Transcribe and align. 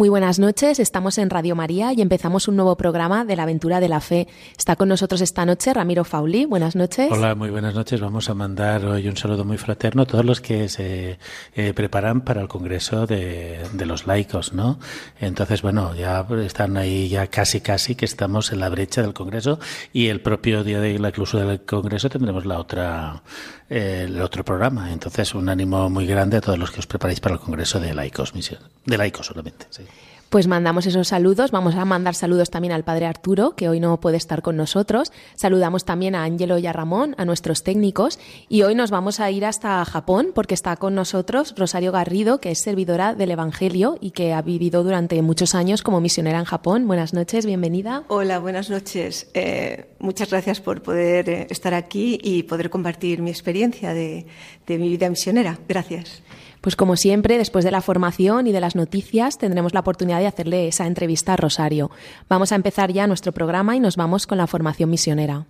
Muy 0.00 0.08
buenas 0.08 0.38
noches, 0.38 0.78
estamos 0.80 1.18
en 1.18 1.28
Radio 1.28 1.54
María 1.54 1.92
y 1.92 2.00
empezamos 2.00 2.48
un 2.48 2.56
nuevo 2.56 2.74
programa 2.74 3.26
de 3.26 3.36
la 3.36 3.42
aventura 3.42 3.80
de 3.80 3.88
la 3.90 4.00
fe. 4.00 4.28
Está 4.56 4.74
con 4.74 4.88
nosotros 4.88 5.20
esta 5.20 5.44
noche 5.44 5.74
Ramiro 5.74 6.04
Fauli. 6.04 6.46
Buenas 6.46 6.74
noches. 6.74 7.12
Hola, 7.12 7.34
muy 7.34 7.50
buenas 7.50 7.74
noches. 7.74 8.00
Vamos 8.00 8.30
a 8.30 8.34
mandar 8.34 8.82
hoy 8.86 9.06
un 9.08 9.18
saludo 9.18 9.44
muy 9.44 9.58
fraterno 9.58 10.00
a 10.00 10.06
todos 10.06 10.24
los 10.24 10.40
que 10.40 10.70
se 10.70 11.18
eh, 11.54 11.74
preparan 11.74 12.22
para 12.22 12.40
el 12.40 12.48
Congreso 12.48 13.06
de, 13.06 13.58
de, 13.74 13.84
los 13.84 14.06
laicos, 14.06 14.54
¿no? 14.54 14.78
Entonces, 15.20 15.60
bueno, 15.60 15.94
ya 15.94 16.26
están 16.46 16.78
ahí 16.78 17.10
ya 17.10 17.26
casi 17.26 17.60
casi 17.60 17.94
que 17.94 18.06
estamos 18.06 18.52
en 18.52 18.60
la 18.60 18.70
brecha 18.70 19.02
del 19.02 19.12
Congreso 19.12 19.58
y 19.92 20.06
el 20.06 20.22
propio 20.22 20.64
día 20.64 20.80
de 20.80 20.98
la 20.98 21.12
clausura 21.12 21.44
del 21.44 21.60
Congreso 21.60 22.08
tendremos 22.08 22.46
la 22.46 22.58
otra 22.58 23.22
el 23.70 24.20
otro 24.20 24.44
programa. 24.44 24.92
Entonces, 24.92 25.34
un 25.34 25.48
ánimo 25.48 25.88
muy 25.88 26.06
grande 26.06 26.36
a 26.36 26.40
todos 26.40 26.58
los 26.58 26.70
que 26.70 26.80
os 26.80 26.86
preparáis 26.86 27.20
para 27.20 27.36
el 27.36 27.40
Congreso 27.40 27.80
de 27.80 27.94
laicos, 27.94 28.34
misión, 28.34 28.60
de 28.84 28.98
laicos 28.98 29.26
solamente. 29.26 29.66
Sí. 29.70 29.84
Pues 30.30 30.46
mandamos 30.46 30.86
esos 30.86 31.08
saludos. 31.08 31.50
Vamos 31.50 31.74
a 31.74 31.84
mandar 31.84 32.14
saludos 32.14 32.50
también 32.50 32.72
al 32.72 32.84
padre 32.84 33.06
Arturo, 33.06 33.56
que 33.56 33.68
hoy 33.68 33.80
no 33.80 33.98
puede 33.98 34.16
estar 34.16 34.42
con 34.42 34.56
nosotros. 34.56 35.10
Saludamos 35.34 35.84
también 35.84 36.14
a 36.14 36.22
Ángelo 36.22 36.56
y 36.58 36.68
a 36.68 36.72
Ramón, 36.72 37.16
a 37.18 37.24
nuestros 37.24 37.64
técnicos. 37.64 38.20
Y 38.48 38.62
hoy 38.62 38.76
nos 38.76 38.92
vamos 38.92 39.18
a 39.18 39.28
ir 39.32 39.44
hasta 39.44 39.84
Japón 39.84 40.30
porque 40.32 40.54
está 40.54 40.76
con 40.76 40.94
nosotros 40.94 41.52
Rosario 41.56 41.90
Garrido, 41.90 42.40
que 42.40 42.52
es 42.52 42.60
servidora 42.60 43.16
del 43.16 43.32
Evangelio 43.32 43.98
y 44.00 44.12
que 44.12 44.32
ha 44.32 44.40
vivido 44.40 44.84
durante 44.84 45.20
muchos 45.20 45.56
años 45.56 45.82
como 45.82 46.00
misionera 46.00 46.38
en 46.38 46.44
Japón. 46.44 46.86
Buenas 46.86 47.12
noches, 47.12 47.44
bienvenida. 47.44 48.04
Hola, 48.06 48.38
buenas 48.38 48.70
noches. 48.70 49.28
Eh, 49.34 49.96
muchas 49.98 50.30
gracias 50.30 50.60
por 50.60 50.80
poder 50.80 51.28
eh, 51.28 51.46
estar 51.50 51.74
aquí 51.74 52.20
y 52.22 52.44
poder 52.44 52.70
compartir 52.70 53.20
mi 53.20 53.30
experiencia 53.30 53.94
de 53.94 54.26
mi 54.68 54.88
vida 54.88 55.10
misionera. 55.10 55.58
Gracias. 55.66 56.22
Pues 56.60 56.76
como 56.76 56.96
siempre, 56.96 57.38
después 57.38 57.64
de 57.64 57.70
la 57.70 57.80
formación 57.80 58.46
y 58.46 58.52
de 58.52 58.60
las 58.60 58.76
noticias, 58.76 59.38
tendremos 59.38 59.72
la 59.72 59.80
oportunidad 59.80 60.20
de 60.20 60.26
hacerle 60.26 60.68
esa 60.68 60.86
entrevista 60.86 61.32
a 61.32 61.36
Rosario. 61.36 61.90
Vamos 62.28 62.52
a 62.52 62.56
empezar 62.56 62.92
ya 62.92 63.06
nuestro 63.06 63.32
programa 63.32 63.76
y 63.76 63.80
nos 63.80 63.96
vamos 63.96 64.26
con 64.26 64.38
la 64.38 64.46
formación 64.46 64.90
misionera. 64.90 65.46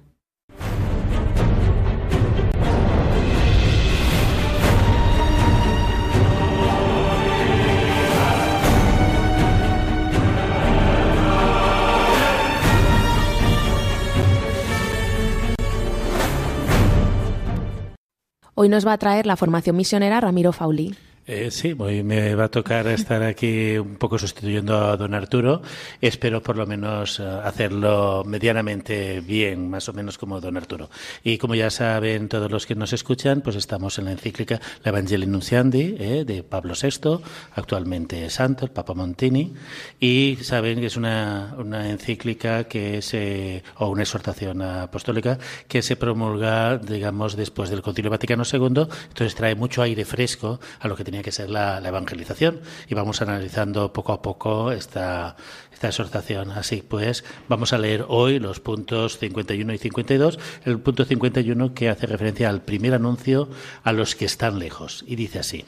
Hoy 18.62 18.68
nos 18.68 18.86
va 18.86 18.92
a 18.92 18.98
traer 18.98 19.24
la 19.24 19.36
formación 19.36 19.74
misionera 19.74 20.20
Ramiro 20.20 20.52
Fauli. 20.52 20.94
Eh, 21.32 21.52
sí, 21.52 21.76
hoy 21.78 22.02
me 22.02 22.34
va 22.34 22.46
a 22.46 22.48
tocar 22.48 22.88
estar 22.88 23.22
aquí 23.22 23.78
un 23.78 23.94
poco 23.94 24.18
sustituyendo 24.18 24.76
a 24.76 24.96
don 24.96 25.14
Arturo. 25.14 25.62
Espero 26.00 26.42
por 26.42 26.56
lo 26.56 26.66
menos 26.66 27.20
uh, 27.20 27.42
hacerlo 27.44 28.24
medianamente 28.26 29.20
bien, 29.20 29.70
más 29.70 29.88
o 29.88 29.92
menos 29.92 30.18
como 30.18 30.40
don 30.40 30.56
Arturo. 30.56 30.90
Y 31.22 31.38
como 31.38 31.54
ya 31.54 31.70
saben 31.70 32.28
todos 32.28 32.50
los 32.50 32.66
que 32.66 32.74
nos 32.74 32.92
escuchan, 32.92 33.42
pues 33.42 33.54
estamos 33.54 33.96
en 34.00 34.06
la 34.06 34.10
encíclica 34.10 34.60
La 34.82 34.88
Evangelii 34.88 35.28
Nunciandi 35.28 35.94
eh, 36.00 36.24
de 36.26 36.42
Pablo 36.42 36.74
VI, 36.74 37.22
actualmente 37.54 38.28
santo, 38.28 38.64
el 38.64 38.72
Papa 38.72 38.94
Montini. 38.94 39.54
Y 40.00 40.36
saben 40.42 40.80
que 40.80 40.86
es 40.86 40.96
una, 40.96 41.54
una 41.56 41.90
encíclica 41.90 42.64
que 42.64 43.02
se, 43.02 43.62
o 43.76 43.86
una 43.86 44.02
exhortación 44.02 44.62
apostólica 44.62 45.38
que 45.68 45.80
se 45.80 45.94
promulga, 45.94 46.78
digamos, 46.78 47.36
después 47.36 47.70
del 47.70 47.82
Concilio 47.82 48.10
Vaticano 48.10 48.42
II. 48.52 48.58
Entonces 48.58 49.36
trae 49.36 49.54
mucho 49.54 49.80
aire 49.82 50.04
fresco 50.04 50.58
a 50.80 50.88
lo 50.88 50.96
que 50.96 51.04
tenía 51.04 51.19
que 51.22 51.32
ser 51.32 51.50
la, 51.50 51.78
evangelización 51.78 52.60
y 52.88 52.94
vamos 52.94 53.22
analizando 53.22 53.92
poco 53.92 54.12
a 54.12 54.22
poco 54.22 54.72
esta, 54.72 55.36
esta 55.72 55.88
exhortación. 55.88 56.50
Así 56.50 56.82
pues, 56.86 57.24
vamos 57.48 57.72
a 57.72 57.78
leer 57.78 58.04
hoy 58.08 58.38
los 58.38 58.60
puntos 58.60 59.18
51 59.18 59.72
y 59.72 59.78
52. 59.78 60.38
El 60.64 60.80
punto 60.80 61.04
51 61.04 61.74
que 61.74 61.88
hace 61.88 62.06
referencia 62.06 62.48
al 62.48 62.62
primer 62.62 62.94
anuncio 62.94 63.48
a 63.82 63.92
los 63.92 64.14
que 64.14 64.24
están 64.24 64.58
lejos 64.58 65.04
y 65.06 65.16
dice 65.16 65.38
así. 65.38 65.64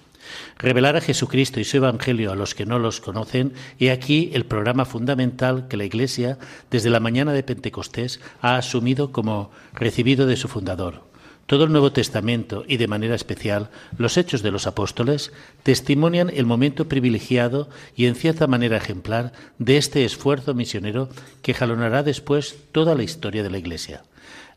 Revelar 0.58 0.96
a 0.96 1.00
Jesucristo 1.00 1.60
y 1.60 1.64
su 1.64 1.78
Evangelio 1.78 2.32
a 2.32 2.36
los 2.36 2.54
que 2.54 2.66
no 2.66 2.78
los 2.78 3.00
conocen, 3.00 3.54
y 3.78 3.88
aquí 3.88 4.30
el 4.34 4.46
programa 4.46 4.84
fundamental 4.84 5.68
que 5.68 5.76
la 5.76 5.84
Iglesia, 5.84 6.38
desde 6.70 6.90
la 6.90 7.00
mañana 7.00 7.32
de 7.32 7.42
Pentecostés, 7.42 8.20
ha 8.40 8.56
asumido 8.56 9.12
como 9.12 9.50
recibido 9.74 10.26
de 10.26 10.36
su 10.36 10.48
fundador. 10.48 11.11
Todo 11.46 11.64
el 11.64 11.72
Nuevo 11.72 11.92
Testamento 11.92 12.64
y 12.66 12.76
de 12.76 12.86
manera 12.86 13.14
especial 13.14 13.70
los 13.98 14.16
Hechos 14.16 14.42
de 14.42 14.50
los 14.50 14.66
Apóstoles 14.66 15.32
testimonian 15.62 16.30
el 16.30 16.46
momento 16.46 16.88
privilegiado 16.88 17.68
y 17.96 18.06
en 18.06 18.14
cierta 18.14 18.46
manera 18.46 18.76
ejemplar 18.76 19.32
de 19.58 19.76
este 19.76 20.04
esfuerzo 20.04 20.54
misionero 20.54 21.08
que 21.42 21.54
jalonará 21.54 22.02
después 22.02 22.56
toda 22.72 22.94
la 22.94 23.02
historia 23.02 23.42
de 23.42 23.50
la 23.50 23.58
Iglesia. 23.58 24.02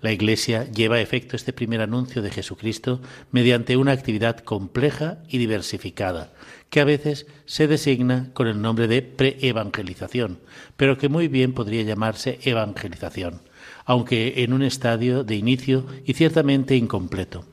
La 0.02 0.12
Iglesia 0.12 0.70
lleva 0.72 0.98
a 0.98 1.02
efecto 1.02 1.36
este 1.36 1.52
primer 1.52 1.82
anuncio 1.82 2.22
de 2.22 2.30
Jesucristo 2.30 3.02
mediante 3.32 3.76
una 3.78 3.92
actividad 3.92 4.38
compleja 4.40 5.18
y 5.28 5.40
diversificada, 5.40 6.32
que 6.70 6.80
a 6.80 6.86
veces 6.86 7.26
se 7.46 7.68
designa 7.68 8.30
con 8.34 8.48
el 8.48 8.62
nombre 8.62 8.88
de 8.88 9.02
pre-evangelización, 9.02 10.40
pero 10.78 10.98
que 10.98 11.10
muy 11.10 11.28
bien 11.28 11.54
podría 11.54 11.82
llamarse 11.82 12.40
evangelización 12.44 13.42
aunque 13.86 14.44
en 14.44 14.54
un 14.54 14.64
estadio 14.64 15.24
de 15.24 15.36
inicio 15.36 15.86
y 16.06 16.14
ciertamente 16.14 16.76
incompleto. 16.76 17.46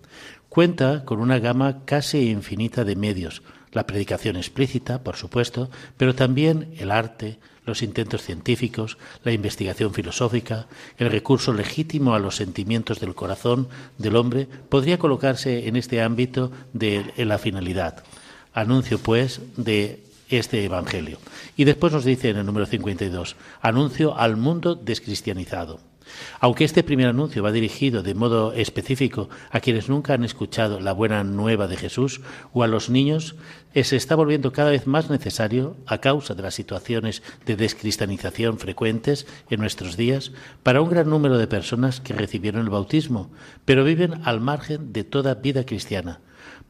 Cuenta 0.48 1.04
con 1.04 1.20
una 1.20 1.38
gama 1.38 1.84
casi 1.84 2.30
infinita 2.30 2.84
de 2.84 2.96
medios, 2.96 3.42
la 3.72 3.86
predicación 3.86 4.36
explícita, 4.36 5.02
por 5.02 5.16
supuesto, 5.16 5.70
pero 5.96 6.14
también 6.14 6.74
el 6.76 6.90
arte, 6.90 7.38
los 7.64 7.82
intentos 7.82 8.22
científicos, 8.22 8.98
la 9.24 9.32
investigación 9.32 9.94
filosófica, 9.94 10.66
el 10.98 11.10
recurso 11.10 11.52
legítimo 11.52 12.14
a 12.14 12.18
los 12.18 12.36
sentimientos 12.36 13.00
del 13.00 13.14
corazón 13.14 13.68
del 13.98 14.16
hombre, 14.16 14.46
podría 14.68 14.98
colocarse 14.98 15.68
en 15.68 15.76
este 15.76 16.02
ámbito 16.02 16.52
de 16.72 17.12
la 17.16 17.38
finalidad. 17.38 18.04
Anuncio, 18.52 18.98
pues, 18.98 19.40
de 19.56 20.02
este 20.28 20.64
Evangelio. 20.64 21.18
Y 21.56 21.64
después 21.64 21.92
nos 21.92 22.04
dice 22.04 22.30
en 22.30 22.38
el 22.38 22.46
número 22.46 22.66
52, 22.66 23.36
anuncio 23.60 24.18
al 24.18 24.36
mundo 24.36 24.74
descristianizado. 24.74 25.91
Aunque 26.40 26.64
este 26.64 26.82
primer 26.82 27.08
anuncio 27.08 27.42
va 27.42 27.52
dirigido 27.52 28.02
de 28.02 28.14
modo 28.14 28.52
específico 28.52 29.28
a 29.50 29.60
quienes 29.60 29.88
nunca 29.88 30.14
han 30.14 30.24
escuchado 30.24 30.80
la 30.80 30.92
buena 30.92 31.24
nueva 31.24 31.68
de 31.68 31.76
Jesús 31.76 32.20
o 32.52 32.62
a 32.62 32.66
los 32.66 32.90
niños, 32.90 33.36
se 33.74 33.96
está 33.96 34.14
volviendo 34.14 34.52
cada 34.52 34.70
vez 34.70 34.86
más 34.86 35.08
necesario, 35.08 35.76
a 35.86 35.98
causa 35.98 36.34
de 36.34 36.42
las 36.42 36.54
situaciones 36.54 37.22
de 37.46 37.56
descristianización 37.56 38.58
frecuentes 38.58 39.26
en 39.48 39.60
nuestros 39.60 39.96
días, 39.96 40.32
para 40.62 40.82
un 40.82 40.90
gran 40.90 41.08
número 41.08 41.38
de 41.38 41.46
personas 41.46 42.00
que 42.00 42.12
recibieron 42.12 42.62
el 42.62 42.70
bautismo, 42.70 43.30
pero 43.64 43.84
viven 43.84 44.20
al 44.24 44.40
margen 44.40 44.92
de 44.92 45.04
toda 45.04 45.34
vida 45.34 45.64
cristiana 45.64 46.20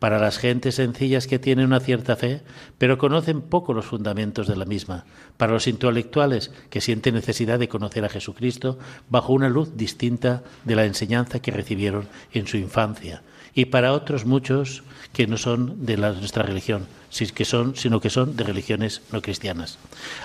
para 0.03 0.19
las 0.19 0.39
gentes 0.39 0.75
sencillas 0.75 1.29
que 1.29 1.39
tienen 1.39 1.67
una 1.67 1.79
cierta 1.79 2.17
fe, 2.17 2.43
pero 2.77 2.99
conocen 2.99 3.41
poco 3.41 3.73
los 3.73 3.85
fundamentos 3.85 4.49
de 4.49 4.57
la 4.57 4.65
misma, 4.65 5.05
para 5.37 5.53
los 5.53 5.69
intelectuales 5.69 6.51
que 6.71 6.81
sienten 6.81 7.15
necesidad 7.15 7.61
de 7.61 7.69
conocer 7.69 8.05
a 8.05 8.09
Jesucristo 8.09 8.81
bajo 9.09 9.33
una 9.33 9.49
luz 9.49 9.77
distinta 9.77 10.43
de 10.65 10.75
la 10.75 10.87
enseñanza 10.87 11.39
que 11.39 11.53
recibieron 11.53 12.09
en 12.33 12.49
su 12.49 12.57
infancia, 12.57 13.23
y 13.55 13.67
para 13.67 13.93
otros 13.93 14.27
muchos 14.27 14.83
que 15.13 15.29
no 15.29 15.37
son 15.37 15.87
de 15.87 15.97
nuestra 15.97 16.43
religión, 16.43 16.89
sino 17.13 18.01
que 18.01 18.11
son 18.11 18.37
de 18.37 18.45
religiones 18.45 19.03
no 19.13 19.21
cristianas. 19.21 19.79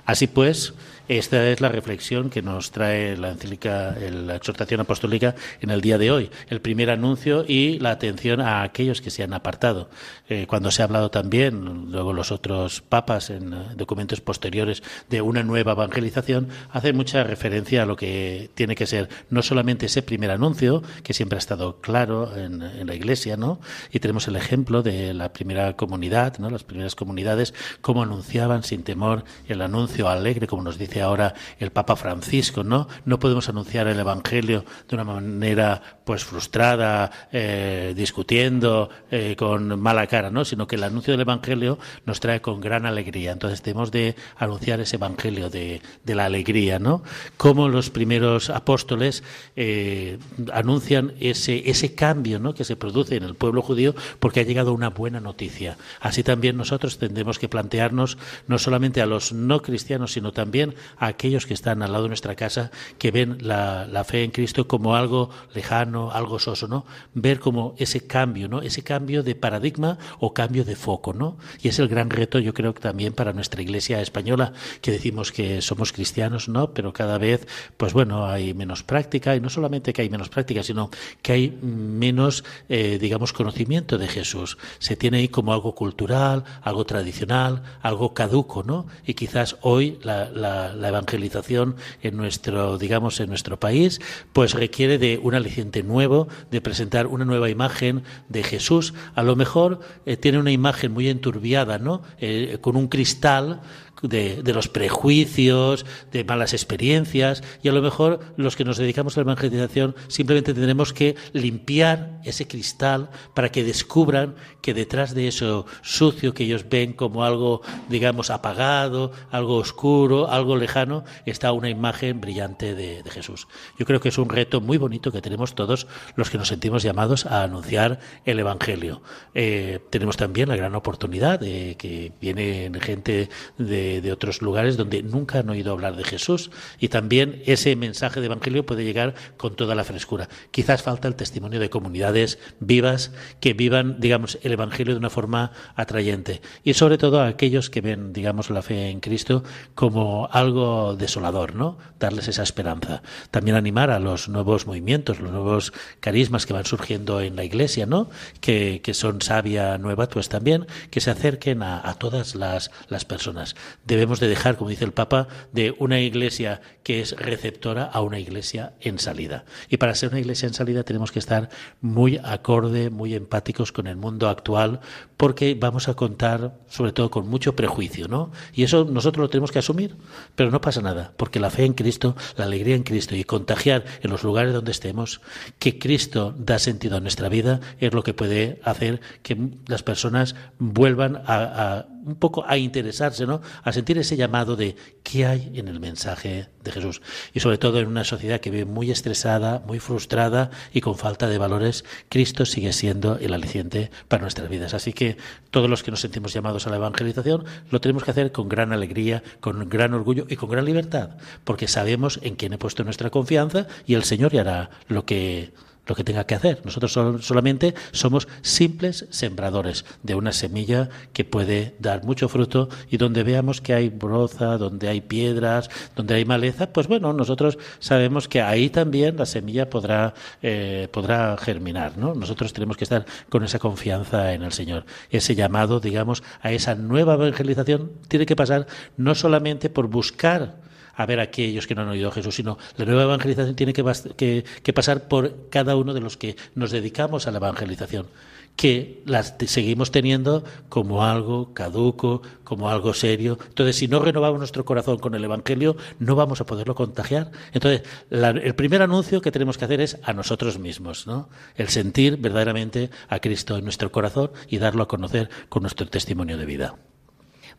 Así 0.06 0.28
pues, 0.28 0.74
esta 1.10 1.48
es 1.50 1.62
la 1.62 1.69
reflexión 1.69 2.30
que 2.30 2.42
nos 2.42 2.72
trae 2.72 3.16
la 3.16 3.30
encíclica, 3.30 3.95
la 4.12 4.36
exhortación 4.36 4.81
apostólica 4.81 5.36
en 5.62 5.69
el 5.69 5.81
día 5.81 5.98
de 5.98 6.12
hoy. 6.12 6.30
El 6.50 6.62
primer 6.62 6.89
anuncio 6.89 7.45
y 7.48 7.80
la 7.80 7.92
atención 7.92 8.42
a 8.42 8.63
aquellos 8.63 9.01
que 9.01 9.10
se 9.10 9.24
han 9.24 9.34
apartado. 9.34 9.89
Eh, 10.30 10.45
cuando 10.48 10.72
se 10.72 10.81
ha 10.81 10.86
hablado 10.86 11.10
también, 11.12 11.92
luego 11.92 12.13
los 12.13 12.31
otros 12.31 12.81
papas 12.81 13.30
en 13.30 13.78
documentos 13.78 14.22
posteriores, 14.22 14.83
de 15.10 15.22
una 15.22 15.44
nueva 15.44 15.74
evangelización, 15.74 16.50
hace 16.72 16.94
mucha 16.94 17.24
referencia 17.24 17.83
a 17.83 17.86
lo 17.86 17.95
que 17.95 18.50
tiene 18.54 18.75
que 18.75 18.86
ser 18.86 19.10
no 19.30 19.42
solamente 19.42 19.88
ese 19.88 20.01
primer 20.01 20.31
anuncio, 20.31 20.83
que 21.04 21.13
siempre 21.13 21.38
ha 21.38 21.40
estado 21.40 21.80
claro 21.80 22.36
en, 22.36 22.62
en 22.62 22.88
la 22.88 22.95
Iglesia, 22.95 23.38
¿no? 23.38 23.60
Y 23.92 24.00
tenemos 24.00 24.28
el 24.28 24.36
ejemplo 24.36 24.83
de 24.83 25.13
la 25.13 25.31
primera 25.33 25.75
comunidad, 25.75 26.38
¿no? 26.40 26.50
Las 26.50 26.63
primeras 26.63 26.76
comunidades, 26.95 27.53
cómo 27.81 28.03
anunciaban 28.03 28.63
sin 28.63 28.83
temor 28.83 29.24
el 29.47 29.62
anuncio 29.62 30.09
alegre, 30.09 30.47
como 30.47 30.63
nos 30.63 30.77
dice 30.77 31.01
ahora 31.01 31.33
el 31.59 31.71
Papa 31.71 31.95
Francisco, 31.95 32.63
¿no? 32.63 32.88
No 33.06 33.19
podemos 33.19 33.50
anunciar 33.50 33.88
el 33.88 34.00
Evangelio 34.00 34.65
de 34.88 34.95
una 34.95 35.03
manera 35.03 35.81
pues 36.03 36.24
frustrada, 36.24 37.12
eh, 37.31 37.94
discutiendo, 37.95 38.89
eh, 39.12 39.35
con 39.38 39.79
mala 39.79 40.07
cara, 40.07 40.29
¿no? 40.29 40.45
Sino 40.45 40.68
que 40.68 40.75
el 40.75 40.83
anuncio 40.83 41.13
del 41.13 41.21
Evangelio 41.21 41.77
nos 42.06 42.19
trae 42.19 42.41
con 42.41 42.62
gran 42.62 42.85
alegría. 42.85 43.31
Entonces 43.31 43.62
tenemos 43.62 43.91
de 43.91 44.15
anunciar 44.38 44.80
ese 44.80 44.95
Evangelio 44.95 45.50
de, 45.50 45.81
de 46.03 46.15
la 46.15 46.25
alegría, 46.25 46.80
¿no? 46.80 47.03
Como 47.38 47.69
los 47.69 47.89
primeros 47.89 48.50
apóstoles 48.50 49.23
eh, 49.56 50.18
anuncian 50.53 51.13
ese, 51.19 51.69
ese 51.69 51.95
cambio 51.95 52.39
¿no? 52.39 52.53
que 52.53 52.63
se 52.63 52.75
produce 52.75 53.15
en 53.15 53.23
el 53.23 53.35
pueblo 53.35 53.62
judío 53.62 53.95
porque 54.19 54.39
ha 54.39 54.44
llegado 54.44 54.73
una 54.73 54.89
buena 54.89 55.19
noticia. 55.19 55.77
Así 56.00 56.23
también 56.23 56.57
nosotros 56.68 56.98
tendremos 56.98 57.40
que 57.40 57.48
plantearnos 57.48 58.18
no 58.48 58.60
solamente 58.60 59.02
a 59.02 59.06
los 59.06 59.31
no 59.31 59.62
cristianos, 59.62 60.12
sino 60.14 60.34
también 60.34 60.75
a 60.98 61.08
aquellos 61.08 61.46
que 61.46 61.54
están 61.54 61.81
al 61.81 61.94
lado 61.94 62.04
de 62.04 62.10
nuestra 62.10 62.36
casa, 62.36 62.72
que 62.98 63.12
ven 63.12 63.38
la, 63.42 64.04
fe 64.06 64.24
en 64.24 64.31
Cristo 64.31 64.68
como 64.68 64.96
algo 64.96 65.30
lejano, 65.54 66.12
algo 66.12 66.40
soso, 66.40 66.68
¿no? 66.68 66.86
Ver 67.14 67.40
como 67.40 67.74
ese 67.78 68.06
cambio, 68.06 68.50
¿no? 68.50 68.62
Ese 68.62 68.84
cambio 68.84 69.24
de 69.24 69.36
paradigma 69.36 69.98
o 70.19 70.34
cambio 70.34 70.66
de 70.66 70.75
foco, 70.75 71.14
¿no? 71.14 71.38
Y 71.62 71.69
es 71.69 71.80
el 71.80 71.88
gran 71.88 72.10
reto, 72.10 72.40
yo 72.40 72.54
creo 72.54 72.74
también 72.74 73.14
para 73.14 73.31
nuestra 73.31 73.62
iglesia 73.62 74.02
española, 74.02 74.52
que 74.81 74.92
decimos 74.92 75.31
que 75.31 75.62
somos 75.62 75.94
cristianos, 75.94 76.50
¿no? 76.50 76.74
Pero 76.74 76.92
cada 76.92 77.18
vez, 77.18 77.48
pues 77.78 77.94
bueno, 77.94 78.28
hay 78.28 78.54
menos 78.54 78.84
práctica, 78.84 79.36
y 79.36 79.40
no 79.40 79.50
solamente 79.50 79.94
que 79.94 80.02
hay 80.02 80.10
menos 80.10 80.30
práctica, 80.30 80.64
sino 80.64 80.90
que 81.22 81.31
hay 81.31 81.50
menos, 81.62 82.44
eh, 82.68 82.98
digamos, 83.00 83.31
conocimiento 83.31 83.98
de 83.98 84.08
Jesús. 84.08 84.58
Se 84.80 84.98
tiene 84.98 85.18
ahí 85.18 85.30
como 85.30 85.54
algo 85.54 85.74
cultural, 85.75 86.44
algo 86.62 86.86
tradicional, 86.86 87.63
algo 87.81 88.13
caduco, 88.13 88.63
¿no? 88.63 88.88
Y 89.06 89.13
quizás 89.13 89.57
hoy 89.62 90.00
la, 90.04 90.74
evangelización 90.88 91.75
en 92.01 92.18
nuestro, 92.18 92.77
digamos, 92.77 93.19
en 93.19 93.30
nuestro 93.30 93.59
país, 93.59 94.00
pues 94.33 94.54
requiere 94.54 94.98
de 94.98 95.19
un 95.21 95.36
aliciente 95.36 95.83
nuevo, 95.83 96.27
de 96.51 96.62
presentar 96.62 97.07
una 97.07 97.25
nueva 97.25 97.50
imagen 97.50 98.04
de 98.30 98.44
Jesús. 98.44 98.94
A 99.15 99.24
lo 99.24 99.36
mejor 99.36 99.80
eh, 100.06 100.18
tiene 100.18 100.39
una 100.39 100.51
imagen 100.51 100.92
muy 100.92 101.09
enturbiada, 101.09 101.77
¿no? 101.77 102.01
Eh, 102.19 102.57
con 102.62 102.75
un 102.75 102.88
cristal 102.88 103.62
de, 104.01 104.41
los 104.53 104.67
prejuicios, 104.67 105.85
de 106.11 106.23
malas 106.23 106.53
experiencias, 106.53 107.44
y 107.63 107.69
a 107.69 107.71
lo 107.71 107.81
mejor 107.81 108.19
los 108.38 108.55
que 108.55 108.65
nos 108.65 108.77
dedicamos 108.77 109.17
a 109.17 109.21
la 109.21 109.23
evangelización 109.23 109.95
simplemente 110.07 110.53
tendremos 110.53 110.94
que 110.94 111.15
limpiar 111.33 112.19
ese 112.23 112.47
cristal 112.47 113.09
para 113.33 113.49
que 113.49 113.63
descubran 113.63 114.35
que 114.61 114.73
detrás 114.73 115.13
de 115.13 115.27
eso 115.27 115.65
sucio 115.81 116.33
que 116.33 116.44
ellos 116.44 116.65
ven 116.69 116.94
como 116.94 117.23
algo, 117.23 117.61
digamos, 117.89 118.29
apagado, 118.29 119.11
algo 119.31 119.55
oscuro, 119.57 120.29
algo 120.29 120.57
lejano, 120.57 121.03
está 121.25 121.51
una 121.51 121.69
imagen 121.69 122.21
brillante 122.21 122.75
de, 122.75 123.03
Jesús. 123.07 123.47
Yo 123.79 123.85
creo 123.85 124.01
que 124.01 124.09
es 124.09 124.17
un 124.17 124.27
reto 124.27 124.59
muy 124.59 124.77
bonito 124.77 125.13
que 125.13 125.21
tenemos 125.21 125.55
todos 125.55 125.88
los 126.15 126.29
que 126.29 126.38
nos 126.38 126.49
sentimos 126.49 126.83
llamados 126.83 127.25
a 127.25 127.44
anunciar 127.44 127.99
el 128.25 128.39
Evangelio. 128.39 129.01
Eh, 129.33 129.79
tenemos 129.89 130.17
también 130.17 130.49
la 130.49 130.57
gran 130.57 130.75
oportunidad 130.75 131.39
que 131.39 132.11
viene 132.19 132.69
gente 132.81 133.29
de 133.57 133.87
de, 134.01 134.12
otros 134.12 134.42
lugares 134.42 134.78
donde 134.78 135.04
nunca 135.04 135.39
han 135.39 135.50
oído 135.50 135.72
hablar 135.72 135.95
de 135.95 136.04
Jesús 136.04 136.50
y 136.80 136.89
también 136.89 137.42
ese 137.45 137.75
mensaje 137.75 138.19
de 138.19 138.28
Evangelio 138.28 138.66
puede 138.66 138.84
llegar 138.84 139.16
con 139.38 139.56
toda 139.56 139.75
la 139.75 139.84
frescura. 139.84 140.30
Quizás 140.51 140.81
falta 140.81 141.07
el 141.07 141.16
testimonio 141.16 141.60
de 141.60 141.69
comunidades 141.69 142.39
vivas 142.60 143.12
que 143.39 143.54
vivan, 143.54 144.00
digamos, 144.00 144.39
el 144.44 144.54
Evangelio 144.54 144.94
de 144.94 145.00
una 145.00 145.10
forma 145.10 145.51
atrayente 145.75 146.42
y 146.63 146.74
sobre 146.74 146.98
todo 146.98 147.22
a 147.22 147.28
aquellos 147.28 147.69
que 147.69 147.81
ven, 147.81 148.13
digamos, 148.13 148.50
la 148.50 148.62
fe 148.62 148.89
en 148.89 149.00
Cristo 149.00 149.44
como 149.75 150.30
algo 150.31 150.95
desolador, 150.95 151.56
¿no? 151.56 151.78
Darles 152.00 152.28
esa 152.28 152.44
esperanza. 152.44 153.01
También 153.31 153.56
animar 153.57 153.90
a 153.92 154.00
los 154.00 154.30
nuevos 154.30 154.68
movimientos, 154.68 155.19
los 155.19 155.31
nuevos 155.31 155.74
carismas 156.00 156.45
que 156.45 156.54
van 156.54 156.66
surgiendo 156.66 157.22
en 157.22 157.36
la 157.36 157.44
Iglesia, 157.44 157.86
¿no? 157.86 158.10
Que, 158.42 158.81
que 158.83 158.94
son 158.94 159.22
sabia 159.22 159.78
nueva, 159.78 160.07
pues 160.07 160.30
también 160.30 160.68
que 160.92 161.01
se 161.01 161.12
acerquen 161.12 161.63
a, 161.63 161.88
a 161.88 161.95
todas 161.95 162.36
las, 162.36 162.72
las 162.90 163.06
personas 163.06 163.56
debemos 163.88 164.19
de 164.19 164.28
dejar, 164.28 164.57
como 164.57 164.69
dice 164.69 164.86
el 164.86 164.92
Papa, 164.92 165.28
de 165.54 165.74
una 165.80 166.00
iglesia 166.00 166.62
que 166.84 167.00
es 167.00 167.16
receptora 167.16 167.86
a 167.86 168.01
una 168.01 168.19
iglesia 168.19 168.74
en 168.81 169.00
salida. 169.00 169.45
Y 169.69 169.78
para 169.78 169.95
ser 169.95 170.10
una 170.10 170.19
iglesia 170.19 170.48
en 170.48 170.54
salida 170.54 170.84
tenemos 170.84 171.12
que 171.12 171.19
estar 171.19 171.50
muy 171.81 172.19
acorde, 172.24 172.89
muy 172.89 173.16
empáticos 173.16 173.72
con 173.72 173.88
el 173.88 173.95
mundo 173.95 174.30
actual, 174.30 174.81
porque 175.16 175.56
vamos 175.60 175.88
a 175.88 175.94
contar 175.94 176.60
sobre 176.68 176.92
todo 176.92 177.10
con 177.10 177.28
mucho 177.28 177.56
prejuicio, 177.56 178.07
¿no? 178.07 178.31
Y 178.54 178.63
eso 178.63 178.86
nosotros 178.86 179.24
lo 179.24 179.30
tenemos 179.30 179.51
que 179.51 179.60
asumir, 179.60 179.95
pero 180.36 180.51
no 180.51 180.62
pasa 180.62 180.81
nada, 180.81 181.13
porque 181.18 181.40
la 181.40 181.50
fe 181.50 181.66
en 181.66 181.74
Cristo, 181.74 182.16
la 182.36 182.45
alegría 182.45 182.75
en 182.75 182.83
Cristo 182.83 183.16
y 183.16 183.24
contagiar 183.24 183.86
en 184.01 184.12
los 184.12 184.24
lugares 184.24 184.54
donde 184.54 184.72
estemos 184.72 185.22
que 185.60 185.80
Cristo 185.80 186.36
da 186.38 186.60
sentido 186.60 186.98
a 186.98 187.00
nuestra 187.00 187.30
vida 187.30 187.62
es 187.80 187.94
lo 187.94 188.04
que 188.04 188.13
puede 188.13 188.60
hacer 188.63 189.00
que 189.24 189.38
las 189.68 189.83
personas 189.83 190.36
vuelvan 190.60 191.16
a, 191.16 191.24
a 191.28 191.96
un 192.07 192.15
poco 192.15 192.45
a 192.48 192.57
interesarse, 192.57 193.27
¿no? 193.27 193.42
A 193.63 193.74
sentir 193.74 193.98
ese 193.98 194.15
llamado 194.15 194.56
de 194.56 194.75
qué 195.04 195.25
hay 195.25 195.51
en 195.54 195.68
el 195.68 195.80
mensaje 195.80 196.48
de 196.63 196.71
Jesús. 196.71 197.01
Y 197.33 197.42
sobre 197.42 197.57
todo 197.57 197.80
en 197.80 197.88
una 197.88 198.06
sociedad 198.06 198.39
que 198.39 198.50
vive 198.50 198.65
muy 198.65 198.92
estresada, 198.92 199.62
muy 199.68 199.80
frustrada 199.80 200.50
y 200.74 200.81
con 200.81 200.98
falta 200.98 201.27
de 201.27 201.38
valores, 201.38 201.83
Cristo 202.09 202.45
sigue 202.45 202.71
siendo 202.71 203.18
el 203.18 203.33
aliciente 203.33 203.92
para 204.07 204.21
nuestras 204.21 204.50
vidas. 204.50 204.74
Así 204.74 204.94
que 204.94 205.18
todos 205.51 205.69
los 205.69 205.83
que 205.83 205.92
nos 205.92 206.01
sentimos 206.01 206.33
llamados 206.33 206.65
a 206.65 206.69
la 206.69 206.77
evangelización 206.77 207.45
lo 207.69 207.81
tenemos 207.81 208.04
que 208.04 208.12
hacer 208.12 208.31
con 208.31 208.48
gran 208.48 208.71
alegría, 208.71 209.21
con 209.42 209.68
gran 209.69 209.94
orgullo 209.94 210.26
y 210.30 210.37
con 210.37 210.49
gran 210.49 210.66
libertad, 210.66 211.18
porque 211.44 211.68
sabemos 211.68 212.19
en 212.23 212.35
quién 212.35 212.54
he 212.54 212.57
puesto 212.57 212.83
nuestra 212.83 213.09
confianza 213.09 213.68
y 213.85 213.95
el 213.95 214.04
Señor 214.04 214.37
hará 214.37 214.69
lo 214.87 215.06
que 215.06 215.52
lo 215.87 215.95
que 215.95 216.03
tenga 216.03 216.25
que 216.25 216.35
hacer. 216.35 216.61
Nosotros 216.63 216.91
solamente 217.25 217.73
somos 217.91 218.27
simples 218.41 219.06
sembradores 219.09 219.85
de 220.03 220.15
una 220.15 220.31
semilla 220.31 220.89
que 221.13 221.25
puede 221.25 221.75
dar 221.79 222.03
mucho 222.03 222.29
fruto 222.29 222.69
y 222.89 222.97
donde 222.97 223.23
veamos 223.23 223.61
que 223.61 223.73
hay 223.73 223.89
broza, 223.89 224.57
donde 224.57 224.87
hay 224.89 225.01
piedras, 225.01 225.69
donde 225.95 226.15
hay 226.15 226.25
maleza, 226.25 226.71
pues 226.73 226.87
bueno, 226.87 227.13
nosotros 227.13 227.57
sabemos 227.79 228.27
que 228.27 228.41
ahí 228.41 228.69
también 228.69 229.17
la 229.17 229.25
semilla 229.25 229.69
podrá, 229.69 230.13
eh, 230.41 230.87
podrá 230.91 231.37
germinar. 231.37 231.97
¿no? 231.97 232.13
Nosotros 232.13 232.53
tenemos 232.53 232.77
que 232.77 232.83
estar 232.83 233.06
con 233.29 233.44
esa 233.44 233.59
confianza 233.59 234.33
en 234.33 234.44
el 234.44 234.51
Señor. 234.51 234.85
Ese 235.09 235.35
llamado, 235.35 235.79
digamos, 235.79 236.23
a 236.41 236.51
esa 236.51 236.75
nueva 236.75 237.13
evangelización 237.15 237.91
tiene 238.07 238.25
que 238.25 238.35
pasar 238.35 238.67
no 238.97 239.15
solamente 239.15 239.69
por 239.69 239.87
buscar 239.87 240.67
a 240.97 241.06
ver 241.06 241.19
a 241.19 241.23
aquellos 241.23 241.68
que 241.68 241.75
no 241.75 241.83
han 241.83 241.89
oído 241.89 242.09
a 242.09 242.11
Jesús, 242.11 242.35
sino 242.35 242.57
la 242.75 242.85
nueva 242.85 243.04
evangelización 243.04 243.56
tiene 243.56 243.71
que, 243.71 244.44
que, 244.63 244.73
pasar 244.73 245.07
por 245.07 245.49
cada 245.49 245.75
uno 245.75 245.94
de 245.94 246.01
los 246.01 246.18
que 246.18 246.35
nos 246.56 246.71
dedicamos 246.71 247.27
a 247.27 247.31
la 247.31 247.37
evangelización 247.37 248.07
que 248.56 249.04
las 249.06 249.35
seguimos 249.45 249.92
teniendo 249.92 250.44
como 250.68 251.06
algo 251.06 251.54
caduco, 251.54 252.23
como 252.44 252.69
algo 252.69 252.95
serio. 252.95 253.37
Entonces, 253.49 253.75
si 253.75 253.87
no 253.87 253.99
renovamos 253.99 254.39
nuestro 254.39 254.66
corazón 254.66 254.97
con 254.97 255.13
el 255.13 255.23
Evangelio, 255.23 255.77
no 255.99 256.16
vamos 256.16 256.42
a 256.42 256.47
poderlo 256.47 256.73
contagiar. 256.73 257.30
Entonces, 257.54 257.83
la, 258.09 258.31
el 258.31 258.56
primer 258.56 258.81
anuncio 258.81 259.21
que 259.21 259.31
tenemos 259.31 259.59
que 259.59 259.66
hacer 259.66 259.80
es 259.80 259.99
a 260.01 260.11
nosotros 260.13 260.57
mismos, 260.57 261.06
¿no? 261.06 261.30
El 261.56 261.69
sentir 261.69 262.18
verdaderamente 262.18 262.89
a 263.09 263.19
Cristo 263.19 263.57
en 263.57 263.63
nuestro 263.63 263.92
corazón 263.92 264.31
y 264.49 264.57
darlo 264.57 264.81
a 264.81 264.87
conocer 264.87 265.30
con 265.49 265.61
nuestro 265.61 265.87
testimonio 265.87 266.35
de 266.35 266.45
vida. 266.47 266.75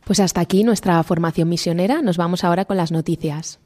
Pues 0.04 0.20
hasta 0.20 0.40
aquí 0.40 0.64
nuestra 0.64 1.02
formación 1.02 1.48
misionera. 1.48 2.02
Nos 2.02 2.16
vamos 2.16 2.44
ahora 2.44 2.64
con 2.64 2.76
las 2.76 2.92
noticias. 2.92 3.60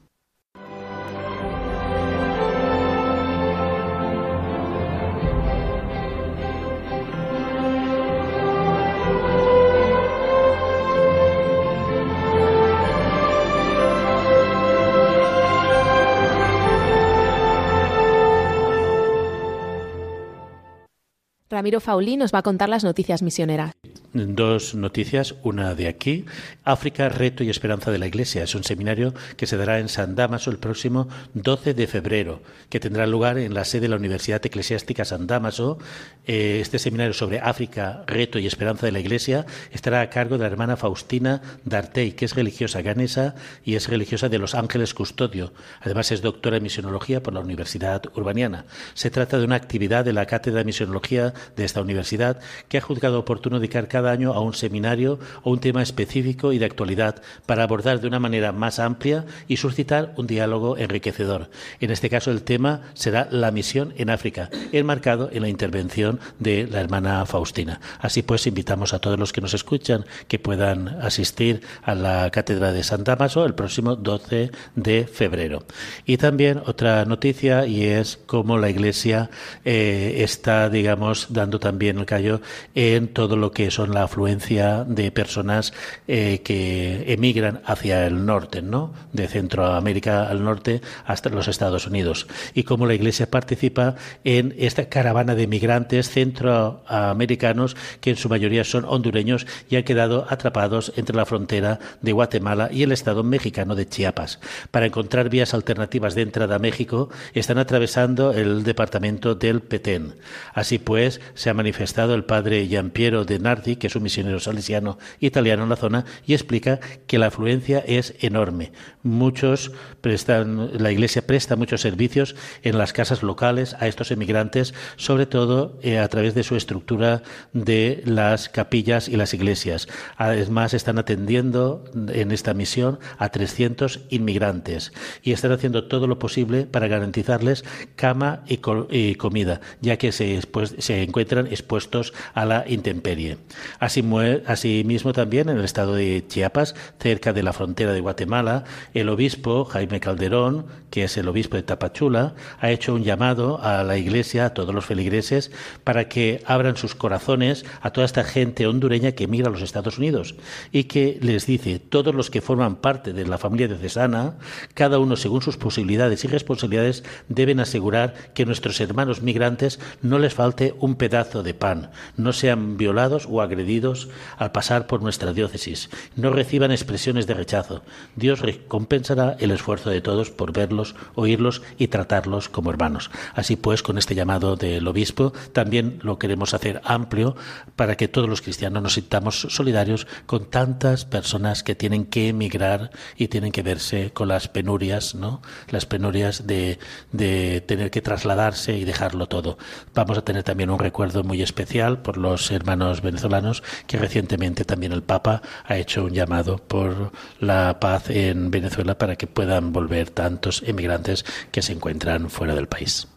Ramiro 21.53 21.79
Faulí 21.79 22.17
nos 22.17 22.33
va 22.33 22.39
a 22.39 22.41
contar 22.41 22.67
las 22.67 22.83
noticias 22.83 23.21
misioneras 23.21 23.73
dos 24.13 24.75
noticias, 24.75 25.35
una 25.43 25.73
de 25.73 25.87
aquí. 25.87 26.25
África, 26.63 27.09
reto 27.09 27.43
y 27.43 27.49
esperanza 27.49 27.91
de 27.91 27.97
la 27.97 28.07
Iglesia. 28.07 28.43
Es 28.43 28.53
un 28.55 28.63
seminario 28.63 29.13
que 29.37 29.47
se 29.47 29.57
dará 29.57 29.79
en 29.79 29.89
San 29.89 30.15
Damaso 30.15 30.51
el 30.51 30.59
próximo 30.59 31.07
12 31.33 31.73
de 31.73 31.87
febrero, 31.87 32.41
que 32.69 32.79
tendrá 32.79 33.07
lugar 33.07 33.37
en 33.37 33.53
la 33.53 33.65
sede 33.65 33.81
de 33.81 33.87
la 33.89 33.95
Universidad 33.95 34.45
Eclesiástica 34.45 35.03
San 35.03 35.25
Damaso. 35.25 35.79
Eh, 36.25 36.59
este 36.61 36.79
seminario 36.79 37.13
sobre 37.13 37.39
África, 37.39 38.03
reto 38.05 38.37
y 38.39 38.45
esperanza 38.45 38.85
de 38.85 38.91
la 38.91 38.99
Iglesia 38.99 39.45
estará 39.71 40.01
a 40.01 40.09
cargo 40.09 40.37
de 40.37 40.43
la 40.43 40.51
hermana 40.51 40.77
Faustina 40.77 41.41
Dartey, 41.65 42.11
que 42.11 42.25
es 42.25 42.35
religiosa 42.35 42.81
ganesa 42.81 43.35
y 43.65 43.75
es 43.75 43.89
religiosa 43.89 44.29
de 44.29 44.37
Los 44.37 44.53
Ángeles 44.53 44.93
Custodio. 44.93 45.53
Además 45.81 46.11
es 46.11 46.21
doctora 46.21 46.57
en 46.57 46.63
misionología 46.63 47.23
por 47.23 47.33
la 47.33 47.39
Universidad 47.39 48.03
Urbaniana. 48.15 48.65
Se 48.93 49.09
trata 49.09 49.39
de 49.39 49.45
una 49.45 49.55
actividad 49.55 50.05
de 50.05 50.13
la 50.13 50.27
Cátedra 50.27 50.59
de 50.59 50.65
Misionología 50.65 51.33
de 51.55 51.65
esta 51.65 51.81
universidad 51.81 52.39
que 52.67 52.77
ha 52.77 52.81
juzgado 52.81 53.19
oportuno 53.19 53.59
dedicar 53.59 53.87
cada 53.87 54.11
año 54.11 54.33
a 54.33 54.41
un 54.41 54.53
seminario 54.53 55.19
o 55.43 55.51
un 55.51 55.59
tema 55.59 55.81
específico 55.81 56.53
y 56.53 56.59
de 56.59 56.65
actualidad 56.65 57.21
para 57.45 57.63
abordar 57.63 57.99
de 57.99 58.07
una 58.07 58.19
manera 58.19 58.51
más 58.51 58.79
amplia 58.79 59.25
y 59.47 59.57
suscitar 59.57 60.13
un 60.17 60.27
diálogo 60.27 60.77
enriquecedor. 60.77 61.49
En 61.79 61.91
este 61.91 62.09
caso 62.09 62.31
el 62.31 62.43
tema 62.43 62.81
será 62.93 63.27
la 63.31 63.51
misión 63.51 63.93
en 63.97 64.09
África, 64.09 64.49
enmarcado 64.71 65.29
en 65.31 65.41
la 65.41 65.49
intervención 65.49 66.19
de 66.39 66.67
la 66.67 66.81
hermana 66.81 67.25
Faustina. 67.25 67.79
Así 67.99 68.21
pues, 68.21 68.47
invitamos 68.47 68.93
a 68.93 68.99
todos 68.99 69.19
los 69.19 69.33
que 69.33 69.41
nos 69.41 69.53
escuchan 69.53 70.05
que 70.27 70.39
puedan 70.39 70.87
asistir 71.01 71.61
a 71.83 71.95
la 71.95 72.29
Cátedra 72.31 72.71
de 72.71 72.83
San 72.83 73.03
Damaso 73.03 73.45
el 73.45 73.55
próximo 73.55 73.95
12 73.95 74.51
de 74.75 75.07
febrero. 75.07 75.63
Y 76.05 76.17
también 76.17 76.61
otra 76.65 77.05
noticia 77.05 77.65
y 77.65 77.83
es 77.83 78.19
cómo 78.25 78.57
la 78.57 78.69
Iglesia 78.69 79.29
eh, 79.65 80.15
está, 80.19 80.69
digamos, 80.69 81.32
dando 81.33 81.59
también 81.59 81.97
el 81.97 82.05
callo 82.05 82.41
en 82.75 83.09
todo 83.09 83.35
lo 83.35 83.51
que 83.51 83.71
son 83.71 83.93
la 83.93 84.03
afluencia 84.03 84.83
de 84.85 85.11
personas 85.11 85.73
eh, 86.07 86.41
que 86.43 87.11
emigran 87.11 87.61
hacia 87.65 88.05
el 88.05 88.25
norte, 88.25 88.61
¿no? 88.61 88.93
De 89.11 89.27
Centroamérica 89.27 90.27
al 90.29 90.43
norte 90.43 90.81
hasta 91.05 91.29
los 91.29 91.47
Estados 91.47 91.87
Unidos. 91.87 92.27
Y 92.53 92.63
cómo 92.63 92.85
la 92.85 92.93
Iglesia 92.93 93.29
participa 93.29 93.95
en 94.23 94.55
esta 94.57 94.85
caravana 94.89 95.35
de 95.35 95.47
migrantes 95.47 96.09
centroamericanos 96.09 97.75
que 97.99 98.11
en 98.11 98.17
su 98.17 98.29
mayoría 98.29 98.63
son 98.63 98.85
hondureños 98.85 99.45
y 99.69 99.75
han 99.75 99.83
quedado 99.83 100.25
atrapados 100.29 100.93
entre 100.95 101.15
la 101.15 101.25
frontera 101.25 101.79
de 102.01 102.11
Guatemala 102.11 102.69
y 102.71 102.83
el 102.83 102.91
estado 102.91 103.23
mexicano 103.23 103.75
de 103.75 103.87
Chiapas. 103.87 104.39
Para 104.71 104.85
encontrar 104.85 105.29
vías 105.29 105.53
alternativas 105.53 106.15
de 106.15 106.21
entrada 106.21 106.55
a 106.55 106.59
México, 106.59 107.09
están 107.33 107.57
atravesando 107.57 108.31
el 108.31 108.63
departamento 108.63 109.35
del 109.35 109.61
Petén. 109.61 110.15
Así 110.53 110.79
pues, 110.79 111.21
se 111.33 111.49
ha 111.49 111.53
manifestado 111.53 112.15
el 112.15 112.25
padre 112.25 112.67
Giampiero 112.67 113.25
de 113.25 113.39
Nardi, 113.39 113.75
que 113.75 113.87
es 113.87 113.95
un 113.95 114.03
misionero 114.03 114.39
salesiano 114.39 114.97
italiano 115.19 115.63
en 115.63 115.69
la 115.69 115.75
zona, 115.75 116.05
y 116.25 116.33
explica 116.33 116.79
que 117.07 117.19
la 117.19 117.27
afluencia 117.27 117.79
es 117.79 118.15
enorme. 118.21 118.71
Muchos 119.03 119.71
prestan, 120.01 120.81
la 120.81 120.91
Iglesia 120.91 121.25
presta 121.25 121.55
muchos 121.55 121.81
servicios 121.81 122.35
en 122.61 122.77
las 122.77 122.93
casas 122.93 123.23
locales 123.23 123.75
a 123.79 123.87
estos 123.87 124.11
emigrantes, 124.11 124.73
sobre 124.95 125.25
todo 125.25 125.79
eh, 125.81 125.99
a 125.99 126.07
través 126.07 126.35
de 126.35 126.43
su 126.43 126.55
estructura 126.55 127.23
de 127.53 128.01
las 128.05 128.49
capillas 128.49 129.07
y 129.07 129.15
las 129.15 129.33
iglesias. 129.33 129.87
Además, 130.17 130.73
están 130.73 130.97
atendiendo 130.97 131.83
en 132.09 132.31
esta 132.31 132.53
misión 132.53 132.99
a 133.17 133.29
300 133.29 134.01
inmigrantes 134.09 134.93
y 135.21 135.31
están 135.31 135.51
haciendo 135.51 135.85
todo 135.87 136.07
lo 136.07 136.19
posible 136.19 136.65
para 136.65 136.87
garantizarles 136.87 137.63
cama 137.95 138.43
y, 138.47 139.15
comida, 139.15 139.61
ya 139.81 139.97
que 139.97 140.11
se, 140.11 140.41
se, 140.77 141.01
encuentran 141.13 141.45
expuestos 141.45 142.11
a 142.33 142.43
la 142.43 142.65
intemperie. 142.67 143.37
Asimismo, 143.79 145.13
también 145.13 145.47
en 145.47 145.59
el 145.59 145.63
estado 145.63 145.93
de 145.93 146.25
Chiapas, 146.27 146.73
cerca 146.99 147.33
de 147.33 147.43
la 147.43 147.53
frontera 147.53 147.93
de 147.93 148.01
Guatemala, 148.01 148.63
el 148.95 149.09
obispo 149.09 149.63
Jaime 149.65 149.99
Calderón, 149.99 150.65
que 150.89 151.03
es 151.03 151.15
el 151.17 151.27
obispo 151.27 151.55
de 151.55 151.61
Tapachula, 151.61 152.33
ha 152.59 152.71
hecho 152.71 152.95
un 152.95 153.03
llamado 153.03 153.61
a 153.61 153.83
la 153.83 153.97
iglesia, 153.97 154.47
a 154.47 154.53
todos 154.55 154.73
los 154.73 154.85
feligreses, 154.85 155.51
para 155.83 156.09
que 156.09 156.41
abran 156.47 156.77
sus 156.77 156.95
corazones 156.95 157.63
a 157.81 157.91
toda 157.91 158.05
esta 158.05 158.23
gente 158.23 158.65
hondureña 158.65 159.11
que 159.11 159.25
emigra 159.25 159.49
a 159.49 159.51
los 159.51 159.61
Estados 159.61 159.99
Unidos 159.99 160.33
y 160.71 160.85
que 160.85 161.19
les 161.21 161.45
dice, 161.45 161.77
todos 161.77 162.15
los 162.15 162.31
que 162.31 162.41
forman 162.41 162.77
parte 162.77 163.13
de 163.13 163.27
la 163.27 163.37
familia 163.37 163.67
de 163.67 163.77
Cesana, 163.77 164.37
cada 164.73 164.97
uno 164.97 165.15
según 165.15 165.43
sus 165.43 165.57
posibilidades 165.57 166.23
y 166.23 166.27
responsabilidades, 166.27 167.03
deben 167.29 167.59
asegurar 167.59 168.15
que 168.33 168.45
nuestros 168.45 168.81
hermanos 168.81 169.21
migrantes 169.21 169.79
no 170.01 170.17
les 170.17 170.33
falte 170.33 170.73
un 170.79 170.95
pedazo 171.03 171.43
de 171.43 171.53
pan, 171.53 171.91
no 172.15 172.31
sean 172.31 172.77
violados 172.77 173.27
o 173.29 173.41
agredidos 173.41 174.07
al 174.37 174.53
pasar 174.53 174.87
por 174.87 175.01
nuestra 175.01 175.33
diócesis, 175.33 175.89
no 176.15 176.29
reciban 176.29 176.71
expresiones 176.71 177.27
de 177.27 177.33
rechazo. 177.33 177.81
Dios 178.15 178.39
recompensará 178.39 179.35
el 179.41 179.51
esfuerzo 179.51 179.89
de 179.89 179.99
todos 179.99 180.31
por 180.31 180.53
verlos, 180.53 180.95
oírlos 181.15 181.61
y 181.77 181.89
tratarlos 181.89 182.47
como 182.47 182.69
hermanos. 182.69 183.11
Así 183.35 183.57
pues, 183.57 183.83
con 183.83 183.97
este 183.97 184.15
llamado 184.15 184.55
del 184.55 184.87
obispo, 184.87 185.33
también 185.51 185.99
lo 186.03 186.17
queremos 186.19 186.53
hacer 186.53 186.79
amplio 186.85 187.35
para 187.75 187.97
que 187.97 188.07
todos 188.07 188.29
los 188.29 188.41
cristianos 188.41 188.81
nos 188.81 188.93
sintamos 188.93 189.47
solidarios 189.49 190.07
con 190.25 190.45
tantas 190.45 191.03
personas 191.03 191.63
que 191.63 191.75
tienen 191.75 192.05
que 192.05 192.29
emigrar 192.29 192.91
y 193.17 193.27
tienen 193.27 193.51
que 193.51 193.61
verse 193.61 194.11
con 194.13 194.29
las 194.29 194.47
penurias, 194.47 195.15
¿no? 195.15 195.41
Las 195.67 195.85
penurias 195.85 196.47
de, 196.47 196.79
de 197.11 197.59
tener 197.59 197.91
que 197.91 198.01
trasladarse 198.01 198.77
y 198.77 198.85
dejarlo 198.85 199.27
todo. 199.27 199.57
Vamos 199.93 200.17
a 200.17 200.23
tener 200.23 200.43
también 200.43 200.69
un 200.69 200.79
recuerdo 200.79 200.92
muy 201.23 201.41
especial 201.41 202.01
por 202.01 202.17
los 202.17 202.51
hermanos 202.51 203.01
venezolanos 203.01 203.63
que 203.87 203.97
recientemente 203.97 204.63
también 204.63 204.91
el 204.91 205.03
Papa 205.03 205.41
ha 205.65 205.77
hecho 205.77 206.05
un 206.05 206.11
llamado 206.11 206.57
por 206.57 207.11
la 207.39 207.79
paz 207.79 208.09
en 208.09 208.51
Venezuela 208.51 208.97
para 208.97 209.15
que 209.15 209.27
puedan 209.27 209.73
volver 209.73 210.11
tantos 210.11 210.63
emigrantes 210.65 211.25
que 211.51 211.61
se 211.61 211.73
encuentran 211.73 212.29
fuera 212.29 212.55
del 212.55 212.67
país. 212.67 213.07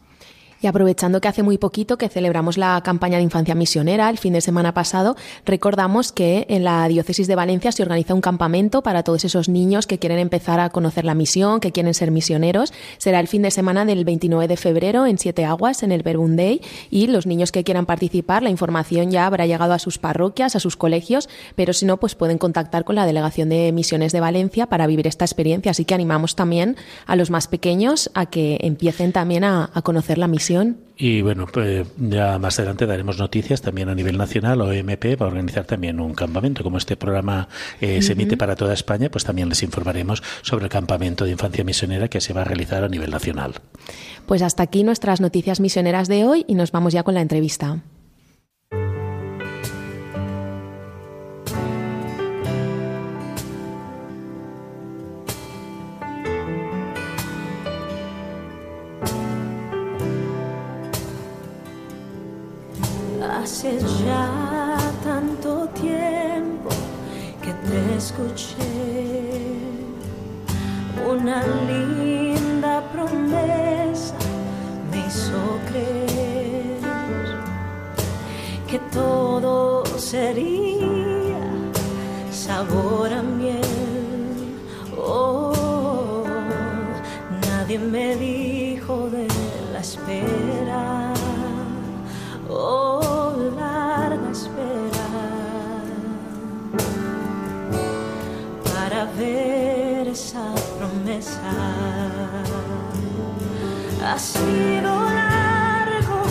Aprovechando 0.68 1.20
que 1.20 1.28
hace 1.28 1.42
muy 1.42 1.58
poquito 1.58 1.96
que 1.96 2.08
celebramos 2.08 2.58
la 2.58 2.80
campaña 2.82 3.18
de 3.18 3.22
infancia 3.22 3.54
misionera, 3.54 4.10
el 4.10 4.18
fin 4.18 4.32
de 4.32 4.40
semana 4.40 4.74
pasado, 4.74 5.16
recordamos 5.44 6.12
que 6.12 6.46
en 6.48 6.64
la 6.64 6.88
diócesis 6.88 7.26
de 7.28 7.34
Valencia 7.34 7.70
se 7.72 7.82
organiza 7.82 8.14
un 8.14 8.20
campamento 8.20 8.82
para 8.82 9.02
todos 9.02 9.24
esos 9.24 9.48
niños 9.48 9.86
que 9.86 9.98
quieren 9.98 10.18
empezar 10.18 10.58
a 10.58 10.70
conocer 10.70 11.04
la 11.04 11.14
misión, 11.14 11.60
que 11.60 11.72
quieren 11.72 11.94
ser 11.94 12.10
misioneros. 12.10 12.72
Será 12.98 13.20
el 13.20 13.28
fin 13.28 13.42
de 13.42 13.50
semana 13.50 13.84
del 13.84 14.04
29 14.04 14.48
de 14.48 14.56
febrero 14.56 15.06
en 15.06 15.18
Siete 15.18 15.44
Aguas, 15.44 15.82
en 15.82 15.92
el 15.92 16.02
Verbum 16.02 16.36
Day, 16.36 16.60
y 16.90 17.06
los 17.06 17.26
niños 17.26 17.52
que 17.52 17.62
quieran 17.62 17.86
participar, 17.86 18.42
la 18.42 18.50
información 18.50 19.10
ya 19.10 19.26
habrá 19.26 19.46
llegado 19.46 19.72
a 19.72 19.78
sus 19.78 19.98
parroquias, 19.98 20.56
a 20.56 20.60
sus 20.60 20.76
colegios, 20.76 21.28
pero 21.54 21.72
si 21.72 21.86
no, 21.86 21.98
pues 21.98 22.14
pueden 22.14 22.38
contactar 22.38 22.84
con 22.84 22.96
la 22.96 23.06
Delegación 23.06 23.48
de 23.48 23.70
Misiones 23.72 24.12
de 24.12 24.20
Valencia 24.20 24.66
para 24.66 24.86
vivir 24.86 25.06
esta 25.06 25.24
experiencia. 25.24 25.70
Así 25.70 25.84
que 25.84 25.94
animamos 25.94 26.34
también 26.34 26.76
a 27.06 27.14
los 27.14 27.30
más 27.30 27.46
pequeños 27.46 28.10
a 28.14 28.26
que 28.26 28.58
empiecen 28.62 29.12
también 29.12 29.44
a 29.44 29.70
conocer 29.84 30.18
la 30.18 30.26
misión 30.28 30.55
y 30.98 31.20
bueno, 31.20 31.46
pues 31.46 31.86
ya 31.98 32.38
más 32.38 32.58
adelante 32.58 32.86
daremos 32.86 33.18
noticias 33.18 33.60
también 33.60 33.90
a 33.90 33.94
nivel 33.94 34.16
nacional. 34.16 34.62
OMP 34.62 35.20
va 35.20 35.26
a 35.26 35.28
organizar 35.28 35.64
también 35.64 36.00
un 36.00 36.14
campamento. 36.14 36.62
Como 36.62 36.78
este 36.78 36.96
programa 36.96 37.48
eh, 37.82 38.00
se 38.00 38.12
emite 38.12 38.38
para 38.38 38.56
toda 38.56 38.72
España, 38.72 39.10
pues 39.10 39.24
también 39.24 39.50
les 39.50 39.62
informaremos 39.62 40.22
sobre 40.40 40.64
el 40.64 40.70
campamento 40.70 41.26
de 41.26 41.32
infancia 41.32 41.64
misionera 41.64 42.08
que 42.08 42.22
se 42.22 42.32
va 42.32 42.42
a 42.42 42.44
realizar 42.44 42.82
a 42.82 42.88
nivel 42.88 43.10
nacional. 43.10 43.54
Pues 44.24 44.40
hasta 44.40 44.62
aquí 44.62 44.84
nuestras 44.84 45.20
noticias 45.20 45.60
misioneras 45.60 46.08
de 46.08 46.24
hoy 46.24 46.46
y 46.48 46.54
nos 46.54 46.72
vamos 46.72 46.94
ya 46.94 47.02
con 47.02 47.14
la 47.14 47.20
entrevista. 47.20 47.82
Hace 63.46 63.78
ya 64.04 64.76
tanto 65.04 65.68
tiempo 65.68 66.68
que 67.40 67.52
te 67.52 67.96
escuché 67.96 68.56
una 71.08 71.46
linda 71.68 72.82
promesa 72.92 74.16
me 74.90 74.98
hizo 75.06 75.40
creer 75.68 76.80
que 78.66 78.80
todo 78.90 79.84
sería 79.96 81.38
sabor 82.32 83.12
a 83.12 83.22
miel. 83.22 84.56
Oh, 84.98 86.24
nadie 87.46 87.78
me 87.78 88.16
dijo 88.16 88.35
Ha 104.04 104.18
sido 104.18 105.10
largo 105.10 106.22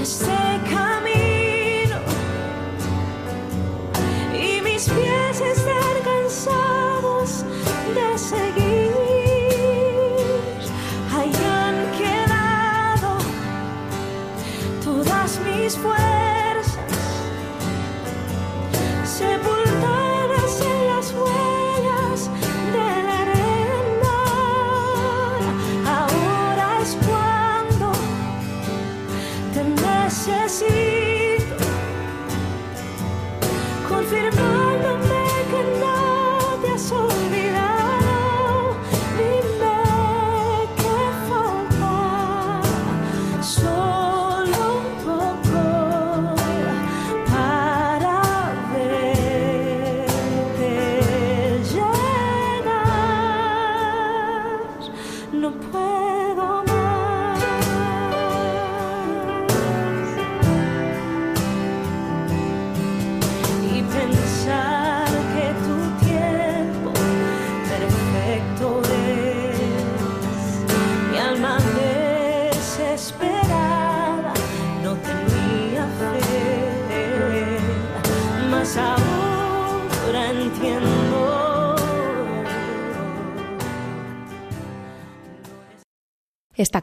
este 0.00 0.60
camino 0.70 1.98
y 4.32 4.60
mis 4.62 4.88
pies 4.88 5.40
están 5.40 5.96
cansados 6.04 7.44
de 7.94 8.18
seguir. 8.18 8.92
Hayan 11.12 11.76
quedado 11.98 13.18
todas 14.84 15.40
mis 15.40 15.76
fuerzas. 15.76 16.23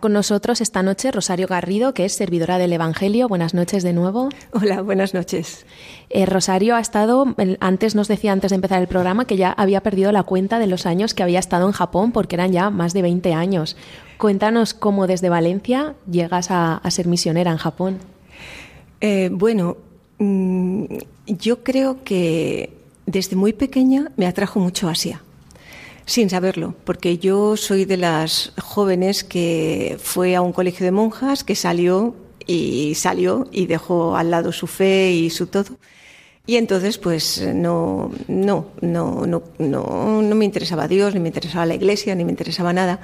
Con 0.02 0.12
nosotros 0.12 0.60
esta 0.60 0.84
noche 0.84 1.12
Rosario 1.12 1.48
Garrido, 1.48 1.94
que 1.94 2.04
es 2.04 2.14
servidora 2.14 2.58
del 2.58 2.74
Evangelio. 2.74 3.30
Buenas 3.30 3.54
noches 3.54 3.84
de 3.84 3.94
nuevo. 3.94 4.28
Hola, 4.52 4.82
buenas 4.82 5.14
noches. 5.14 5.66
Eh, 6.10 6.26
Rosario 6.26 6.76
ha 6.76 6.82
estado, 6.82 7.34
antes 7.62 7.96
nos 7.96 8.10
decía 8.10 8.34
antes 8.34 8.50
de 8.50 8.56
empezar 8.56 8.82
el 8.82 8.88
programa 8.90 9.26
que 9.26 9.38
ya 9.38 9.52
había 9.54 9.82
perdido 9.82 10.12
la 10.12 10.24
cuenta 10.24 10.60
de 10.60 10.68
los 10.68 10.86
años 10.86 11.14
que 11.14 11.24
había 11.24 11.40
estado 11.40 11.68
en 11.68 11.72
Japón, 11.72 12.12
porque 12.12 12.36
eran 12.36 12.52
ya 12.52 12.70
más 12.70 12.92
de 12.92 13.04
20 13.04 13.34
años. 13.34 13.78
Cuéntanos 14.18 14.74
cómo 14.74 15.08
desde 15.08 15.30
Valencia 15.30 15.96
llegas 16.10 16.52
a, 16.52 16.76
a 16.76 16.92
ser 16.92 17.08
misionera 17.08 17.52
en 17.52 17.58
Japón. 17.58 18.00
Eh, 19.00 19.30
bueno, 19.32 19.78
mm, 20.18 20.86
yo 21.28 21.64
creo 21.64 22.04
que 22.04 22.74
desde 23.06 23.36
muy 23.36 23.54
pequeña 23.54 24.12
me 24.16 24.28
atrajo 24.28 24.60
mucho 24.60 24.90
Asia, 24.90 25.22
sin 26.06 26.30
saberlo, 26.30 26.76
porque 26.84 27.18
yo 27.18 27.58
soy 27.58 27.86
de 27.86 27.98
las 27.98 28.54
jóvenes 28.62 29.24
que 29.24 29.98
fue 30.02 30.36
a 30.36 30.42
un 30.42 30.54
colegio 30.54 30.86
de 30.86 30.92
monjas, 30.92 31.44
que 31.44 31.56
salió 31.56 32.16
y 32.48 32.96
salió 32.96 33.48
y 33.52 33.68
dejó 33.68 34.16
al 34.16 34.32
lado 34.32 34.52
su 34.52 34.68
fe 34.68 35.12
y 35.12 35.30
su 35.30 35.48
todo. 35.48 35.78
Y 36.46 36.56
entonces, 36.56 36.98
pues 36.98 37.42
no, 37.54 38.12
no, 38.28 38.68
no, 38.82 39.26
no, 39.28 39.44
no, 39.60 40.22
no 40.22 40.36
me 40.36 40.46
interesaba 40.46 40.88
Dios, 40.88 41.14
ni 41.14 41.20
me 41.20 41.30
interesaba 41.30 41.66
la 41.66 41.76
iglesia, 41.76 42.16
ni 42.16 42.26
me 42.26 42.32
interesaba 42.32 42.74
nada. 42.74 43.00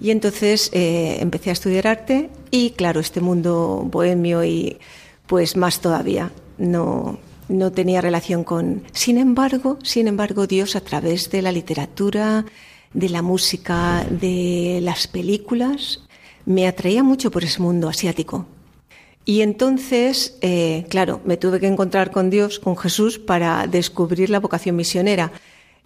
Y 0.00 0.10
entonces 0.10 0.70
eh, 0.72 1.18
empecé 1.20 1.50
a 1.50 1.54
estudiar 1.54 1.86
arte 1.86 2.28
y, 2.50 2.70
claro, 2.70 3.00
este 3.00 3.20
mundo 3.20 3.82
bohemio 3.90 4.44
y 4.44 4.78
pues 5.26 5.56
más 5.56 5.80
todavía 5.80 6.30
no, 6.58 7.18
no 7.48 7.72
tenía 7.72 8.00
relación 8.00 8.44
con. 8.44 8.84
Sin 8.92 9.18
embargo, 9.18 9.78
sin 9.82 10.08
embargo, 10.08 10.46
Dios 10.46 10.76
a 10.76 10.80
través 10.80 11.30
de 11.30 11.42
la 11.42 11.52
literatura, 11.52 12.44
de 12.94 13.08
la 13.08 13.22
música, 13.22 14.06
de 14.10 14.80
las 14.82 15.06
películas, 15.06 16.00
me 16.44 16.66
atraía 16.66 17.02
mucho 17.02 17.30
por 17.30 17.44
ese 17.44 17.60
mundo 17.60 17.88
asiático. 17.88 18.46
Y 19.24 19.42
entonces, 19.42 20.36
eh, 20.40 20.84
claro, 20.88 21.20
me 21.24 21.36
tuve 21.36 21.60
que 21.60 21.68
encontrar 21.68 22.10
con 22.10 22.28
Dios, 22.28 22.58
con 22.58 22.76
Jesús, 22.76 23.18
para 23.18 23.66
descubrir 23.66 24.30
la 24.30 24.40
vocación 24.40 24.74
misionera. 24.74 25.30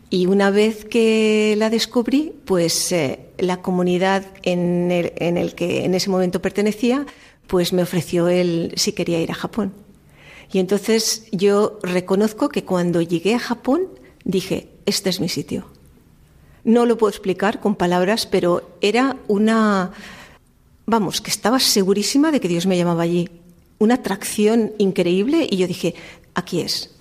Y 0.09 0.27
una 0.27 0.51
vez 0.51 0.85
que 0.85 1.55
la 1.59 1.69
descubrí, 1.69 2.33
pues 2.45 2.93
eh, 2.93 3.21
la 3.39 3.61
comunidad 3.61 4.25
en 4.43 4.91
el, 4.91 5.13
en 5.17 5.37
el 5.37 5.55
que 5.55 5.85
en 5.85 5.95
ese 5.95 6.09
momento 6.09 6.41
pertenecía, 6.41 7.05
pues 7.47 7.73
me 7.73 7.83
ofreció 7.83 8.29
él 8.29 8.73
si 8.77 8.93
quería 8.93 9.21
ir 9.21 9.31
a 9.31 9.35
Japón. 9.35 9.73
Y 10.53 10.59
entonces 10.59 11.27
yo 11.33 11.79
reconozco 11.83 12.49
que 12.49 12.65
cuando 12.65 13.03
llegué 13.03 13.35
a 13.35 13.39
Japón 13.39 13.89
dije, 14.25 14.69
este 14.87 15.11
es 15.11 15.21
mi 15.21 15.29
sitio. 15.29 15.67
No 16.65 16.85
lo 16.85 16.99
puedo 16.99 17.11
explicar 17.11 17.61
con 17.61 17.77
palabras, 17.77 18.27
pero 18.27 18.77
era 18.81 19.17
una, 19.29 19.93
vamos, 20.85 21.21
que 21.21 21.31
estaba 21.31 21.61
segurísima 21.61 22.33
de 22.33 22.41
que 22.41 22.49
Dios 22.49 22.67
me 22.67 22.77
llamaba 22.77 23.03
allí. 23.03 23.29
Una 23.79 23.95
atracción 23.95 24.73
increíble 24.79 25.47
y 25.49 25.59
yo 25.59 25.67
dije, 25.67 25.95
aquí 26.35 26.61
es. 26.61 26.96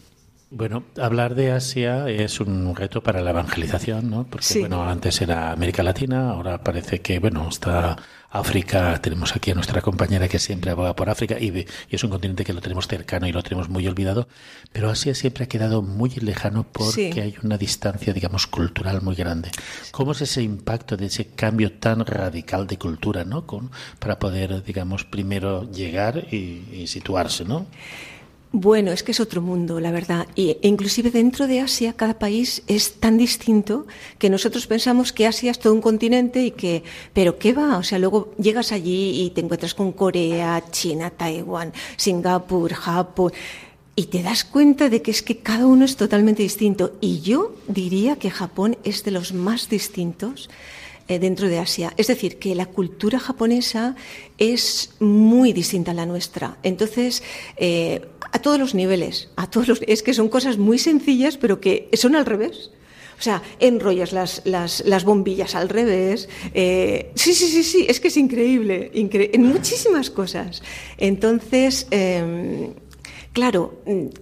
Bueno, 0.58 0.86
hablar 1.02 1.36
de 1.36 1.52
Asia 1.52 2.08
es 2.10 2.40
un 2.40 2.74
reto 2.78 3.04
para 3.04 3.20
la 3.22 3.32
evangelización, 3.32 4.10
¿no? 4.10 4.24
Porque, 4.26 4.46
Sí. 4.46 4.60
bueno, 4.62 4.88
antes 4.88 5.20
era 5.20 5.52
América 5.52 5.84
Latina, 5.84 6.30
ahora 6.30 6.64
parece 6.64 7.02
que, 7.02 7.20
bueno, 7.20 7.50
está 7.50 7.98
África, 8.30 8.98
tenemos 9.02 9.36
aquí 9.36 9.52
a 9.52 9.54
nuestra 9.54 9.82
compañera 9.82 10.30
que 10.30 10.40
siempre 10.40 10.72
aboga 10.72 10.96
por 10.96 11.10
África 11.10 11.38
y, 11.38 11.48
y 11.60 11.66
es 11.90 12.04
un 12.06 12.10
continente 12.10 12.46
que 12.46 12.54
lo 12.54 12.62
tenemos 12.62 12.88
cercano 12.88 13.28
y 13.28 13.34
lo 13.34 13.44
tenemos 13.44 13.68
muy 13.68 13.86
olvidado, 13.86 14.30
pero 14.72 14.90
Asia 14.90 15.14
siempre 15.14 15.44
ha 15.44 15.48
quedado 15.48 15.82
muy 15.82 16.10
lejano 16.12 16.64
porque 16.72 17.12
Sí. 17.14 17.20
hay 17.20 17.36
una 17.44 17.58
distancia, 17.58 18.14
digamos, 18.14 18.48
cultural 18.48 19.02
muy 19.02 19.16
grande. 19.16 19.52
¿Cómo 19.92 20.14
es 20.14 20.22
ese 20.22 20.42
impacto 20.42 20.96
de 20.96 21.08
ese 21.08 21.28
cambio 21.28 21.74
tan 21.74 22.06
radical 22.06 22.66
de 22.66 22.78
cultura, 22.78 23.26
¿no? 23.26 23.46
Con, 23.46 23.72
para 24.00 24.20
poder, 24.20 24.64
digamos, 24.64 25.04
primero 25.04 25.70
llegar 25.70 26.28
y, 26.34 26.64
y 26.72 26.88
situarse, 26.88 27.44
¿no? 27.44 27.66
Bueno, 28.58 28.94
es 28.94 29.04
que 29.04 29.12
es 29.12 29.20
otro 29.20 29.42
mundo, 29.42 29.82
la 29.82 29.92
verdad. 29.92 30.30
E 30.38 30.60
inclusive 30.62 31.12
dentro 31.12 31.46
de 31.46 31.60
Asia, 31.60 31.92
cada 31.92 32.18
país 32.18 32.64
es 32.68 32.94
tan 33.02 33.18
distinto 33.18 33.86
que 34.18 34.30
nosotros 34.30 34.66
pensamos 34.66 35.12
que 35.12 35.28
Asia 35.28 35.52
es 35.52 35.60
todo 35.60 35.74
un 35.74 35.82
continente 35.82 36.42
y 36.42 36.52
que, 36.52 36.82
pero 37.12 37.38
¿qué 37.38 37.52
va? 37.52 37.78
O 37.78 37.84
sea, 37.84 38.00
luego 38.00 38.34
llegas 38.40 38.72
allí 38.72 39.26
y 39.26 39.32
te 39.32 39.42
encuentras 39.42 39.74
con 39.74 39.92
Corea, 39.92 40.64
China, 40.72 41.10
Taiwán, 41.10 41.74
Singapur, 41.98 42.74
Japón. 42.74 43.34
Y 43.94 44.06
te 44.06 44.24
das 44.24 44.46
cuenta 44.46 44.88
de 44.88 45.02
que 45.02 45.12
es 45.12 45.22
que 45.22 45.40
cada 45.40 45.68
uno 45.68 45.84
es 45.84 45.98
totalmente 45.98 46.42
distinto. 46.42 46.94
Y 47.02 47.20
yo 47.20 47.56
diría 47.68 48.16
que 48.16 48.32
Japón 48.32 48.78
es 48.86 49.04
de 49.04 49.12
los 49.12 49.34
más 49.34 49.68
distintos 49.68 50.50
dentro 51.08 51.48
de 51.48 51.60
Asia. 51.60 51.94
Es 51.98 52.08
decir, 52.08 52.38
que 52.40 52.56
la 52.56 52.66
cultura 52.66 53.20
japonesa 53.20 53.96
es 54.38 54.92
muy 55.00 55.54
distinta 55.54 55.92
a 55.92 55.94
la 55.94 56.06
nuestra. 56.06 56.58
Entonces, 56.64 57.22
eh, 57.58 58.02
a 58.32 58.40
todos 58.40 58.60
los 58.60 58.74
niveles, 58.74 59.30
a 59.36 59.50
todos 59.50 59.68
los, 59.68 59.82
es 59.88 60.02
que 60.04 60.14
son 60.14 60.30
cosas 60.30 60.58
muy 60.58 60.80
sencillas, 60.80 61.38
pero 61.38 61.60
que 61.62 61.90
son 61.94 62.16
al 62.16 62.26
revés. 62.26 62.72
O 63.18 63.22
sea, 63.22 63.42
enrollas 63.60 64.12
las, 64.12 64.42
las, 64.44 64.84
las 64.86 65.06
bombillas 65.06 65.56
al 65.56 65.70
revés. 65.70 66.28
eh, 66.54 67.12
sí, 67.16 67.34
sí, 67.34 67.48
sí, 67.48 67.64
sí, 67.64 67.86
es 67.88 68.00
que 68.02 68.10
es 68.10 68.18
increíble, 68.18 68.92
incre- 68.94 69.30
en 69.32 69.44
muchísimas 69.44 70.10
cosas. 70.10 70.62
Entonces, 70.98 71.88
eh, 71.92 72.72
Claro, 73.32 73.82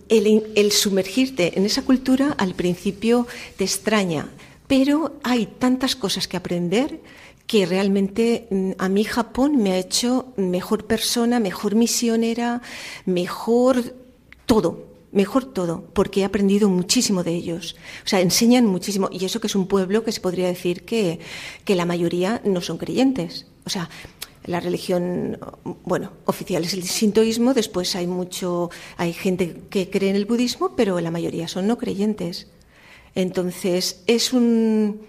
el, 0.09 0.43
el, 0.55 0.71
sumergirte 0.71 1.55
en 1.55 1.65
esa 1.67 1.83
cultura 1.83 2.33
al 2.35 2.55
principio 2.55 3.27
te 3.57 3.63
extraña, 3.63 4.27
pero 4.75 5.19
hay 5.21 5.45
tantas 5.45 5.95
cosas 5.95 6.27
que 6.27 6.35
aprender 6.35 6.99
que 7.45 7.67
realmente 7.67 8.47
a 8.79 8.89
mí 8.89 9.03
Japón 9.03 9.57
me 9.57 9.71
ha 9.71 9.77
hecho 9.77 10.33
mejor 10.35 10.87
persona, 10.87 11.39
mejor 11.39 11.75
misionera, 11.75 12.59
mejor 13.05 13.93
todo, 14.47 14.87
mejor 15.11 15.45
todo, 15.45 15.83
porque 15.93 16.21
he 16.21 16.25
aprendido 16.25 16.69
muchísimo 16.69 17.23
de 17.23 17.35
ellos. 17.35 17.75
O 18.03 18.07
sea, 18.07 18.19
enseñan 18.19 18.65
muchísimo. 18.65 19.09
Y 19.11 19.23
eso 19.25 19.39
que 19.39 19.45
es 19.45 19.55
un 19.55 19.67
pueblo 19.67 20.03
que 20.03 20.11
se 20.11 20.21
podría 20.21 20.47
decir 20.47 20.85
que, 20.85 21.19
que 21.65 21.75
la 21.75 21.85
mayoría 21.85 22.41
no 22.43 22.59
son 22.59 22.79
creyentes. 22.79 23.45
O 23.67 23.69
sea, 23.69 23.91
la 24.43 24.59
religión, 24.59 25.37
bueno, 25.85 26.13
oficial 26.25 26.63
es 26.63 26.73
el 26.73 26.81
sintoísmo, 26.81 27.53
después 27.53 27.95
hay 27.95 28.07
mucho, 28.07 28.71
hay 28.97 29.13
gente 29.13 29.61
que 29.69 29.91
cree 29.91 30.09
en 30.09 30.15
el 30.15 30.25
budismo, 30.25 30.75
pero 30.75 30.99
la 30.99 31.11
mayoría 31.11 31.47
son 31.47 31.67
no 31.67 31.77
creyentes. 31.77 32.47
Entonces, 33.15 34.03
es 34.07 34.33
un 34.33 35.01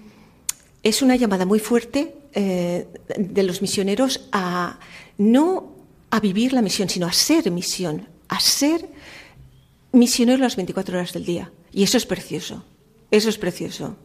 es 0.83 1.01
una 1.01 1.17
llamada 1.17 1.47
muy 1.47 1.59
fuerte 1.59 2.15
eh, 2.35 2.87
de 3.17 3.43
los 3.43 3.63
misioneros 3.63 4.29
a 4.33 4.79
no 5.17 5.73
a 6.11 6.21
vivir 6.21 6.53
la 6.53 6.63
misión, 6.63 6.89
sino 6.89 7.07
a 7.07 7.13
ser 7.13 7.51
misión, 7.51 8.09
a 8.29 8.39
ser 8.39 8.89
misionero 9.93 10.39
las 10.39 10.57
24 10.57 10.99
horas 10.99 11.13
del 11.13 11.25
día. 11.25 11.51
Y 11.73 11.83
eso 11.83 11.97
es 11.97 12.07
precioso. 12.07 12.65
Eso 13.11 13.29
es 13.29 13.39
precioso. 13.39 13.97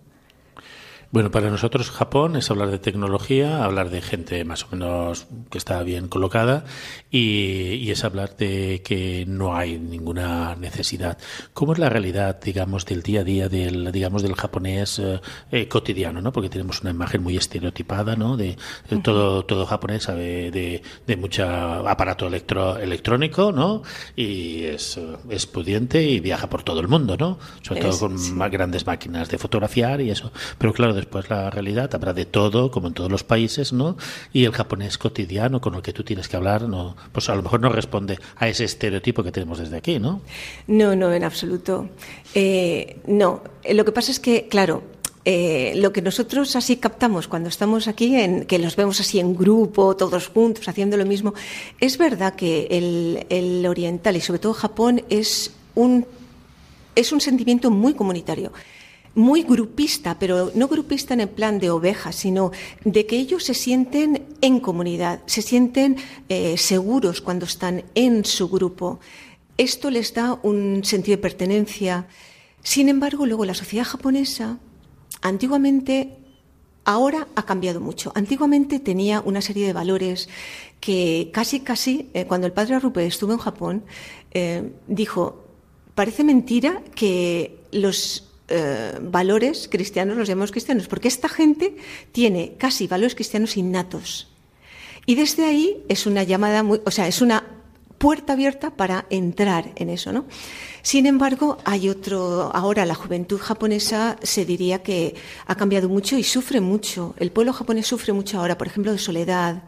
Bueno, 1.11 1.31
para 1.31 1.49
nosotros 1.49 1.89
Japón 1.89 2.35
es 2.35 2.51
hablar 2.51 2.69
de 2.69 2.77
tecnología, 2.77 3.63
hablar 3.63 3.89
de 3.89 3.99
gente 3.99 4.45
más 4.45 4.65
o 4.65 4.67
menos 4.73 5.25
que 5.49 5.57
está 5.57 5.81
bien 5.81 6.07
colocada 6.07 6.65
y, 7.09 7.89
es 7.89 8.03
hablar 8.03 8.37
de 8.37 8.83
que 8.85 9.25
no 9.27 9.55
hay 9.55 9.79
ninguna 9.79 10.55
necesidad. 10.55 11.17
¿Cómo 11.55 11.73
es 11.73 11.79
la 11.79 11.89
realidad, 11.89 12.39
digamos, 12.39 12.85
del 12.85 13.01
día 13.01 13.21
a 13.21 13.23
día 13.23 13.49
del, 13.49 13.91
digamos, 13.91 14.21
del 14.21 14.35
japonés 14.35 14.99
eh, 14.99 15.19
eh, 15.51 15.67
cotidiano, 15.67 16.21
¿no? 16.21 16.31
Porque 16.31 16.49
tenemos 16.49 16.81
una 16.81 16.91
imagen 16.91 17.23
muy 17.23 17.35
estereotipada, 17.35 18.15
¿no? 18.15 18.37
De, 18.37 18.55
todo 19.01 19.43
todo 19.45 19.65
japonés 19.65 20.03
sabe 20.03 20.51
de, 20.51 20.83
de 21.07 21.17
mucho 21.17 21.43
aparato 21.43 22.27
electro, 22.27 22.77
electrónico, 22.77 23.51
¿no? 23.51 23.81
Y 24.15 24.65
es, 24.65 24.99
es 25.27 25.47
pudiente 25.47 26.03
y 26.03 26.19
viaja 26.19 26.47
por 26.47 26.61
todo 26.61 26.79
el 26.79 26.87
mundo, 26.87 27.17
¿no? 27.17 27.39
Sobre 27.63 27.81
todo 27.81 27.97
con 27.97 28.37
más 28.37 28.51
grandes 28.51 28.85
máquinas 28.85 29.27
de 29.29 29.39
fotografiar 29.39 30.01
y 30.01 30.11
eso. 30.11 30.31
Pero 30.59 30.71
claro, 30.73 30.98
después 30.99 31.29
la 31.29 31.49
realidad 31.49 31.93
habrá 31.93 32.13
de 32.13 32.25
todo, 32.25 32.71
como 32.71 32.87
en 32.87 32.93
todos 32.93 33.11
los 33.11 33.23
países, 33.23 33.73
¿no? 33.73 33.97
Y 34.33 34.45
el 34.45 34.51
japonés 34.51 34.97
cotidiano 34.97 35.61
con 35.61 35.75
el 35.75 35.81
que 35.81 35.93
tú 35.93 36.03
tienes 36.03 36.27
que 36.27 36.37
hablar, 36.37 36.65
pues 37.11 37.29
a 37.29 37.35
lo 37.35 37.43
mejor 37.43 37.59
no 37.59 37.69
responde 37.69 38.19
a 38.37 38.47
ese 38.47 38.65
estereotipo 38.65 39.23
que 39.23 39.31
tenemos 39.31 39.59
desde 39.59 39.77
aquí, 39.77 39.99
¿no? 39.99 40.21
No, 40.67 40.95
no, 40.95 41.11
en 41.11 41.23
absoluto. 41.23 41.89
Eh, 42.33 42.99
no, 43.07 43.41
eh, 43.63 43.73
lo 43.73 43.85
que 43.85 43.91
pasa 43.91 44.11
es 44.11 44.19
que, 44.19 44.47
claro, 44.47 44.83
eh, 45.25 45.73
lo 45.75 45.91
que 45.91 46.01
nosotros 46.01 46.55
así 46.55 46.77
captamos 46.77 47.27
cuando 47.27 47.49
estamos 47.49 47.87
aquí, 47.87 48.15
en, 48.15 48.45
que 48.45 48.57
los 48.59 48.75
vemos 48.75 48.99
así 48.99 49.19
en 49.19 49.35
grupo, 49.35 49.95
todos 49.95 50.27
juntos, 50.27 50.67
haciendo 50.67 50.97
lo 50.97 51.05
mismo, 51.05 51.33
es 51.79 51.97
verdad 51.97 52.35
que 52.35 52.67
el, 52.71 53.25
el 53.29 53.65
oriental 53.65 54.15
y 54.15 54.21
sobre 54.21 54.39
todo 54.39 54.53
Japón 54.53 55.03
es 55.09 55.51
un, 55.75 56.05
es 56.95 57.11
un 57.11 57.21
sentimiento 57.21 57.69
muy 57.69 57.93
comunitario 57.93 58.51
muy 59.19 59.43
grupista, 59.43 60.17
pero 60.17 60.49
no 60.55 60.69
grupista 60.69 61.13
en 61.13 61.19
el 61.19 61.29
plan 61.29 61.59
de 61.59 61.69
ovejas, 61.69 62.15
sino 62.15 62.51
de 62.85 63.05
que 63.05 63.17
ellos 63.17 63.43
se 63.43 63.53
sienten 63.53 64.25
en 64.39 64.61
comunidad, 64.61 65.21
se 65.25 65.41
sienten 65.41 65.97
eh, 66.29 66.55
seguros 66.57 67.19
cuando 67.19 67.45
están 67.45 67.83
en 67.95 68.23
su 68.23 68.47
grupo. 68.47 69.01
Esto 69.57 69.91
les 69.91 70.13
da 70.13 70.39
un 70.41 70.85
sentido 70.85 71.17
de 71.17 71.21
pertenencia. 71.21 72.07
Sin 72.63 72.87
embargo, 72.87 73.25
luego 73.25 73.43
la 73.43 73.53
sociedad 73.53 73.83
japonesa, 73.83 74.57
antiguamente, 75.21 76.17
ahora 76.85 77.27
ha 77.35 77.43
cambiado 77.43 77.81
mucho. 77.81 78.13
Antiguamente 78.15 78.79
tenía 78.79 79.19
una 79.19 79.41
serie 79.41 79.67
de 79.67 79.73
valores 79.73 80.29
que 80.79 81.29
casi, 81.33 81.59
casi, 81.59 82.09
eh, 82.13 82.23
cuando 82.25 82.47
el 82.47 82.53
padre 82.53 82.79
Rupe 82.79 83.05
estuvo 83.05 83.33
en 83.33 83.39
Japón, 83.39 83.83
eh, 84.31 84.71
dijo, 84.87 85.43
parece 85.93 86.23
mentira 86.23 86.81
que 86.95 87.59
los 87.73 88.28
eh, 88.49 88.97
valores 89.01 89.67
cristianos, 89.71 90.17
los 90.17 90.27
llamamos 90.27 90.51
cristianos, 90.51 90.87
porque 90.87 91.07
esta 91.07 91.29
gente 91.29 91.75
tiene 92.11 92.55
casi 92.57 92.87
valores 92.87 93.15
cristianos 93.15 93.57
innatos. 93.57 94.27
Y 95.05 95.15
desde 95.15 95.45
ahí 95.45 95.83
es 95.87 96.05
una 96.05 96.23
llamada, 96.23 96.63
muy, 96.63 96.81
o 96.85 96.91
sea, 96.91 97.07
es 97.07 97.21
una 97.21 97.43
puerta 97.99 98.33
abierta 98.33 98.71
para 98.71 99.05
entrar 99.09 99.71
en 99.75 99.89
eso, 99.89 100.11
¿no? 100.11 100.25
Sin 100.81 101.05
embargo, 101.05 101.57
hay 101.65 101.89
otro, 101.89 102.49
ahora 102.53 102.85
la 102.85 102.95
juventud 102.95 103.37
japonesa 103.37 104.17
se 104.23 104.45
diría 104.45 104.81
que 104.81 105.15
ha 105.45 105.55
cambiado 105.55 105.89
mucho 105.89 106.17
y 106.17 106.23
sufre 106.23 106.61
mucho. 106.61 107.13
El 107.17 107.31
pueblo 107.31 107.53
japonés 107.53 107.87
sufre 107.87 108.13
mucho 108.13 108.39
ahora, 108.39 108.57
por 108.57 108.67
ejemplo, 108.67 108.91
de 108.91 108.97
soledad, 108.97 109.63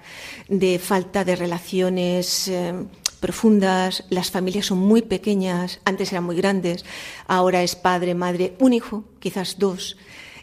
de 0.47 0.79
falta 0.79 1.25
de 1.25 1.35
relaciones. 1.35 2.47
Eh, 2.47 2.73
profundas, 3.21 4.03
las 4.09 4.31
familias 4.31 4.65
son 4.65 4.79
muy 4.79 5.01
pequeñas, 5.01 5.79
antes 5.85 6.11
eran 6.11 6.25
muy 6.25 6.35
grandes, 6.35 6.83
ahora 7.27 7.63
es 7.63 7.77
padre, 7.77 8.13
madre, 8.15 8.55
un 8.59 8.73
hijo, 8.73 9.05
quizás 9.19 9.57
dos. 9.57 9.95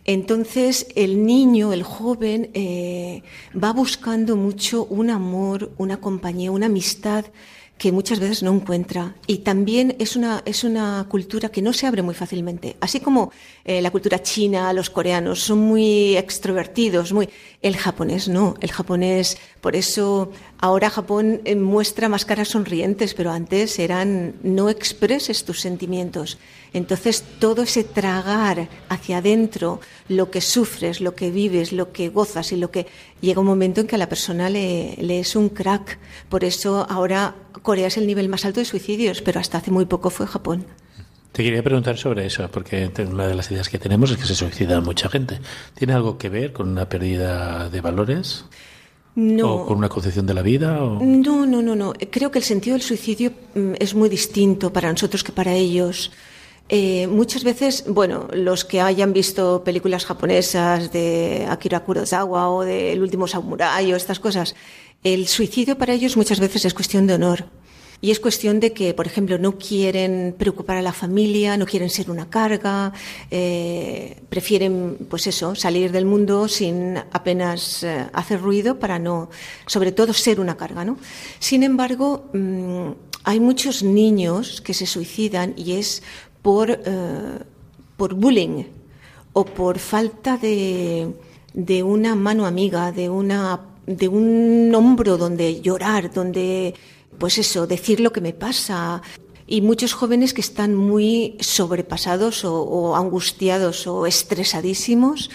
Entonces 0.04 0.86
el 0.94 1.26
niño, 1.26 1.74
el 1.74 1.82
joven, 1.82 2.50
eh, 2.54 3.22
va 3.52 3.74
buscando 3.74 4.36
mucho 4.36 4.86
un 4.86 5.10
amor, 5.10 5.70
una 5.76 5.98
compañía, 5.98 6.50
una 6.50 6.66
amistad 6.66 7.26
que 7.78 7.92
muchas 7.92 8.18
veces 8.18 8.42
no 8.42 8.52
encuentra. 8.52 9.14
Y 9.26 9.38
también 9.38 9.96
es 9.98 10.16
una, 10.16 10.42
es 10.44 10.64
una 10.64 11.06
cultura 11.08 11.48
que 11.48 11.62
no 11.62 11.72
se 11.72 11.86
abre 11.86 12.02
muy 12.02 12.14
fácilmente. 12.14 12.76
Así 12.80 13.00
como 13.00 13.32
eh, 13.64 13.80
la 13.80 13.90
cultura 13.90 14.20
china, 14.20 14.72
los 14.72 14.90
coreanos 14.90 15.40
son 15.40 15.60
muy 15.60 16.16
extrovertidos, 16.16 17.12
muy... 17.12 17.28
El 17.62 17.76
japonés 17.76 18.28
no. 18.28 18.54
El 18.60 18.70
japonés, 18.70 19.38
por 19.60 19.76
eso 19.76 20.30
ahora 20.58 20.90
Japón 20.90 21.40
eh, 21.44 21.56
muestra 21.56 22.08
más 22.08 22.24
caras 22.24 22.48
sonrientes, 22.48 23.14
pero 23.14 23.30
antes 23.30 23.78
eran 23.78 24.34
no 24.42 24.68
expreses 24.68 25.44
tus 25.44 25.60
sentimientos. 25.60 26.38
Entonces 26.72 27.24
todo 27.38 27.62
ese 27.62 27.84
tragar 27.84 28.68
hacia 28.88 29.18
adentro 29.18 29.80
lo 30.08 30.30
que 30.30 30.40
sufres, 30.40 31.00
lo 31.00 31.14
que 31.14 31.30
vives, 31.30 31.72
lo 31.72 31.92
que 31.92 32.08
gozas 32.08 32.52
y 32.52 32.56
lo 32.56 32.70
que 32.70 32.86
llega 33.20 33.40
un 33.40 33.46
momento 33.46 33.80
en 33.80 33.86
que 33.86 33.94
a 33.94 33.98
la 33.98 34.08
persona 34.08 34.50
le, 34.50 34.96
le 34.98 35.20
es 35.20 35.36
un 35.36 35.48
crack. 35.48 35.98
Por 36.28 36.44
eso 36.44 36.86
ahora 36.88 37.34
Corea 37.62 37.86
es 37.86 37.96
el 37.96 38.06
nivel 38.06 38.28
más 38.28 38.44
alto 38.44 38.60
de 38.60 38.66
suicidios, 38.66 39.22
pero 39.22 39.40
hasta 39.40 39.58
hace 39.58 39.70
muy 39.70 39.86
poco 39.86 40.10
fue 40.10 40.26
Japón. 40.26 40.66
Te 41.32 41.44
quería 41.44 41.62
preguntar 41.62 41.96
sobre 41.98 42.26
eso, 42.26 42.50
porque 42.50 42.90
una 43.06 43.28
de 43.28 43.34
las 43.34 43.50
ideas 43.50 43.68
que 43.68 43.78
tenemos 43.78 44.10
es 44.10 44.16
que 44.16 44.24
se 44.24 44.34
suicida 44.34 44.80
mucha 44.80 45.08
gente. 45.08 45.38
¿Tiene 45.74 45.92
algo 45.92 46.18
que 46.18 46.28
ver 46.30 46.52
con 46.52 46.68
una 46.68 46.88
pérdida 46.88 47.68
de 47.68 47.80
valores? 47.80 48.44
No. 49.18 49.54
¿O 49.54 49.66
con 49.66 49.78
una 49.78 49.88
concepción 49.88 50.26
de 50.26 50.34
la 50.34 50.42
vida? 50.42 50.80
O... 50.80 51.00
No, 51.04 51.44
no, 51.44 51.60
no, 51.60 51.74
no. 51.74 51.92
Creo 52.08 52.30
que 52.30 52.38
el 52.38 52.44
sentido 52.44 52.74
del 52.74 52.82
suicidio 52.82 53.32
mm, 53.52 53.72
es 53.80 53.92
muy 53.92 54.08
distinto 54.08 54.72
para 54.72 54.92
nosotros 54.92 55.24
que 55.24 55.32
para 55.32 55.54
ellos. 55.54 56.12
Eh, 56.68 57.08
muchas 57.08 57.42
veces, 57.42 57.84
bueno, 57.88 58.28
los 58.32 58.64
que 58.64 58.80
hayan 58.80 59.12
visto 59.12 59.64
películas 59.64 60.04
japonesas 60.04 60.92
de 60.92 61.48
Akira 61.50 61.80
Kurosawa 61.80 62.48
o 62.48 62.62
de 62.62 62.92
El 62.92 63.02
último 63.02 63.26
samurai 63.26 63.92
o 63.92 63.96
estas 63.96 64.20
cosas, 64.20 64.54
el 65.02 65.26
suicidio 65.26 65.76
para 65.76 65.94
ellos 65.94 66.16
muchas 66.16 66.38
veces 66.38 66.64
es 66.64 66.72
cuestión 66.72 67.08
de 67.08 67.14
honor. 67.14 67.46
Y 68.00 68.12
es 68.12 68.20
cuestión 68.20 68.60
de 68.60 68.72
que, 68.72 68.94
por 68.94 69.06
ejemplo, 69.06 69.38
no 69.38 69.58
quieren 69.58 70.34
preocupar 70.38 70.76
a 70.76 70.82
la 70.82 70.92
familia, 70.92 71.56
no 71.56 71.66
quieren 71.66 71.90
ser 71.90 72.10
una 72.10 72.30
carga, 72.30 72.92
eh, 73.30 74.22
prefieren, 74.28 74.98
pues 75.10 75.26
eso, 75.26 75.56
salir 75.56 75.90
del 75.90 76.04
mundo 76.04 76.46
sin 76.46 76.96
apenas 76.96 77.82
eh, 77.82 78.06
hacer 78.12 78.40
ruido 78.40 78.78
para 78.78 79.00
no, 79.00 79.30
sobre 79.66 79.90
todo, 79.90 80.12
ser 80.12 80.38
una 80.38 80.56
carga, 80.56 80.84
¿no? 80.84 80.96
Sin 81.40 81.64
embargo, 81.64 82.30
mm, 82.32 82.90
hay 83.24 83.40
muchos 83.40 83.82
niños 83.82 84.60
que 84.60 84.74
se 84.74 84.86
suicidan 84.86 85.54
y 85.56 85.72
es 85.72 86.04
por, 86.40 86.70
eh, 86.70 87.38
por 87.96 88.14
bullying 88.14 88.64
o 89.32 89.44
por 89.44 89.80
falta 89.80 90.36
de, 90.36 91.14
de 91.52 91.82
una 91.82 92.14
mano 92.14 92.46
amiga, 92.46 92.92
de 92.92 93.08
una 93.08 93.60
de 93.88 94.06
un 94.06 94.70
hombro 94.74 95.16
donde 95.16 95.62
llorar, 95.62 96.12
donde 96.12 96.74
pues 97.18 97.38
eso, 97.38 97.66
decir 97.66 98.00
lo 98.00 98.12
que 98.12 98.20
me 98.20 98.32
pasa. 98.32 99.02
Y 99.46 99.60
muchos 99.60 99.92
jóvenes 99.92 100.34
que 100.34 100.40
están 100.40 100.74
muy 100.74 101.36
sobrepasados 101.40 102.44
o, 102.44 102.96
angustiados 102.96 103.86
o 103.86 104.06
estresadísimos 104.06 105.30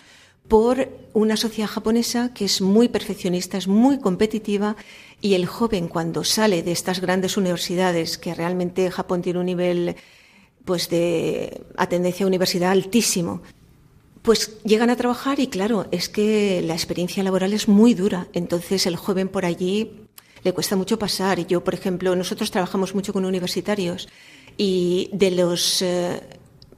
por 0.48 0.90
una 1.14 1.38
sociedad 1.38 1.70
japonesa 1.70 2.34
que 2.34 2.46
es 2.46 2.62
muy 2.62 2.88
perfeccionista, 2.90 3.58
es 3.58 3.68
muy 3.68 4.00
competitiva 4.00 4.76
y 5.22 5.34
el 5.34 5.46
joven 5.46 5.88
cuando 5.88 6.24
sale 6.24 6.64
de 6.64 6.72
estas 6.72 7.00
grandes 7.00 7.38
universidades, 7.38 8.18
que 8.18 8.36
realmente 8.36 8.92
Japón 8.92 9.22
tiene 9.22 9.40
un 9.40 9.46
nivel 9.46 9.96
pues 10.66 10.90
de 10.90 11.62
atendencia 11.78 12.26
a 12.26 12.28
universidad 12.28 12.72
altísimo, 12.72 13.42
pues 14.22 14.62
llegan 14.64 14.90
a 14.90 14.96
trabajar 14.96 15.40
y 15.40 15.48
claro, 15.48 15.88
es 15.92 16.08
que 16.08 16.62
la 16.62 16.74
experiencia 16.74 17.24
laboral 17.24 17.54
es 17.54 17.68
muy 17.68 17.94
dura, 17.94 18.28
entonces 18.34 18.86
el 18.86 18.96
joven 18.96 19.28
por 19.28 19.46
allí 19.46 20.03
le 20.44 20.54
cuesta 20.54 20.76
mucho 20.76 21.00
pasar. 21.00 21.46
Yo, 21.48 21.64
por 21.64 21.74
ejemplo, 21.74 22.16
nosotros 22.16 22.52
trabajamos 22.52 22.96
mucho 22.96 23.14
con 23.14 23.26
universitarios 23.26 24.08
y 24.58 25.10
de 25.14 25.32
los 25.32 25.82
eh, 25.82 26.22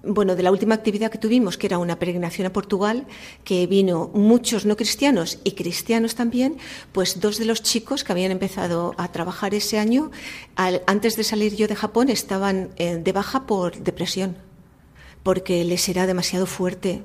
bueno, 0.05 0.35
de 0.35 0.43
la 0.43 0.51
última 0.51 0.75
actividad 0.75 1.09
que 1.09 1.17
tuvimos, 1.17 1.57
que 1.57 1.67
era 1.67 1.79
una 1.79 1.97
peregrinación 1.97 2.47
a 2.47 2.53
Portugal, 2.53 3.07
que 3.43 3.65
vino 3.67 4.11
muchos 4.13 4.65
no 4.65 4.75
cristianos 4.77 5.39
y 5.43 5.51
cristianos 5.53 6.15
también, 6.15 6.57
pues 6.91 7.19
dos 7.19 7.37
de 7.37 7.45
los 7.45 7.63
chicos 7.63 8.03
que 8.03 8.11
habían 8.11 8.31
empezado 8.31 8.93
a 8.97 9.11
trabajar 9.11 9.55
ese 9.55 9.79
año, 9.79 10.11
antes 10.55 11.15
de 11.15 11.23
salir 11.23 11.55
yo 11.55 11.67
de 11.67 11.75
Japón, 11.75 12.09
estaban 12.09 12.69
eh, 12.77 12.97
de 12.97 13.11
baja 13.11 13.47
por 13.47 13.77
depresión, 13.79 14.37
porque 15.23 15.63
les 15.63 15.89
era 15.89 16.05
demasiado 16.05 16.45
fuerte. 16.45 17.01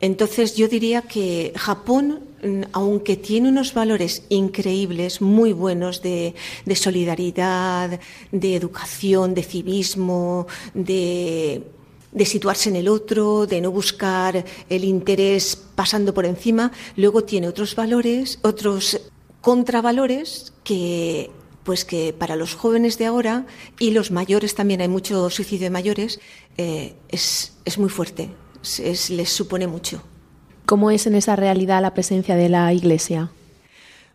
Entonces 0.00 0.56
yo 0.56 0.68
diría 0.68 1.02
que 1.02 1.52
Japón, 1.56 2.20
mm, 2.42 2.62
aunque 2.72 3.16
tiene 3.16 3.48
unos 3.48 3.72
valores 3.72 4.24
increíbles, 4.28 5.20
muy 5.22 5.52
buenos 5.52 6.02
de, 6.02 6.34
solidaridad, 6.74 7.98
de 8.30 8.56
educación, 8.56 9.34
de 9.34 9.42
civismo, 9.42 10.46
de, 10.74 11.62
situarse 12.24 12.68
en 12.68 12.76
el 12.76 12.88
otro, 12.88 13.46
de 13.46 13.60
no 13.60 13.70
buscar 13.70 14.44
el 14.68 14.84
interés 14.84 15.56
pasando 15.74 16.12
por 16.14 16.26
encima, 16.26 16.72
luego 16.96 17.24
tiene 17.24 17.48
otros 17.48 17.74
valores, 17.74 18.38
otros 18.42 19.00
contravalores 19.40 20.52
que 20.64 21.30
pues 21.62 21.84
que 21.84 22.12
para 22.12 22.36
los 22.36 22.54
jóvenes 22.54 22.96
de 22.96 23.06
ahora 23.06 23.44
y 23.80 23.90
los 23.90 24.12
mayores 24.12 24.54
también 24.54 24.80
hay 24.80 24.88
mucho 24.88 25.30
suicidio 25.30 25.66
de 25.66 25.70
mayores 25.70 26.20
eh, 26.58 26.94
es 27.08 27.50
muy 27.76 27.88
fuerte 27.90 28.30
les 29.10 29.28
supone 29.28 29.66
mucho. 29.66 30.02
¿Cómo 30.64 30.90
es 30.90 31.06
en 31.06 31.14
esa 31.14 31.36
realidad 31.36 31.80
la 31.80 31.94
presencia 31.94 32.36
de 32.36 32.48
la 32.48 32.72
Iglesia? 32.72 33.30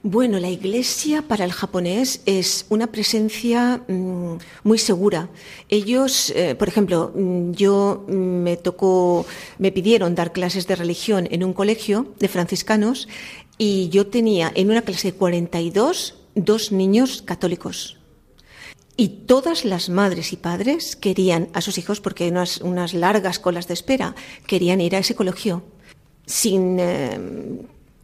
Bueno, 0.03 0.39
la 0.39 0.49
iglesia 0.49 1.21
para 1.21 1.45
el 1.45 1.51
japonés 1.51 2.23
es 2.25 2.65
una 2.69 2.87
presencia 2.87 3.83
mm, 3.87 4.37
muy 4.63 4.79
segura. 4.79 5.29
Ellos, 5.69 6.31
eh, 6.35 6.55
por 6.55 6.67
ejemplo, 6.67 7.11
mm, 7.13 7.51
yo 7.51 8.03
mm, 8.07 8.13
me 8.13 8.57
tocó, 8.57 9.27
me 9.59 9.71
pidieron 9.71 10.15
dar 10.15 10.33
clases 10.33 10.65
de 10.65 10.75
religión 10.75 11.27
en 11.29 11.43
un 11.43 11.53
colegio 11.53 12.07
de 12.19 12.27
franciscanos 12.29 13.07
y 13.59 13.89
yo 13.89 14.07
tenía 14.07 14.51
en 14.55 14.71
una 14.71 14.81
clase 14.81 15.11
de 15.11 15.17
42 15.17 16.15
dos 16.33 16.71
niños 16.71 17.21
católicos. 17.21 18.00
Y 19.01 19.07
todas 19.25 19.65
las 19.65 19.89
madres 19.89 20.31
y 20.31 20.37
padres 20.37 20.95
querían 20.95 21.47
a 21.53 21.61
sus 21.61 21.79
hijos, 21.79 21.99
porque 21.99 22.25
hay 22.25 22.29
unas, 22.29 22.61
unas 22.61 22.93
largas 22.93 23.39
colas 23.39 23.67
de 23.67 23.73
espera, 23.73 24.13
querían 24.45 24.79
ir 24.79 24.95
a 24.95 24.99
ese 24.99 25.15
colegio 25.15 25.63
sin 26.27 26.77
eh, 26.79 27.19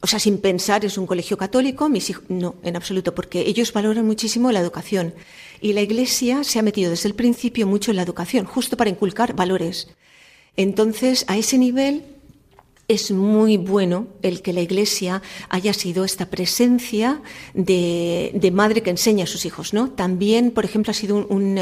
o 0.01 0.07
sea, 0.07 0.17
sin 0.17 0.39
pensar 0.39 0.85
es 0.85 0.97
un 0.97 1.05
colegio 1.05 1.37
católico, 1.37 1.87
mis 1.87 2.09
hijos, 2.09 2.23
no, 2.29 2.55
en 2.63 2.75
absoluto, 2.75 3.13
porque 3.13 3.41
ellos 3.41 3.73
valoran 3.73 4.07
muchísimo 4.07 4.51
la 4.51 4.59
educación. 4.59 5.13
Y 5.61 5.73
la 5.73 5.81
Iglesia 5.81 6.43
se 6.43 6.57
ha 6.57 6.63
metido 6.63 6.89
desde 6.89 7.09
el 7.09 7.13
principio 7.13 7.67
mucho 7.67 7.91
en 7.91 7.97
la 7.97 8.03
educación, 8.03 8.45
justo 8.45 8.75
para 8.75 8.89
inculcar 8.89 9.35
valores. 9.35 9.89
Entonces, 10.55 11.25
a 11.27 11.37
ese 11.37 11.59
nivel 11.59 12.05
es 12.87 13.11
muy 13.11 13.57
bueno 13.57 14.07
el 14.21 14.41
que 14.41 14.53
la 14.53 14.61
Iglesia 14.61 15.21
haya 15.49 15.73
sido 15.73 16.05
esta 16.05 16.27
presencia 16.27 17.21
de, 17.53 18.51
madre 18.53 18.81
que 18.81 18.89
enseña 18.89 19.25
a 19.25 19.27
sus 19.27 19.45
hijos, 19.45 19.73
¿no? 19.73 19.89
También, 19.89 20.51
por 20.51 20.63
ejemplo, 20.63 20.91
ha 20.91 20.93
sido 20.93 21.27
un, 21.27 21.57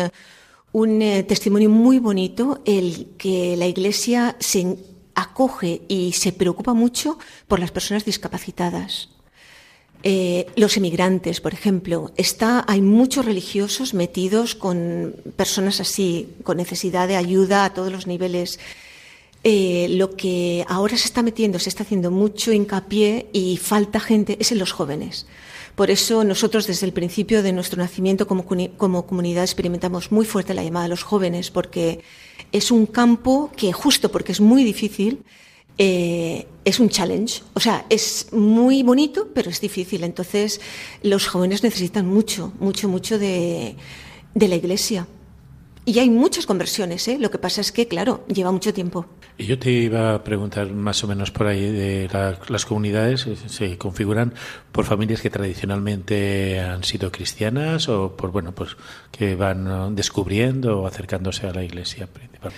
eh, 1.02 1.24
testimonio 1.24 1.70
muy 1.70 2.00
bonito 2.00 2.62
el 2.66 3.08
que 3.18 3.56
la 3.58 3.66
Iglesia 3.66 4.36
se 4.40 4.78
acoge 5.16 5.82
y 5.88 6.12
se 6.12 6.32
preocupa 6.32 6.74
mucho 6.74 7.18
por 7.48 7.60
las 7.60 7.72
personas 7.72 8.06
discapacitadas. 8.06 9.10
Eh, 10.04 10.46
los 10.56 10.78
emigrantes, 10.78 11.42
por 11.42 11.54
ejemplo, 11.54 12.12
está, 12.16 12.64
hay 12.68 12.82
muchos 12.82 13.26
religiosos 13.26 13.96
metidos 13.96 14.54
con 14.54 15.16
personas 15.36 15.80
así, 15.80 16.30
con 16.44 16.58
necesidad 16.58 17.08
de 17.08 17.16
ayuda 17.16 17.66
a 17.66 17.74
todos 17.74 17.92
los 17.92 18.06
niveles. 18.06 18.60
Eh, 19.48 19.86
lo 19.92 20.16
que 20.16 20.66
ahora 20.68 20.98
se 20.98 21.06
está 21.06 21.22
metiendo, 21.22 21.60
se 21.60 21.70
está 21.70 21.84
haciendo 21.84 22.10
mucho 22.10 22.52
hincapié 22.52 23.30
y 23.32 23.58
falta 23.58 24.00
gente 24.00 24.38
es 24.40 24.52
en 24.52 24.58
los 24.58 24.72
jóvenes. 24.72 25.28
Por 25.76 25.92
eso 25.92 26.24
nosotros 26.24 26.66
desde 26.66 26.88
el 26.88 26.94
principio 26.94 27.44
de 27.44 27.54
nuestro 27.54 27.78
nacimiento 27.78 28.26
como, 28.26 28.48
comunidad 28.48 29.44
experimentamos 29.44 30.12
muy 30.12 30.26
fuerte 30.26 30.56
la 30.56 30.64
llamada 30.64 30.86
a 30.86 30.88
los 30.88 31.04
jóvenes 31.04 31.52
porque 31.52 32.02
es 32.52 32.72
un 32.72 32.88
campo 32.88 33.52
que 33.56 33.72
justo 33.72 34.10
porque 34.10 34.32
es 34.32 34.42
muy 34.42 34.64
difícil, 34.64 35.22
eh, 35.78 36.48
es 36.64 36.80
un 36.80 36.90
challenge. 36.90 37.44
O 37.54 37.60
sea, 37.60 37.86
es 37.92 38.34
muy 38.34 38.82
bonito, 38.82 39.28
pero 39.32 39.52
es 39.52 39.62
difícil. 39.62 40.04
Entonces, 40.04 40.60
los 41.04 41.28
jóvenes 41.28 41.62
necesitan 41.62 42.08
mucho, 42.08 42.52
mucho, 42.60 42.90
mucho 42.90 43.20
de 43.20 43.76
la 44.34 44.56
iglesia. 44.56 45.06
Y 45.86 46.00
hay 46.00 46.10
muchas 46.10 46.48
conversiones, 46.48 47.08
¿eh? 47.08 47.18
lo 47.20 47.30
que 47.30 47.38
pasa 47.38 47.62
es 47.62 47.72
que, 47.72 47.88
claro, 47.88 48.26
lleva 48.28 48.52
mucho 48.52 48.74
tiempo. 48.74 49.06
Y 49.38 49.46
yo 49.46 49.60
te 49.60 49.70
iba 49.70 50.16
a 50.16 50.24
preguntar 50.24 50.72
más 50.72 51.04
o 51.04 51.08
menos 51.08 51.30
por 51.30 51.46
ahí 51.46 51.72
de 51.72 52.10
las 52.50 52.66
comunidades, 52.66 53.28
eh, 53.28 53.36
¿se 53.48 53.78
configuran 53.78 54.34
por 54.72 54.86
familias 54.86 55.22
que 55.22 55.30
tradicionalmente 55.30 56.60
han 56.60 56.84
sido 56.84 57.12
cristianas 57.12 57.88
o 57.88 58.16
por, 58.16 58.32
bueno, 58.32 58.52
pues 58.54 58.78
que 59.12 59.36
van 59.36 59.96
descubriendo 59.96 60.82
o 60.82 60.88
acercándose 60.88 61.46
a 61.46 61.54
la 61.54 61.64
iglesia 61.64 62.08
principal? 62.08 62.52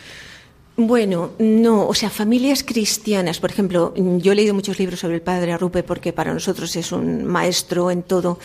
Bueno, 0.78 1.32
no, 1.40 1.88
o 1.88 1.94
sea, 1.96 2.12
familias 2.12 2.64
cristianas, 2.64 3.40
por 3.40 3.50
ejemplo, 3.50 3.94
yo 3.96 4.32
he 4.32 4.36
leído 4.36 4.54
muchos 4.54 4.78
libros 4.78 5.00
sobre 5.00 5.16
el 5.16 5.22
padre 5.22 5.52
Arrupe 5.52 5.82
porque 5.82 6.14
para 6.14 6.34
nosotros 6.34 6.76
es 6.76 6.92
un 6.92 7.26
maestro 7.26 7.90
en 7.90 8.04
todo. 8.04 8.40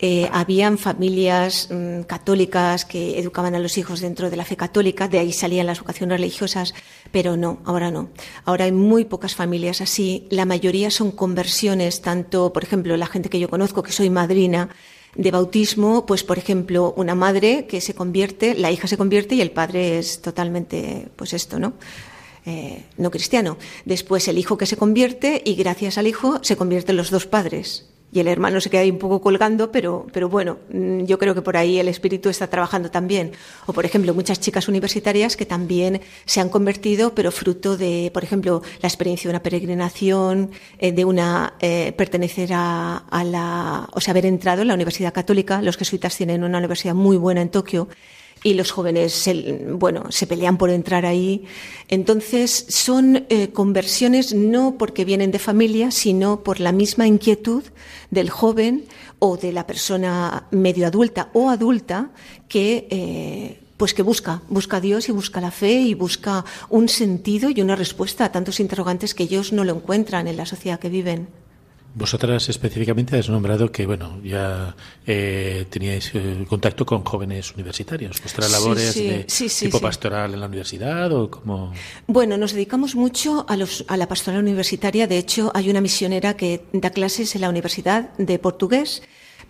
Eh, 0.00 0.28
habían 0.32 0.78
familias 0.78 1.68
mm, 1.70 2.02
católicas 2.02 2.84
que 2.84 3.18
educaban 3.18 3.56
a 3.56 3.58
los 3.58 3.78
hijos 3.78 4.00
dentro 4.00 4.30
de 4.30 4.36
la 4.36 4.44
fe 4.44 4.56
católica, 4.56 5.08
de 5.08 5.18
ahí 5.18 5.32
salían 5.32 5.66
las 5.66 5.80
vocaciones 5.80 6.20
religiosas, 6.20 6.72
pero 7.10 7.36
no, 7.36 7.60
ahora 7.64 7.90
no. 7.90 8.10
Ahora 8.44 8.66
hay 8.66 8.72
muy 8.72 9.04
pocas 9.04 9.34
familias 9.34 9.80
así. 9.80 10.28
La 10.30 10.44
mayoría 10.44 10.92
son 10.92 11.10
conversiones, 11.10 12.00
tanto, 12.00 12.52
por 12.52 12.62
ejemplo, 12.62 12.96
la 12.96 13.06
gente 13.06 13.28
que 13.28 13.40
yo 13.40 13.50
conozco, 13.50 13.82
que 13.82 13.90
soy 13.90 14.08
madrina, 14.08 14.68
de 15.16 15.30
bautismo, 15.32 16.06
pues 16.06 16.22
por 16.22 16.38
ejemplo, 16.38 16.94
una 16.96 17.16
madre 17.16 17.66
que 17.66 17.80
se 17.80 17.94
convierte, 17.94 18.54
la 18.54 18.70
hija 18.70 18.86
se 18.86 18.96
convierte 18.96 19.34
y 19.34 19.40
el 19.40 19.50
padre 19.50 19.98
es 19.98 20.22
totalmente, 20.22 21.08
pues 21.16 21.32
esto, 21.32 21.58
¿no? 21.58 21.72
Eh, 22.46 22.84
no 22.98 23.10
cristiano. 23.10 23.58
Después 23.84 24.28
el 24.28 24.38
hijo 24.38 24.56
que 24.56 24.66
se 24.66 24.76
convierte 24.76 25.42
y 25.44 25.54
gracias 25.56 25.98
al 25.98 26.06
hijo 26.06 26.38
se 26.42 26.56
convierten 26.56 26.96
los 26.96 27.10
dos 27.10 27.26
padres 27.26 27.86
y 28.10 28.20
el 28.20 28.28
hermano 28.28 28.60
se 28.60 28.70
queda 28.70 28.82
ahí 28.82 28.90
un 28.90 28.98
poco 28.98 29.20
colgando, 29.20 29.70
pero, 29.70 30.06
pero 30.12 30.28
bueno, 30.28 30.58
mm, 30.72 31.04
yo 31.04 31.18
creo 31.18 31.34
que 31.34 31.42
por 31.42 31.56
ahí 31.56 31.78
el 31.78 31.88
espíritu 31.88 32.28
está 32.28 32.46
trabajando 32.46 32.90
también. 32.90 33.32
O, 33.66 33.72
por 33.72 33.84
ejemplo, 33.84 34.14
muchas 34.14 34.40
chicas 34.40 34.68
universitarias 34.68 35.36
que 35.36 35.44
también 35.44 36.00
se 36.24 36.40
han 36.40 36.48
convertido, 36.48 37.14
pero 37.14 37.30
fruto 37.30 37.76
de, 37.76 38.10
por 38.14 38.24
ejemplo, 38.24 38.62
la 38.80 38.88
experiencia 38.88 39.28
de 39.28 39.32
una 39.32 39.42
peregrinación, 39.42 40.50
eh, 40.78 40.92
de 40.92 41.04
una 41.04 41.54
eh, 41.60 41.92
pertenecer 41.96 42.50
a, 42.54 42.96
a, 42.96 43.24
la, 43.24 43.88
o 43.92 44.00
sea, 44.00 44.12
haber 44.12 44.26
entrado 44.26 44.62
en 44.62 44.68
la 44.68 44.74
Universidad 44.74 45.12
Católica. 45.12 45.60
Los 45.60 45.76
jesuitas 45.76 46.16
tienen 46.16 46.44
una 46.44 46.58
universidad 46.58 46.94
muy 46.94 47.18
buena 47.18 47.42
en 47.42 47.50
Tokio 47.50 47.88
y 48.42 48.54
los 48.54 48.70
jóvenes 48.70 49.12
se, 49.12 49.66
bueno, 49.72 50.10
se 50.10 50.26
pelean 50.26 50.58
por 50.58 50.70
entrar 50.70 51.06
ahí. 51.06 51.44
Entonces, 51.88 52.66
son 52.68 53.26
eh, 53.28 53.48
conversiones 53.52 54.34
no 54.34 54.76
porque 54.78 55.04
vienen 55.04 55.30
de 55.30 55.38
familia, 55.38 55.90
sino 55.90 56.42
por 56.42 56.60
la 56.60 56.72
misma 56.72 57.06
inquietud 57.06 57.64
del 58.10 58.30
joven 58.30 58.84
o 59.18 59.36
de 59.36 59.52
la 59.52 59.66
persona 59.66 60.46
medio 60.50 60.86
adulta 60.86 61.30
o 61.32 61.50
adulta 61.50 62.10
que, 62.48 62.86
eh, 62.90 63.60
pues 63.76 63.94
que 63.94 64.02
busca, 64.02 64.42
busca 64.48 64.78
a 64.78 64.80
Dios 64.80 65.08
y 65.08 65.12
busca 65.12 65.40
la 65.40 65.50
fe 65.50 65.72
y 65.72 65.94
busca 65.94 66.44
un 66.68 66.88
sentido 66.88 67.50
y 67.50 67.60
una 67.60 67.76
respuesta 67.76 68.24
a 68.24 68.32
tantos 68.32 68.60
interrogantes 68.60 69.14
que 69.14 69.24
ellos 69.24 69.52
no 69.52 69.64
lo 69.64 69.74
encuentran 69.74 70.28
en 70.28 70.36
la 70.36 70.46
sociedad 70.46 70.78
que 70.78 70.88
viven. 70.88 71.28
Vosotras 71.98 72.48
específicamente 72.48 73.18
has 73.18 73.28
nombrado 73.28 73.72
que 73.72 73.84
bueno 73.84 74.20
ya 74.22 74.76
eh, 75.04 75.66
teníais 75.68 76.12
eh, 76.14 76.46
contacto 76.48 76.86
con 76.86 77.02
jóvenes 77.02 77.52
universitarios. 77.54 78.20
¿Vuestra 78.22 78.48
labor 78.48 78.78
es 78.78 78.94
de 78.94 79.26
tipo 79.58 79.80
pastoral 79.80 80.32
en 80.32 80.38
la 80.38 80.46
universidad 80.46 81.10
o 81.12 81.28
cómo? 81.28 81.72
Bueno, 82.06 82.38
nos 82.38 82.52
dedicamos 82.52 82.94
mucho 82.94 83.44
a, 83.48 83.56
los, 83.56 83.84
a 83.88 83.96
la 83.96 84.06
pastoral 84.06 84.40
universitaria. 84.40 85.08
De 85.08 85.18
hecho, 85.18 85.50
hay 85.54 85.70
una 85.70 85.80
misionera 85.80 86.36
que 86.36 86.62
da 86.72 86.90
clases 86.90 87.34
en 87.34 87.40
la 87.40 87.48
Universidad 87.48 88.16
de 88.16 88.38
Portugués 88.38 89.02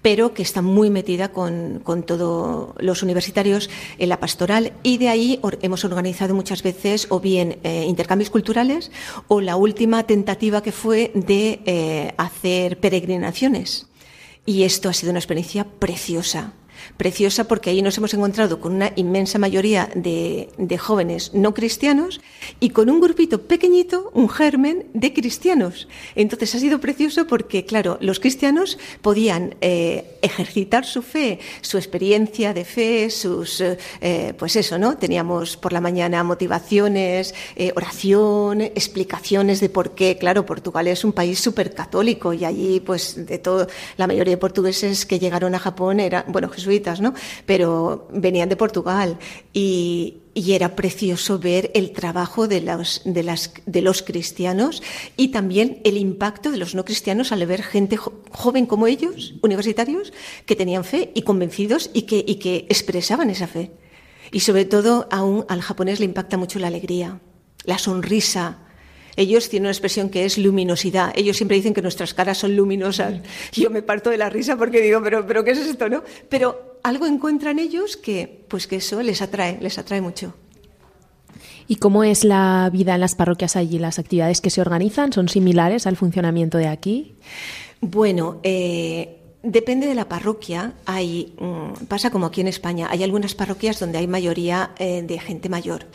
pero 0.02 0.34
que 0.34 0.42
está 0.42 0.62
muy 0.62 0.90
metida 0.90 1.28
con, 1.28 1.80
con 1.82 2.02
todos 2.02 2.74
los 2.78 3.02
universitarios 3.02 3.70
en 3.98 4.08
la 4.08 4.20
pastoral 4.20 4.72
y 4.82 4.98
de 4.98 5.08
ahí 5.08 5.40
hemos 5.62 5.84
organizado 5.84 6.34
muchas 6.34 6.62
veces 6.62 7.06
o 7.11 7.20
bien 7.20 7.58
eh, 7.62 7.84
intercambios 7.87 8.30
culturales 8.30 8.90
o 9.26 9.40
la 9.40 9.56
última 9.56 10.04
tentativa 10.04 10.62
que 10.62 10.72
fue 10.72 11.11
de 11.14 11.61
eh, 11.66 12.14
hacer 12.16 12.78
peregrinaciones. 12.78 13.87
Y 14.46 14.62
esto 14.62 14.88
ha 14.88 14.94
sido 14.94 15.11
una 15.11 15.18
experiencia 15.18 15.64
preciosa 15.64 16.54
preciosa 16.97 17.45
porque 17.45 17.71
ahí 17.71 17.83
nos 17.83 17.97
hemos 17.99 18.14
encontrado 18.14 18.61
con 18.61 18.75
una 18.75 18.93
inmensa 18.97 19.38
mayoría 19.38 19.91
de, 19.95 20.49
jóvenes 20.79 21.35
no 21.35 21.55
cristianos 21.55 22.21
y 22.61 22.71
con 22.71 22.88
un 22.88 23.01
grupito 23.01 23.43
pequeñito, 23.43 24.11
un 24.14 24.29
germen 24.29 24.87
de 24.95 25.12
cristianos. 25.12 25.88
Entonces 26.14 26.55
ha 26.55 26.59
sido 26.59 26.81
precioso 26.81 27.27
porque, 27.27 27.64
claro, 27.64 27.99
los 28.01 28.21
cristianos 28.21 28.79
podían 29.03 29.57
eh, 29.61 30.19
ejercitar 30.23 30.85
su 30.85 31.03
fe, 31.03 31.41
su 31.61 31.79
experiencia 31.79 32.55
de 32.55 32.64
fe, 32.64 33.11
sus, 33.11 33.61
eh, 33.61 34.35
pues 34.38 34.57
eso, 34.57 34.79
¿no? 34.79 34.97
Teníamos 34.97 35.57
por 35.57 35.73
la 35.73 35.81
mañana 35.81 36.23
motivaciones, 36.23 37.35
eh, 37.57 37.73
oración, 37.77 38.61
explicaciones 38.61 39.61
de 39.61 39.69
por 39.69 39.95
qué, 39.95 40.17
claro, 40.19 40.47
Portugal 40.47 40.87
es 40.87 41.05
un 41.05 41.12
país 41.12 41.41
súper 41.41 41.75
católico 41.75 42.33
y 42.33 42.45
allí, 42.45 42.81
pues, 42.81 43.27
de 43.27 43.38
todo, 43.38 43.67
la 43.97 44.07
mayoría 44.07 44.35
de 44.35 44.38
portugueses 44.38 45.07
que 45.07 45.19
llegaron 45.19 45.55
a 45.55 45.59
Japón 45.59 46.01
eran, 46.01 46.25
bueno, 46.29 46.49
Jesús 46.49 46.67
¿no? 47.00 47.14
Pero 47.46 48.09
venían 48.12 48.48
de 48.48 48.57
Portugal 48.57 49.18
y, 49.52 50.22
era 50.35 50.76
precioso 50.76 51.40
ver 51.40 51.72
el 51.74 51.90
trabajo 51.90 52.46
de 52.46 52.61
los, 52.61 53.02
de, 53.04 53.24
las, 53.24 53.52
de 53.66 53.83
los 53.83 54.02
cristianos 54.02 54.85
y 55.16 55.28
también 55.28 55.81
el 55.83 55.96
impacto 55.96 56.52
de 56.52 56.59
los 56.59 56.76
no 56.76 56.85
cristianos 56.85 57.33
al 57.33 57.44
ver 57.44 57.64
gente 57.64 57.96
joven 57.96 58.66
como 58.66 58.87
ellos, 58.87 59.35
universitarios, 59.42 60.12
que 60.46 60.54
tenían 60.54 60.85
fe 60.85 61.11
y 61.14 61.22
convencidos 61.22 61.90
y 61.92 62.02
que, 62.02 62.24
y 62.24 62.37
que 62.37 62.66
expresaban 62.68 63.31
esa 63.31 63.48
fe. 63.48 63.72
Y 64.31 64.40
sobre 64.40 64.64
todo 64.64 65.09
aún 65.11 65.44
al 65.48 65.61
japonés 65.61 65.98
le 65.98 66.04
impacta 66.04 66.37
mucho 66.37 66.61
la 66.61 66.68
alegría, 66.68 67.20
la 67.64 67.78
sonrisa, 67.78 68.67
ellos 69.18 69.48
tienen 69.48 69.66
una 69.66 69.72
expresión 69.72 70.11
que 70.11 70.24
es 70.24 70.38
luminosidad. 70.38 71.12
Ellos 71.16 71.37
siempre 71.37 71.57
dicen 71.57 71.74
que 71.74 71.83
nuestras 71.83 72.14
caras 72.14 72.38
son 72.38 72.54
luminosas. 72.54 73.20
Yo 73.52 73.68
me 73.68 73.83
parto 73.83 74.11
de 74.11 74.16
la 74.16 74.31
risa 74.31 74.57
porque 74.57 74.81
digo, 74.81 75.00
pero, 75.02 75.26
pero 75.26 75.42
¿qué 75.42 75.50
es 75.50 75.59
esto, 75.59 75.88
no? 75.88 76.04
Pero 76.28 76.78
algo 76.85 77.04
encuentran 77.04 77.59
ellos 77.59 77.96
que, 77.96 78.44
pues 78.46 78.68
que 78.68 78.76
eso 78.76 79.02
les 79.02 79.20
atrae, 79.20 79.59
les 79.61 79.76
atrae 79.76 80.00
mucho. 80.00 80.35
¿Y 81.66 81.76
cómo 81.76 82.04
es 82.04 82.22
la 82.22 82.70
vida 82.72 82.94
en 82.94 83.00
las 83.00 83.16
parroquias 83.16 83.57
allí? 83.57 83.81
¿Las 83.81 83.98
actividades 83.98 84.40
que 84.40 84.50
se 84.50 84.61
organizan 84.61 85.12
son 85.12 85.28
similares 85.28 85.88
al 85.88 85.96
funcionamiento 85.96 86.57
de 86.57 86.68
aquí? 86.68 87.16
Bueno, 87.81 88.38
eh, 88.44 89.18
Depende 89.42 89.87
de 89.87 89.94
la 89.94 90.09
parroquia. 90.09 90.72
Hay, 90.85 91.33
mm, 91.38 91.85
pasa 91.87 92.11
como 92.11 92.26
aquí 92.26 92.40
en 92.40 92.48
España. 92.48 92.88
Hay 92.90 93.04
algunas 93.04 93.37
parroquias 93.37 93.78
donde 93.78 93.98
hay 93.98 94.09
mayoría 94.09 94.72
eh, 94.78 95.02
de 95.02 95.18
gente 95.20 95.48
mayor. 95.48 95.87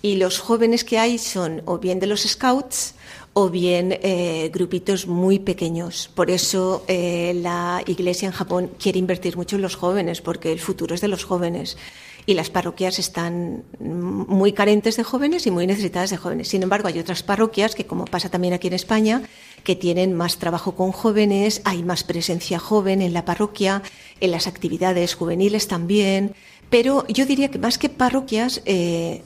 Y 0.00 0.16
los 0.16 0.38
jóvenes 0.38 0.84
que 0.84 0.98
hay 0.98 1.18
son 1.18 1.62
o 1.64 1.78
bien 1.78 1.98
de 1.98 2.06
los 2.06 2.22
scouts 2.22 2.94
o 3.32 3.50
bien 3.50 3.96
eh, 4.02 4.50
grupitos 4.52 5.06
muy 5.06 5.38
pequeños. 5.38 6.10
Por 6.14 6.30
eso 6.30 6.84
eh, 6.88 7.38
la 7.40 7.82
Iglesia 7.86 8.26
en 8.26 8.32
Japón 8.32 8.70
quiere 8.80 8.98
invertir 8.98 9.36
mucho 9.36 9.56
en 9.56 9.62
los 9.62 9.76
jóvenes, 9.76 10.20
porque 10.20 10.50
el 10.50 10.58
futuro 10.58 10.94
es 10.94 11.00
de 11.00 11.08
los 11.08 11.24
jóvenes. 11.24 11.76
Y 12.26 12.34
las 12.34 12.50
parroquias 12.50 12.98
están 12.98 13.62
muy 13.78 14.52
carentes 14.52 14.96
de 14.96 15.04
jóvenes 15.04 15.46
y 15.46 15.50
muy 15.50 15.66
necesitadas 15.66 16.10
de 16.10 16.16
jóvenes. 16.16 16.48
Sin 16.48 16.62
embargo, 16.62 16.88
hay 16.88 16.98
otras 16.98 17.22
parroquias 17.22 17.74
que, 17.74 17.86
como 17.86 18.04
pasa 18.04 18.28
también 18.28 18.52
aquí 18.52 18.66
en 18.66 18.74
España, 18.74 19.22
que 19.64 19.76
tienen 19.76 20.14
más 20.14 20.36
trabajo 20.36 20.74
con 20.74 20.92
jóvenes, 20.92 21.62
hay 21.64 21.82
más 21.84 22.04
presencia 22.04 22.58
joven 22.58 23.02
en 23.02 23.12
la 23.12 23.24
parroquia, 23.24 23.82
en 24.20 24.30
las 24.30 24.46
actividades 24.46 25.14
juveniles 25.14 25.68
también. 25.68 26.34
Pero 26.70 27.06
yo 27.06 27.24
diría 27.24 27.50
que 27.50 27.58
más 27.58 27.78
que 27.78 27.88
parroquias, 27.88 28.60
eh, 28.66 29.22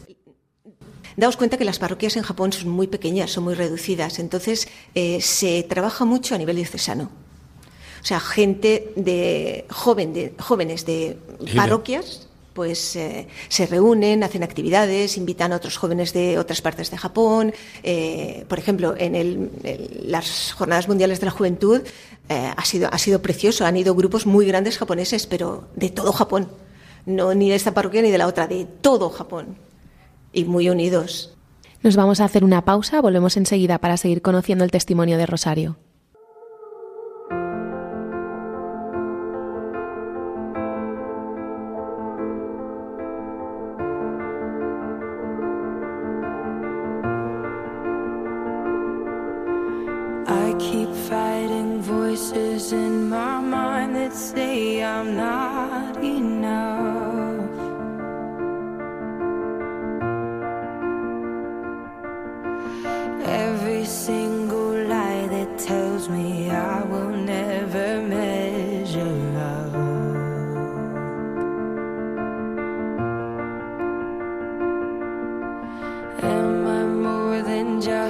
Daos 1.16 1.36
cuenta 1.36 1.58
que 1.58 1.64
las 1.64 1.78
parroquias 1.78 2.16
en 2.16 2.22
Japón 2.22 2.52
son 2.52 2.70
muy 2.70 2.86
pequeñas, 2.86 3.30
son 3.30 3.44
muy 3.44 3.54
reducidas, 3.54 4.18
entonces 4.18 4.68
eh, 4.94 5.20
se 5.20 5.62
trabaja 5.64 6.04
mucho 6.04 6.34
a 6.34 6.38
nivel 6.38 6.56
diocesano. 6.56 7.10
O 8.00 8.04
sea, 8.04 8.18
gente 8.18 8.92
de, 8.96 9.66
joven, 9.70 10.12
de 10.12 10.34
jóvenes 10.38 10.84
de 10.86 11.16
parroquias 11.54 12.28
pues 12.52 12.96
eh, 12.96 13.28
se 13.48 13.64
reúnen, 13.64 14.22
hacen 14.22 14.42
actividades, 14.42 15.16
invitan 15.16 15.54
a 15.54 15.56
otros 15.56 15.78
jóvenes 15.78 16.12
de 16.12 16.38
otras 16.38 16.60
partes 16.60 16.90
de 16.90 16.98
Japón. 16.98 17.54
Eh, 17.82 18.44
por 18.46 18.58
ejemplo, 18.58 18.94
en 18.98 19.14
el, 19.14 19.50
las 20.04 20.52
Jornadas 20.52 20.86
Mundiales 20.86 21.18
de 21.20 21.26
la 21.26 21.32
Juventud 21.32 21.80
ha, 22.28 22.64
sido, 22.66 22.90
ha 22.92 22.98
sido 22.98 23.22
precioso. 23.22 23.64
Han 23.64 23.78
ido 23.78 23.94
grupos 23.94 24.26
muy 24.26 24.44
grandes 24.44 24.76
japoneses, 24.76 25.26
pero 25.26 25.68
de 25.76 25.88
todo 25.88 26.12
Japón. 26.12 26.46
No 27.06 27.32
ni 27.32 27.48
de 27.48 27.56
esta 27.56 27.72
parroquia 27.72 28.02
ni 28.02 28.10
de 28.10 28.18
la 28.18 28.26
otra, 28.26 28.46
de 28.46 28.66
todo 28.66 29.08
Japón 29.08 29.56
y 30.32 30.44
muy 30.44 30.68
unidos. 30.68 31.34
Nos 31.82 31.96
vamos 31.96 32.20
a 32.20 32.24
hacer 32.24 32.44
una 32.44 32.64
pausa, 32.64 33.00
volvemos 33.00 33.36
enseguida 33.36 33.78
para 33.78 33.96
seguir 33.96 34.22
conociendo 34.22 34.64
el 34.64 34.70
testimonio 34.70 35.18
de 35.18 35.26
Rosario. 35.26 35.76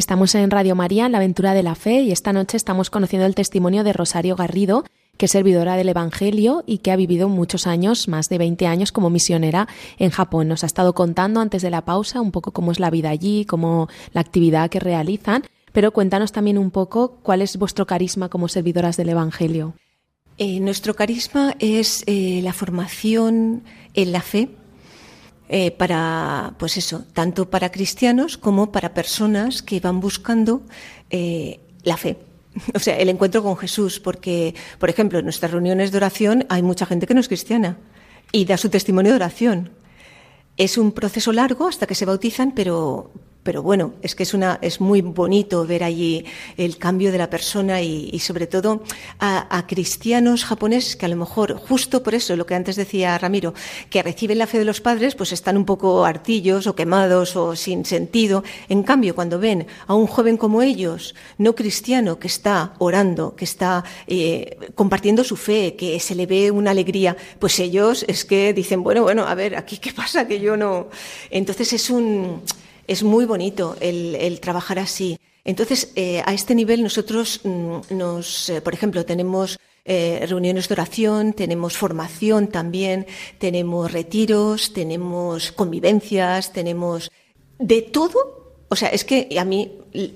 Estamos 0.00 0.34
en 0.34 0.50
Radio 0.50 0.74
María, 0.74 1.04
en 1.04 1.12
la 1.12 1.18
aventura 1.18 1.52
de 1.52 1.62
la 1.62 1.74
fe, 1.74 2.00
y 2.00 2.10
esta 2.10 2.32
noche 2.32 2.56
estamos 2.56 2.88
conociendo 2.88 3.26
el 3.26 3.34
testimonio 3.34 3.84
de 3.84 3.92
Rosario 3.92 4.34
Garrido, 4.34 4.82
que 5.18 5.26
es 5.26 5.30
servidora 5.30 5.76
del 5.76 5.90
Evangelio 5.90 6.64
y 6.66 6.78
que 6.78 6.90
ha 6.90 6.96
vivido 6.96 7.28
muchos 7.28 7.66
años, 7.66 8.08
más 8.08 8.30
de 8.30 8.38
20 8.38 8.66
años, 8.66 8.92
como 8.92 9.10
misionera 9.10 9.68
en 9.98 10.08
Japón. 10.08 10.48
Nos 10.48 10.64
ha 10.64 10.66
estado 10.66 10.94
contando 10.94 11.40
antes 11.40 11.60
de 11.60 11.68
la 11.68 11.84
pausa 11.84 12.22
un 12.22 12.30
poco 12.32 12.52
cómo 12.52 12.72
es 12.72 12.80
la 12.80 12.88
vida 12.88 13.10
allí, 13.10 13.44
cómo 13.44 13.88
la 14.14 14.22
actividad 14.22 14.70
que 14.70 14.80
realizan, 14.80 15.44
pero 15.70 15.92
cuéntanos 15.92 16.32
también 16.32 16.56
un 16.56 16.70
poco 16.70 17.18
cuál 17.22 17.42
es 17.42 17.58
vuestro 17.58 17.86
carisma 17.86 18.30
como 18.30 18.48
servidoras 18.48 18.96
del 18.96 19.10
Evangelio. 19.10 19.74
Eh, 20.38 20.60
nuestro 20.60 20.96
carisma 20.96 21.54
es 21.58 22.04
eh, 22.06 22.40
la 22.42 22.54
formación 22.54 23.64
en 23.92 24.12
la 24.12 24.22
fe 24.22 24.48
eh, 25.52 25.72
para, 25.72 26.54
pues 26.58 26.76
eso, 26.76 27.02
tanto 27.12 27.50
para 27.50 27.72
cristianos 27.72 28.38
como 28.38 28.70
para 28.70 28.94
personas 28.94 29.62
que 29.62 29.80
van 29.80 29.98
buscando 29.98 30.62
eh, 31.10 31.58
la 31.82 31.96
fe. 31.96 32.16
O 32.74 32.78
sea, 32.78 32.96
el 32.96 33.08
encuentro 33.08 33.42
con 33.42 33.56
Jesús, 33.56 33.98
porque, 33.98 34.54
por 34.78 34.90
ejemplo, 34.90 35.18
en 35.18 35.24
nuestras 35.24 35.50
reuniones 35.50 35.90
de 35.90 35.96
oración 35.96 36.46
hay 36.48 36.62
mucha 36.62 36.86
gente 36.86 37.08
que 37.08 37.14
no 37.14 37.20
es 37.20 37.26
cristiana 37.26 37.78
y 38.30 38.44
da 38.44 38.56
su 38.56 38.68
testimonio 38.68 39.10
de 39.10 39.16
oración. 39.16 39.70
Es 40.56 40.78
un 40.78 40.92
proceso 40.92 41.32
largo 41.32 41.66
hasta 41.66 41.86
que 41.86 41.96
se 41.96 42.04
bautizan, 42.06 42.52
pero, 42.52 43.10
pero 43.42 43.62
bueno, 43.62 43.94
es 44.02 44.14
que 44.14 44.24
es, 44.24 44.34
una, 44.34 44.58
es 44.60 44.80
muy 44.80 45.00
bonito 45.00 45.66
ver 45.66 45.82
allí 45.82 46.24
el 46.56 46.76
cambio 46.76 47.10
de 47.10 47.18
la 47.18 47.30
persona 47.30 47.80
y, 47.80 48.18
sobre 48.18 48.46
todo 48.46 48.82
a, 49.18 49.56
a, 49.56 49.66
cristianos 49.66 50.44
japoneses 50.44 50.96
que 50.96 51.06
a 51.06 51.08
lo 51.08 51.16
mejor, 51.16 51.54
justo 51.54 52.02
por 52.02 52.14
eso, 52.14 52.36
lo 52.36 52.44
que 52.44 52.54
antes 52.54 52.76
decía 52.76 53.16
Ramiro, 53.16 53.54
que 53.88 54.02
reciben 54.02 54.38
la 54.38 54.46
fe 54.46 54.58
de 54.58 54.64
los 54.64 54.80
padres, 54.80 55.14
pues 55.14 55.32
están 55.32 55.56
un 55.56 55.64
poco 55.64 56.04
hartillos 56.04 56.66
o 56.66 56.74
quemados 56.74 57.34
o 57.36 57.56
sin 57.56 57.84
sentido. 57.84 58.44
En 58.68 58.82
cambio, 58.82 59.14
cuando 59.14 59.38
ven 59.38 59.66
a 59.86 59.94
un 59.94 60.06
joven 60.06 60.36
como 60.36 60.62
ellos, 60.62 61.14
no 61.38 61.54
cristiano, 61.54 62.18
que 62.18 62.28
está 62.28 62.74
orando, 62.78 63.34
que 63.36 63.44
está 63.44 63.84
eh, 64.06 64.58
compartiendo 64.74 65.24
su 65.24 65.36
fe, 65.36 65.76
que 65.76 65.98
se 65.98 66.14
le 66.14 66.26
ve 66.26 66.50
una 66.50 66.72
alegría, 66.72 67.16
pues 67.38 67.58
ellos 67.58 68.04
es 68.06 68.24
que 68.24 68.52
dicen, 68.52 68.82
bueno, 68.82 69.02
bueno, 69.02 69.26
a 69.26 69.34
ver, 69.34 69.56
aquí 69.56 69.78
qué 69.78 69.92
pasa, 69.92 70.26
que 70.26 70.40
yo 70.40 70.56
no. 70.56 70.88
Entonces 71.30 71.72
es 71.72 71.88
un 71.90 72.42
es 72.90 73.04
muy 73.04 73.24
bonito 73.24 73.76
el, 73.80 74.40
trabajar 74.40 74.80
así. 74.80 75.16
Entonces, 75.44 75.92
eh, 75.94 76.22
a 76.26 76.34
este 76.34 76.56
nivel 76.56 76.82
nosotros 76.82 77.40
mm, 77.44 77.78
nos, 77.90 78.50
eh, 78.50 78.60
por 78.60 78.74
ejemplo, 78.74 79.06
tenemos 79.06 79.60
eh, 79.84 80.26
reuniones 80.28 80.68
de 80.68 80.74
oración, 80.74 81.32
tenemos 81.32 81.76
formación 81.76 82.48
también, 82.48 83.06
tenemos 83.38 83.92
retiros, 83.92 84.72
tenemos 84.72 85.52
convivencias, 85.52 86.52
tenemos 86.52 87.12
de 87.60 87.82
todo 87.82 88.56
O 88.68 88.76
sea, 88.76 88.88
es 88.88 89.04
que 89.04 89.28
a 89.38 89.44
mí, 89.44 89.70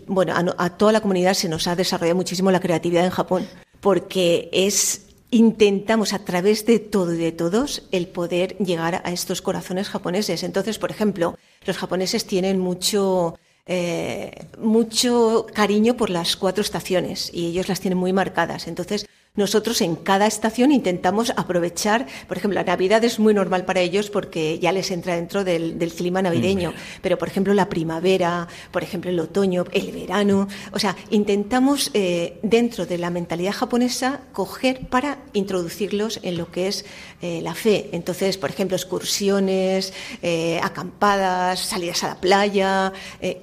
bueno, 0.09 0.35
a, 0.35 0.71
toda 0.71 0.91
la 0.91 1.01
comunidad 1.01 1.35
se 1.35 1.49
nos 1.49 1.69
ha 1.69 1.77
desarrollado 1.77 2.17
muchísimo 2.17 2.51
la 2.51 2.61
creatividad 2.61 3.05
en 3.05 3.11
Japón, 3.11 3.47
porque 3.81 4.49
es 4.53 5.07
intentamos 5.31 6.13
a 6.13 6.21
través 6.21 6.65
de 6.65 6.79
todo 6.79 7.13
y 7.13 7.19
de 7.19 7.33
todos 7.33 7.83
el 7.91 8.07
poder 8.07 8.57
llegar 8.59 9.03
a 9.05 9.11
estos 9.11 9.43
corazones 9.43 9.89
japoneses. 9.89 10.45
Entonces, 10.45 10.79
por 10.79 10.93
ejemplo, 10.93 11.37
los 11.67 11.77
japoneses 11.77 12.27
tienen 12.27 12.59
mucho 12.59 13.39
eh, 13.67 14.47
mucho 14.59 15.47
cariño 15.55 15.97
por 15.97 16.11
las 16.11 16.37
cuatro 16.37 16.61
estaciones 16.61 17.31
y 17.33 17.47
ellos 17.47 17.69
las 17.69 17.81
tienen 17.81 17.99
muy 17.99 18.13
marcadas. 18.13 18.67
Entonces, 18.69 19.07
nosotros 19.37 19.81
en 19.81 19.97
cada 19.97 20.29
estación 20.29 20.71
intentamos 20.71 21.33
aprovechar, 21.35 22.07
por 22.29 22.37
ejemplo, 22.37 22.55
la 22.55 22.65
Navidad 22.65 23.03
es 23.03 23.19
muy 23.19 23.35
normal 23.35 23.65
para 23.65 23.81
ellos 23.81 24.09
porque 24.09 24.61
ya 24.61 24.71
les 24.71 24.93
entra 24.93 25.17
dentro 25.17 25.43
del, 25.43 25.93
clima 25.97 26.23
navideño, 26.23 26.73
pero 27.03 27.19
por 27.19 27.27
ejemplo 27.27 27.53
la 27.53 27.69
primavera, 27.69 28.47
por 28.71 28.85
ejemplo 28.85 29.11
el 29.11 29.19
otoño, 29.19 29.65
el 29.73 29.91
verano, 29.91 30.47
o 30.71 30.79
sea, 30.79 30.95
intentamos 31.11 31.91
eh, 31.95 32.39
dentro 32.43 32.87
de 32.87 32.97
la 32.97 33.11
mentalidad 33.11 33.53
japonesa 33.53 34.21
coger 34.33 34.87
para 34.87 35.19
introducirlos 35.33 36.21
en 36.23 36.39
lo 36.39 36.53
que 36.53 36.69
es 36.69 36.85
eh, 37.21 37.41
la 37.43 37.57
fe. 37.57 37.89
Entonces, 37.91 38.39
por 38.39 38.51
ejemplo, 38.51 38.77
excursiones, 38.77 39.93
eh, 40.23 40.61
acampadas, 40.63 41.59
salidas 41.59 42.05
a 42.05 42.09
la 42.09 42.21
playa, 42.21 42.93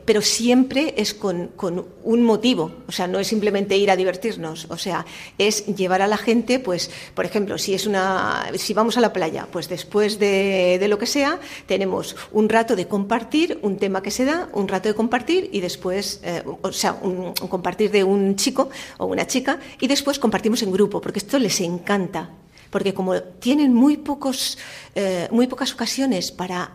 pero 0.05 0.21
siempre 0.21 0.93
es 0.95 1.13
con, 1.13 1.47
con 1.49 1.85
un 2.03 2.23
motivo, 2.23 2.71
o 2.87 2.93
sea, 2.93 3.07
no 3.07 3.19
es 3.19 3.27
simplemente 3.27 3.75
ir 3.75 3.91
a 3.91 3.97
divertirnos, 3.97 4.67
o 4.69 4.77
sea, 4.77 5.05
es 5.37 5.65
llevar 5.82 6.01
a 6.01 6.07
la 6.07 6.17
gente, 6.17 6.59
pues, 6.59 6.89
por 7.13 7.25
ejemplo, 7.25 7.57
si 7.57 7.73
es 7.73 7.86
una, 7.86 8.49
si 8.55 8.73
vamos 8.73 8.97
a 8.97 9.01
la 9.01 9.11
playa, 9.11 9.47
pues 9.51 9.67
después 9.67 10.19
de, 10.19 10.86
lo 10.88 10.97
que 10.97 11.05
sea, 11.05 11.39
tenemos 11.65 12.15
un 12.32 12.49
rato 12.49 12.75
de 12.75 12.88
compartir, 12.88 13.59
un 13.61 13.77
tema 13.77 14.01
que 14.01 14.11
se 14.11 14.25
da, 14.25 14.49
un 14.53 14.67
rato 14.67 14.89
de 14.89 14.95
compartir 14.95 15.49
y 15.51 15.59
después, 15.59 16.21
eh, 16.23 16.43
o 16.61 16.71
sea, 16.71 16.93
un, 17.01 17.34
compartir 17.34 17.91
de 17.91 18.03
un 18.03 18.36
chico 18.36 18.69
o 18.97 19.05
una 19.05 19.27
chica 19.27 19.59
y 19.79 19.88
después 19.88 20.19
compartimos 20.19 20.61
en 20.63 20.71
grupo, 20.71 21.01
porque 21.01 21.19
esto 21.19 21.39
les 21.39 21.59
encanta. 21.61 22.29
Porque 22.69 22.93
como 22.93 23.21
tienen 23.21 23.73
muy 23.73 23.97
pocos, 23.97 24.57
eh, 24.95 25.27
muy 25.29 25.47
pocas 25.47 25.73
ocasiones 25.73 26.32
para 26.32 26.71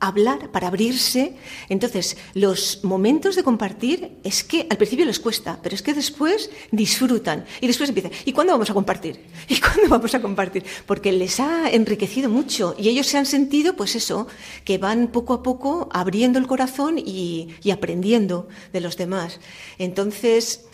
hablar, 0.00 0.50
para 0.50 0.68
abrirse. 0.68 1.34
Entonces, 1.68 2.16
los 2.34 2.84
momentos 2.84 3.36
de 3.36 3.42
compartir 3.42 4.18
es 4.24 4.44
que 4.44 4.66
al 4.70 4.76
principio 4.76 5.04
les 5.04 5.18
cuesta, 5.18 5.58
pero 5.62 5.74
es 5.74 5.82
que 5.82 5.94
después 5.94 6.50
disfrutan. 6.70 7.44
Y 7.60 7.66
después 7.66 7.88
empiezan, 7.88 8.12
¿y 8.24 8.32
cuándo 8.32 8.52
vamos 8.52 8.70
a 8.70 8.74
compartir? 8.74 9.20
¿Y 9.48 9.60
cuándo 9.60 9.88
vamos 9.88 10.14
a 10.14 10.22
compartir? 10.22 10.64
Porque 10.86 11.12
les 11.12 11.40
ha 11.40 11.70
enriquecido 11.70 12.30
mucho 12.30 12.74
y 12.78 12.88
ellos 12.88 13.06
se 13.06 13.18
han 13.18 13.26
sentido, 13.26 13.74
pues 13.74 13.94
eso, 13.96 14.26
que 14.64 14.78
van 14.78 15.08
poco 15.08 15.34
a 15.34 15.42
poco 15.42 15.88
abriendo 15.92 16.38
el 16.38 16.46
corazón 16.46 16.98
y, 16.98 17.54
aprendiendo 17.72 18.48
de 18.72 18.80
los 18.80 18.96
demás. 18.96 19.40
Entonces, 19.78 20.66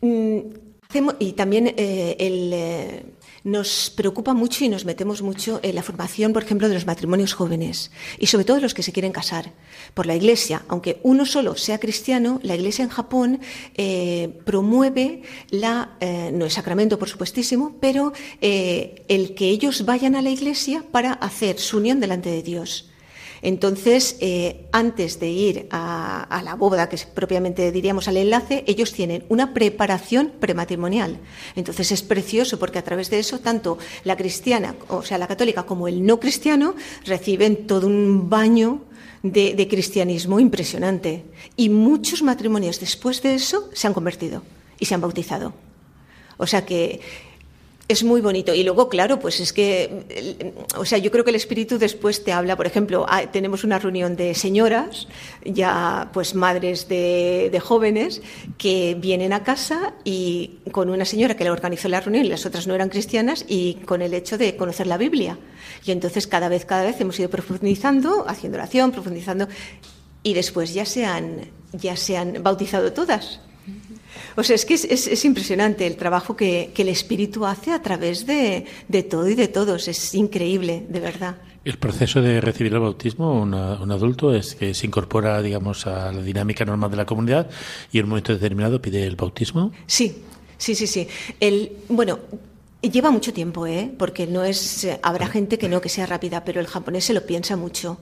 mm, 0.00 0.38
y 1.18 1.32
también 1.32 1.74
eh, 1.76 2.16
el... 2.18 2.50
Eh, 2.52 3.04
nos 3.44 3.90
preocupa 3.90 4.32
mucho 4.32 4.64
y 4.64 4.70
nos 4.70 4.86
metemos 4.86 5.20
mucho 5.20 5.60
en 5.62 5.74
la 5.74 5.82
formación, 5.82 6.32
por 6.32 6.42
ejemplo, 6.42 6.68
de 6.68 6.74
los 6.74 6.86
matrimonios 6.86 7.34
jóvenes 7.34 7.90
y 8.18 8.26
sobre 8.26 8.46
todo 8.46 8.58
los 8.58 8.72
que 8.72 8.82
se 8.82 8.92
quieren 8.92 9.12
casar. 9.12 9.52
Por 9.92 10.06
la 10.06 10.16
Iglesia, 10.16 10.62
aunque 10.66 10.98
uno 11.02 11.26
solo 11.26 11.54
sea 11.56 11.78
cristiano, 11.78 12.40
la 12.42 12.54
Iglesia 12.54 12.84
en 12.84 12.88
Japón 12.88 13.40
eh, 13.74 14.40
promueve 14.44 15.22
la, 15.50 15.96
eh, 16.00 16.30
no 16.32 16.46
el 16.46 16.50
sacramento 16.50 16.98
por 16.98 17.10
supuestísimo, 17.10 17.76
pero 17.80 18.14
eh, 18.40 19.04
el 19.08 19.34
que 19.34 19.50
ellos 19.50 19.84
vayan 19.84 20.16
a 20.16 20.22
la 20.22 20.30
Iglesia 20.30 20.82
para 20.90 21.12
hacer 21.12 21.58
su 21.58 21.76
unión 21.76 22.00
delante 22.00 22.30
de 22.30 22.42
Dios. 22.42 22.90
Entonces, 23.44 24.16
eh, 24.20 24.64
antes 24.72 25.20
de 25.20 25.28
ir 25.28 25.68
a, 25.70 26.40
la 26.42 26.54
boda, 26.54 26.88
que 26.88 26.96
es 26.96 27.04
propiamente 27.04 27.70
diríamos 27.72 28.08
al 28.08 28.16
enlace, 28.16 28.64
ellos 28.66 28.94
tienen 28.94 29.22
una 29.28 29.52
preparación 29.52 30.32
prematrimonial. 30.40 31.18
Entonces 31.54 31.92
es 31.92 32.00
precioso 32.00 32.58
porque 32.58 32.78
a 32.78 32.82
través 32.82 33.10
de 33.10 33.18
eso, 33.18 33.40
tanto 33.40 33.76
la 34.04 34.16
cristiana, 34.16 34.74
o 34.88 35.02
sea, 35.02 35.18
la 35.18 35.26
católica, 35.26 35.64
como 35.64 35.88
el 35.88 36.06
no 36.06 36.18
cristiano, 36.18 36.74
reciben 37.04 37.66
todo 37.66 37.86
un 37.86 38.30
baño 38.30 38.80
de, 39.22 39.54
de 39.54 39.68
cristianismo 39.68 40.40
impresionante. 40.40 41.24
Y 41.54 41.68
muchos 41.68 42.22
matrimonios 42.22 42.80
después 42.80 43.20
de 43.20 43.34
eso 43.34 43.68
se 43.74 43.86
han 43.86 43.92
convertido 43.92 44.42
y 44.78 44.86
se 44.86 44.94
han 44.94 45.02
bautizado. 45.02 45.52
O 46.38 46.46
sea 46.46 46.64
que 46.64 47.00
es 47.86 48.02
muy 48.02 48.20
bonito. 48.20 48.54
Y 48.54 48.62
luego, 48.62 48.88
claro, 48.88 49.18
pues 49.18 49.40
es 49.40 49.52
que, 49.52 50.54
o 50.76 50.84
sea, 50.84 50.98
yo 50.98 51.10
creo 51.10 51.24
que 51.24 51.30
el 51.30 51.36
espíritu 51.36 51.78
después 51.78 52.24
te 52.24 52.32
habla, 52.32 52.56
por 52.56 52.66
ejemplo, 52.66 53.04
ah, 53.08 53.30
tenemos 53.30 53.64
una 53.64 53.78
reunión 53.78 54.16
de 54.16 54.34
señoras, 54.34 55.06
ya 55.44 56.10
pues 56.12 56.34
madres 56.34 56.88
de, 56.88 57.60
jóvenes, 57.62 58.22
que 58.58 58.96
vienen 58.98 59.32
a 59.32 59.42
casa 59.42 59.94
y 60.02 60.58
con 60.72 60.88
una 60.88 61.04
señora 61.04 61.36
que 61.36 61.44
le 61.44 61.50
organizó 61.50 61.88
la 61.88 62.00
reunión 62.00 62.24
y 62.24 62.28
las 62.28 62.46
otras 62.46 62.66
no 62.66 62.74
eran 62.74 62.88
cristianas 62.88 63.44
y 63.48 63.74
con 63.86 64.02
el 64.02 64.14
hecho 64.14 64.38
de 64.38 64.56
conocer 64.56 64.86
la 64.86 64.96
Biblia. 64.96 65.38
Y 65.84 65.90
entonces 65.90 66.26
cada 66.26 66.48
vez, 66.48 66.64
cada 66.64 66.84
vez 66.84 67.00
hemos 67.00 67.18
ido 67.18 67.28
profundizando, 67.28 68.24
haciendo 68.26 68.56
oración, 68.56 68.92
profundizando 68.92 69.46
y 70.22 70.32
después 70.32 70.72
ya 70.72 70.86
se 70.86 71.04
han, 71.04 71.50
ya 71.72 71.96
se 71.96 72.16
han 72.16 72.42
bautizado 72.42 72.92
todas. 72.92 73.40
O 74.36 74.42
sea, 74.42 74.56
es 74.56 74.64
que 74.64 74.74
es, 74.74 75.24
impresionante 75.24 75.86
el 75.86 75.96
trabajo 75.96 76.36
que, 76.36 76.72
el 76.76 76.88
espíritu 76.88 77.46
hace 77.46 77.72
a 77.72 77.82
través 77.82 78.26
de, 78.26 78.66
todo 79.08 79.28
y 79.28 79.34
de 79.34 79.48
todos. 79.48 79.88
Es 79.88 80.14
increíble, 80.14 80.84
de 80.88 81.00
verdad. 81.00 81.36
El 81.64 81.78
proceso 81.78 82.20
de 82.20 82.40
recibir 82.40 82.74
el 82.74 82.80
bautismo, 82.80 83.40
un 83.40 83.54
adulto, 83.54 84.34
es 84.34 84.54
que 84.54 84.74
se 84.74 84.86
incorpora, 84.86 85.40
digamos, 85.40 85.86
a 85.86 86.12
la 86.12 86.22
dinámica 86.22 86.64
normal 86.64 86.90
de 86.90 86.96
la 86.96 87.06
comunidad 87.06 87.48
y 87.90 87.98
en 87.98 88.04
un 88.04 88.10
momento 88.10 88.32
determinado 88.32 88.82
pide 88.82 89.06
el 89.06 89.16
bautismo. 89.16 89.72
Sí, 89.86 90.14
sí, 90.58 90.74
sí, 90.74 90.86
sí. 90.86 91.08
El, 91.40 91.72
bueno, 91.88 92.18
lleva 92.82 93.10
mucho 93.10 93.32
tiempo, 93.32 93.66
¿eh? 93.66 93.90
Porque 93.96 94.26
no 94.26 94.44
es, 94.44 94.86
habrá 95.02 95.26
gente 95.26 95.58
que 95.58 95.68
no, 95.68 95.80
que 95.80 95.88
sea 95.88 96.06
rápida, 96.06 96.44
pero 96.44 96.60
el 96.60 96.66
japonés 96.66 97.04
se 97.04 97.14
lo 97.14 97.24
piensa 97.24 97.56
mucho 97.56 97.98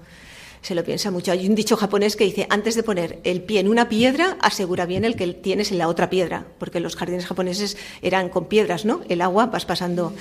se 0.63 0.77
lo 0.77 0.85
piensa 0.85 1.11
mucho. 1.11 1.33
Hay 1.33 1.47
un 1.47 1.55
dicho 1.55 1.77
japonés 1.77 2.17
que 2.17 2.25
dice, 2.25 2.47
antes 2.49 2.77
de 2.77 2.85
poner 2.85 3.19
el 3.25 3.43
pie 3.43 3.61
en 3.61 3.69
una 3.69 3.89
piedra, 3.89 4.39
asegura 4.41 4.87
bien 4.87 5.05
el 5.05 5.17
que 5.17 5.27
tienes 5.35 5.73
en 5.73 5.79
la 5.79 5.89
otra 5.89 6.09
piedra, 6.09 6.47
porque 6.59 6.81
los 6.81 6.97
jardines 6.97 7.27
japoneses 7.27 7.77
eran 8.01 8.29
con 8.29 8.47
piedras, 8.47 8.85
¿no? 8.85 9.01
El 9.09 9.21
agua 9.21 9.47
vas 9.47 9.67
pasando. 9.67 10.15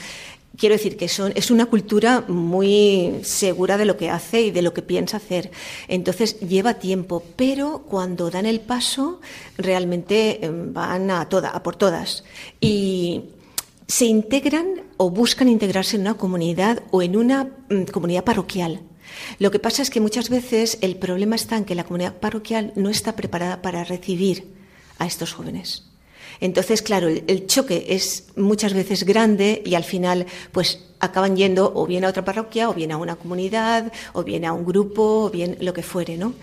Quiero 0.58 0.74
decir 0.74 0.98
que 0.98 1.08
son, 1.08 1.32
es 1.36 1.50
una 1.50 1.68
cultura 1.68 2.26
muy 2.28 3.20
segura 3.24 3.78
de 3.78 3.86
lo 3.86 3.96
que 3.96 4.10
hace 4.10 4.42
y 4.42 4.52
de 4.52 4.62
lo 4.62 4.74
que 4.74 4.82
piensa 4.82 5.18
hacer. 5.18 5.52
Entonces 5.88 6.40
lleva 6.42 6.74
tiempo, 6.74 7.24
pero 7.38 7.84
cuando 7.88 8.30
dan 8.30 8.46
el 8.46 8.60
paso 8.60 9.22
realmente 9.58 10.44
em, 10.44 10.74
van 10.74 11.10
a, 11.10 11.30
toda, 11.30 11.50
a 11.50 11.64
por 11.64 11.78
todas. 11.78 12.26
Y 12.60 13.22
se 13.88 14.06
integran 14.06 14.84
o 14.98 15.10
buscan 15.10 15.48
integrarse 15.48 15.96
en 15.96 16.02
una 16.02 16.16
comunidad 16.16 16.84
o 16.92 17.02
en 17.02 17.16
una 17.16 17.46
mm, 17.70 17.84
comunidad 17.92 18.26
parroquial. 18.26 18.82
Lo 19.40 19.52
que 19.52 19.60
pasa 19.60 19.82
es 19.82 19.90
que 19.90 20.00
muchas 20.00 20.30
veces 20.30 20.78
el 20.82 20.96
problema 20.98 21.36
está 21.36 21.58
en 21.58 21.66
que 21.66 21.76
la 21.76 21.84
comunidad 21.84 22.20
parroquial 22.20 22.74
no 22.76 22.90
está 22.90 23.16
preparada 23.16 23.62
para 23.62 23.84
recibir 23.84 24.54
a 24.98 25.06
estos 25.06 25.34
jóvenes. 25.34 25.86
Entonces, 26.40 26.82
claro, 26.82 27.08
el, 27.08 27.46
choque 27.46 27.86
es 27.90 28.26
muchas 28.36 28.74
veces 28.74 29.04
grande 29.04 29.62
y 29.66 29.76
al 29.76 29.84
final, 29.84 30.26
pues 30.52 30.80
acaban 31.00 31.36
yendo 31.36 31.72
o 31.76 31.86
bien 31.86 32.04
a 32.04 32.10
otra 32.10 32.26
parroquia, 32.26 32.70
o 32.70 32.74
bien 32.74 32.92
a 32.92 32.98
una 32.98 33.16
comunidad, 33.16 33.92
o 34.14 34.24
bien 34.24 34.46
a 34.46 34.54
un 34.54 34.66
grupo, 34.66 35.26
o 35.26 35.30
bien 35.30 35.58
lo 35.62 35.74
que 35.74 35.84
fuere, 35.84 36.18
¿no? 36.18 36.34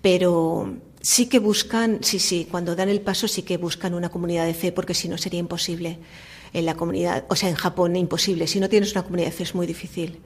Pero 0.00 0.76
sí 1.00 1.26
que 1.26 1.40
buscan, 1.40 1.98
sí, 2.02 2.20
sí, 2.20 2.46
cuando 2.48 2.76
dan 2.76 2.88
el 2.88 3.00
paso 3.00 3.26
sí 3.26 3.42
que 3.42 3.56
buscan 3.56 3.94
una 3.94 4.10
comunidad 4.10 4.46
de 4.46 4.54
fe, 4.54 4.70
porque 4.70 4.94
si 4.94 5.08
no 5.08 5.18
sería 5.18 5.40
imposible 5.40 5.98
en 6.52 6.64
la 6.64 6.74
comunidad, 6.74 7.24
o 7.28 7.36
sea, 7.36 7.48
en 7.48 7.56
Japón 7.56 7.96
imposible. 7.96 8.46
Si 8.46 8.60
no 8.60 8.68
tienes 8.68 8.92
una 8.92 9.02
comunidad 9.02 9.28
de 9.28 9.32
fe 9.32 9.42
es 9.42 9.54
muy 9.54 9.66
difícil. 9.66 10.20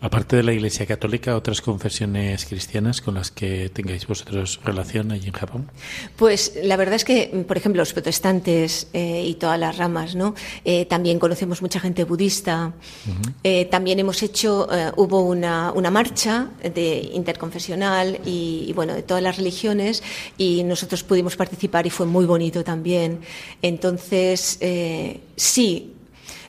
Aparte 0.00 0.36
de 0.36 0.42
la 0.42 0.52
Iglesia 0.52 0.84
Católica, 0.84 1.34
¿otras 1.36 1.62
confesiones 1.62 2.44
cristianas 2.44 3.00
con 3.00 3.14
las 3.14 3.30
que 3.30 3.70
tengáis 3.70 4.06
vosotros 4.06 4.60
relación 4.62 5.10
allí 5.10 5.28
en 5.28 5.32
Japón? 5.32 5.70
Pues 6.16 6.52
la 6.62 6.76
verdad 6.76 6.96
es 6.96 7.04
que, 7.04 7.44
por 7.48 7.56
ejemplo, 7.56 7.80
los 7.80 7.94
protestantes 7.94 8.88
eh, 8.92 9.24
y 9.26 9.34
todas 9.34 9.58
las 9.58 9.78
ramas, 9.78 10.14
¿no? 10.14 10.34
Eh, 10.64 10.84
también 10.84 11.18
conocemos 11.18 11.62
mucha 11.62 11.80
gente 11.80 12.04
budista. 12.04 12.74
Eh, 13.42 13.64
también 13.66 13.98
hemos 13.98 14.22
hecho, 14.22 14.68
hubo 14.96 15.22
una, 15.22 15.72
una, 15.72 15.90
marcha 15.90 16.50
de 16.62 17.10
interconfesional 17.14 18.20
y, 18.26 18.66
y, 18.68 18.72
bueno, 18.74 18.94
de 18.94 19.02
todas 19.02 19.22
las 19.22 19.38
religiones 19.38 20.02
y 20.36 20.62
nosotros 20.64 21.04
pudimos 21.04 21.36
participar 21.36 21.86
y 21.86 21.90
fue 21.90 22.04
muy 22.04 22.26
bonito 22.26 22.62
también. 22.62 23.20
Entonces, 23.62 24.58
sí. 25.36 25.92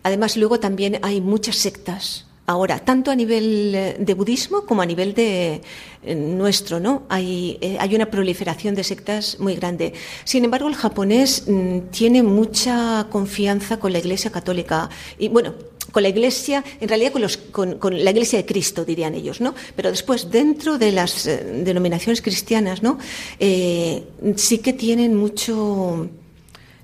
Además, 0.03 0.37
luego 0.37 0.59
también 0.59 0.99
hay 1.01 1.21
muchas 1.21 1.55
sectas 1.57 2.26
ahora, 2.47 2.79
tanto 2.79 3.11
a 3.11 3.15
nivel 3.15 3.75
eh, 3.75 3.95
de 3.99 4.13
budismo 4.13 4.65
como 4.65 4.81
a 4.81 4.85
nivel 4.85 5.13
de 5.13 5.61
eh, 6.03 6.15
nuestro, 6.15 6.79
¿no? 6.79 7.03
Hay, 7.09 7.57
eh, 7.59 7.75
hay 7.77 7.93
una 7.93 8.09
proliferación 8.09 8.73
de 8.73 8.85
sectas 8.85 9.37
muy 9.39 9.55
grande. 9.55 9.93
Sin 10.23 10.45
embargo, 10.45 10.69
el 10.69 10.75
japonés 10.75 11.43
mm, 11.45 11.91
tiene 11.91 12.23
mucha 12.23 13.07
confianza 13.11 13.77
con 13.79 13.91
la 13.91 13.99
Iglesia 13.99 14.31
Católica 14.31 14.89
y, 15.19 15.27
bueno, 15.27 15.55
con 15.91 16.03
la 16.03 16.09
Iglesia, 16.09 16.63
en 16.79 16.87
realidad 16.87 17.11
con, 17.11 17.21
los, 17.21 17.35
con, 17.35 17.77
la 18.03 18.11
Iglesia 18.11 18.39
de 18.39 18.45
Cristo, 18.45 18.85
dirían 18.85 19.13
ellos, 19.13 19.41
¿no? 19.41 19.53
Pero 19.75 19.89
después, 19.89 20.31
dentro 20.31 20.77
de 20.77 20.93
las 20.93 21.25
denominaciones 21.25 22.21
cristianas, 22.21 22.83
¿no? 22.83 22.97
Sí 23.39 24.57
que 24.59 24.73
tienen 24.73 25.15
mucho 25.15 26.09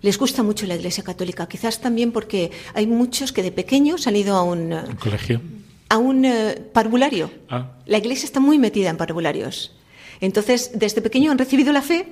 les 0.04 0.20
gusta 0.20 0.44
mucho 0.44 0.68
la 0.68 0.76
Iglesia 0.76 1.04
Católica, 1.04 1.48
quizás 1.48 1.80
también 1.80 2.12
porque 2.12 2.52
hay 2.74 2.86
muchos 2.86 3.32
que 3.32 3.42
de 3.42 3.52
pequeños 3.52 4.06
han 4.06 4.18
ido 4.18 4.36
a 4.36 4.44
un, 4.44 4.74
¿Un 4.74 4.96
colegio, 4.98 5.42
a 5.88 5.98
un 5.98 6.26
eh, 6.26 6.62
parvulario. 6.74 7.32
Ah. 7.50 7.72
La 7.86 7.98
Iglesia 7.98 8.26
está 8.26 8.42
muy 8.42 8.60
metida 8.60 8.90
en 8.90 8.98
parvularios. 8.98 9.72
Entonces, 10.20 10.72
desde 10.76 11.02
pequeño 11.02 11.32
han 11.32 11.38
recibido 11.38 11.72
la 11.72 11.82
fe 11.82 12.08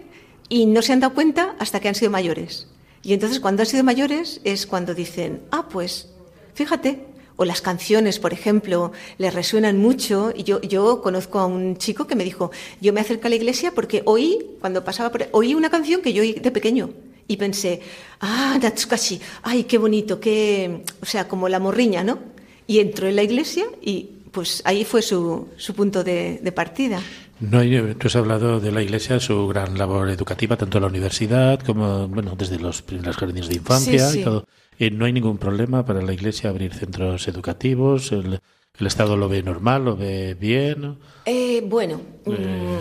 y 0.48 0.68
no 0.68 0.82
se 0.82 0.94
han 0.94 1.02
dado 1.02 1.14
cuenta 1.14 1.56
hasta 1.60 1.82
que 1.82 1.90
han 1.90 1.96
sido 1.96 2.10
mayores. 2.10 2.68
Y 3.04 3.12
entonces, 3.12 3.42
cuando 3.42 3.62
han 3.62 3.68
sido 3.68 3.84
mayores, 3.84 4.40
es 4.46 4.66
cuando 4.68 4.96
dicen, 4.96 5.42
ah, 5.52 5.68
pues, 5.68 6.14
fíjate, 6.54 7.06
o 7.36 7.44
las 7.44 7.62
canciones, 7.62 8.20
por 8.20 8.32
ejemplo, 8.32 8.94
les 9.18 9.34
resuenan 9.34 9.78
mucho. 9.78 10.32
Y 10.34 10.44
yo, 10.44 10.62
yo 10.62 11.02
conozco 11.02 11.40
a 11.40 11.46
un 11.46 11.76
chico 11.76 12.08
que 12.08 12.16
me 12.16 12.24
dijo, 12.24 12.52
yo 12.80 12.94
me 12.94 13.02
acerco 13.02 13.28
a 13.28 13.30
la 13.30 13.36
iglesia 13.36 13.74
porque 13.74 14.02
oí, 14.06 14.40
cuando 14.62 14.86
pasaba 14.86 15.12
por 15.12 15.28
oí 15.34 15.56
una 15.56 15.70
canción 15.70 16.02
que 16.02 16.14
yo 16.14 16.22
oí 16.22 16.34
de 16.34 16.52
pequeño. 16.52 16.92
Y 17.32 17.38
pensé, 17.38 17.80
ah, 18.20 18.60
Natsukashi, 18.62 19.22
ay, 19.44 19.64
qué 19.64 19.78
bonito, 19.78 20.20
qué, 20.20 20.84
o 21.02 21.06
sea, 21.06 21.30
como 21.30 21.48
la 21.48 21.60
morriña, 21.60 22.04
¿no? 22.04 22.20
Y 22.68 22.80
entró 22.80 23.08
en 23.08 23.16
la 23.16 23.24
iglesia 23.24 23.64
y 23.82 24.10
pues 24.32 24.62
ahí 24.66 24.84
fue 24.84 25.02
su, 25.02 25.48
su 25.56 25.74
punto 25.74 26.04
de, 26.04 26.40
de 26.44 26.52
partida. 26.52 27.00
No 27.40 27.60
hay, 27.60 27.96
tú 27.96 28.08
has 28.08 28.16
hablado 28.18 28.60
de 28.60 28.72
la 28.72 28.84
Iglesia, 28.84 29.20
su 29.20 29.48
gran 29.48 29.78
labor 29.78 30.10
educativa, 30.10 30.58
tanto 30.58 30.78
en 30.78 30.84
la 30.84 30.90
universidad 30.90 31.60
como 31.62 32.08
bueno, 32.08 32.36
desde 32.38 32.60
los 32.60 32.82
primeros 32.82 33.18
jardines 33.18 33.48
de 33.48 33.56
infancia 33.56 34.08
Sí, 34.08 34.14
sí. 34.14 34.20
y 34.20 34.24
todo. 34.24 34.46
Eh, 34.78 34.92
no 34.92 35.06
hay 35.06 35.14
ningún 35.14 35.38
problema 35.38 35.84
para 35.86 36.02
la 36.02 36.14
Iglesia 36.14 36.50
abrir 36.50 36.74
centros 36.74 37.28
educativos. 37.28 38.12
El, 38.12 38.40
el 38.80 38.88
Estado 38.88 39.16
lo 39.16 39.30
ve 39.30 39.44
normal, 39.44 39.86
lo 39.86 39.96
ve 39.96 40.36
bien. 40.40 40.98
Eh, 41.26 41.62
bueno, 41.64 42.02
Eh, 42.26 42.32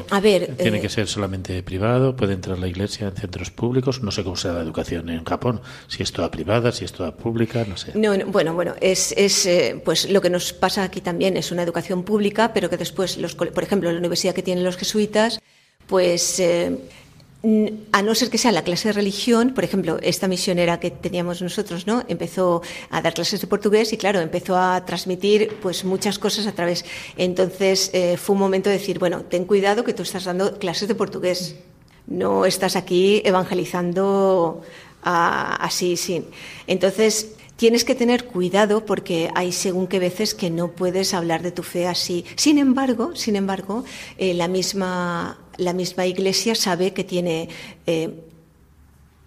mm, 0.09 0.15
a 0.15 0.21
ver. 0.21 0.57
Tiene 0.57 0.79
eh, 0.79 0.81
que 0.81 0.89
ser 0.89 1.07
solamente 1.07 1.63
privado. 1.63 2.17
Puede 2.17 2.35
entrar 2.35 2.59
la 2.59 2.69
Iglesia 2.69 3.09
en 3.09 3.15
centros 3.17 3.51
públicos. 3.51 4.03
No 4.03 4.11
sé 4.11 4.23
cómo 4.25 4.37
será 4.37 4.55
la 4.55 4.63
educación 4.63 5.09
en 5.11 5.25
Japón. 5.25 5.61
Si 5.89 6.03
es 6.03 6.13
toda 6.13 6.31
privada, 6.31 6.73
si 6.73 6.85
es 6.85 6.93
toda 6.93 7.17
pública, 7.17 7.65
no 7.69 7.77
sé. 7.77 7.93
No, 7.95 8.17
no, 8.17 8.27
bueno, 8.27 8.55
bueno, 8.55 8.75
es, 8.81 9.13
es 9.17 9.45
eh, 9.47 9.81
pues 9.85 10.11
lo 10.11 10.21
que 10.21 10.31
nos 10.31 10.53
pasa 10.53 10.85
aquí 10.85 11.01
también 11.01 11.37
es 11.37 11.53
una 11.53 11.63
educación 11.63 12.03
pública, 12.03 12.53
pero 12.55 12.71
que 12.71 12.77
después, 12.77 13.19
los, 13.19 13.35
por 13.35 13.63
ejemplo, 13.63 13.91
la 13.93 13.99
universidad 13.99 14.35
que 14.35 14.43
tienen 14.43 14.65
los 14.65 14.77
jesuitas, 14.77 15.41
pues 15.87 16.41
a 17.43 18.03
no 18.03 18.15
ser 18.15 18.29
que 18.29 18.37
sea 18.37 18.53
la 18.53 18.65
clase 18.65 18.89
de 18.89 18.93
religión, 18.93 19.55
por 19.55 19.65
ejemplo, 19.65 19.99
esta 20.03 20.29
misionera 20.29 20.79
que 20.79 20.91
teníamos 20.91 21.41
nosotros, 21.41 21.87
¿no? 21.87 22.05
Empezó 22.07 22.61
a 22.91 23.01
dar 23.01 23.15
clases 23.15 23.41
de 23.41 23.47
portugués 23.47 23.95
y 23.95 23.97
claro, 23.97 24.21
empezó 24.21 24.59
a 24.59 24.85
transmitir 24.85 25.57
pues 25.63 25.85
muchas 25.85 26.19
cosas 26.19 26.47
a 26.47 26.53
través. 26.53 26.85
Entonces 27.17 27.91
eh, 27.95 28.19
fue 28.19 28.35
un 28.35 28.41
momento 28.41 28.69
de 28.69 28.77
decir, 28.77 28.99
bueno, 28.99 29.23
ten 29.23 29.47
cuidado 29.47 29.85
que 29.85 29.95
tú 29.95 30.03
estás 30.03 30.25
dando 30.25 30.59
clases 30.59 30.89
de 30.89 30.95
portugués. 30.95 31.57
No 32.07 32.45
estás 32.45 32.77
aquí 32.77 33.23
evangelizando 33.25 34.61
así, 35.03 35.97
sin. 35.97 36.27
Entonces, 36.67 37.37
tienes 37.57 37.85
que 37.85 37.95
tener 37.95 38.25
cuidado 38.25 38.85
porque 38.85 39.31
hay 39.35 39.53
según 39.53 39.87
qué 39.87 39.99
veces 39.99 40.35
que 40.35 40.51
no 40.51 40.73
puedes 40.73 41.15
hablar 41.15 41.43
de 41.43 41.53
tu 41.53 41.63
fe 41.63 41.87
así. 41.87 42.25
Sin 42.37 42.59
embargo, 42.59 43.15
sin 43.17 43.37
embargo, 43.37 43.85
eh, 44.19 44.35
la 44.35 44.49
misma 44.49 45.39
la 45.61 45.73
misma 45.73 46.07
Iglesia 46.07 46.55
sabe 46.55 46.93
que 46.93 47.05
tiene 47.05 47.49
eh, 47.87 48.11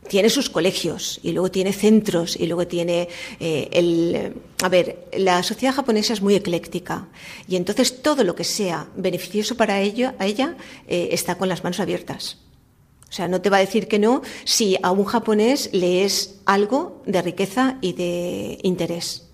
tiene 0.10 0.30
sus 0.30 0.50
colegios 0.50 1.20
y 1.24 1.32
luego 1.32 1.50
tiene 1.50 1.72
centros 1.72 2.36
y 2.36 2.46
luego 2.48 2.68
tiene 2.68 3.08
eh, 3.40 3.70
el 3.72 4.34
a 4.62 4.70
ver 4.70 5.08
la 5.18 5.44
sociedad 5.44 5.74
japonesa 5.74 6.14
es 6.14 6.22
muy 6.22 6.36
ecléctica 6.36 7.08
y 7.48 7.56
entonces 7.56 8.02
todo 8.02 8.24
lo 8.24 8.36
que 8.36 8.44
sea 8.44 8.88
beneficioso 8.98 9.56
para 9.56 9.80
ella 9.80 10.16
a 10.20 10.26
ella 10.26 10.58
eh, 10.88 11.10
está 11.12 11.36
con 11.36 11.48
las 11.48 11.64
manos 11.64 11.80
abiertas 11.80 12.38
o 13.14 13.16
sea, 13.16 13.28
no 13.28 13.42
te 13.42 13.52
va 13.52 13.58
a 13.58 13.60
decir 13.60 13.88
que 13.88 14.00
no 14.00 14.24
si 14.44 14.76
a 14.82 14.90
un 14.90 15.06
japonés 15.06 15.70
le 15.72 16.04
es 16.04 16.40
algo 16.46 17.04
de 17.06 17.22
riqueza 17.22 17.78
y 17.80 17.94
de 17.94 18.58
interés. 18.64 19.30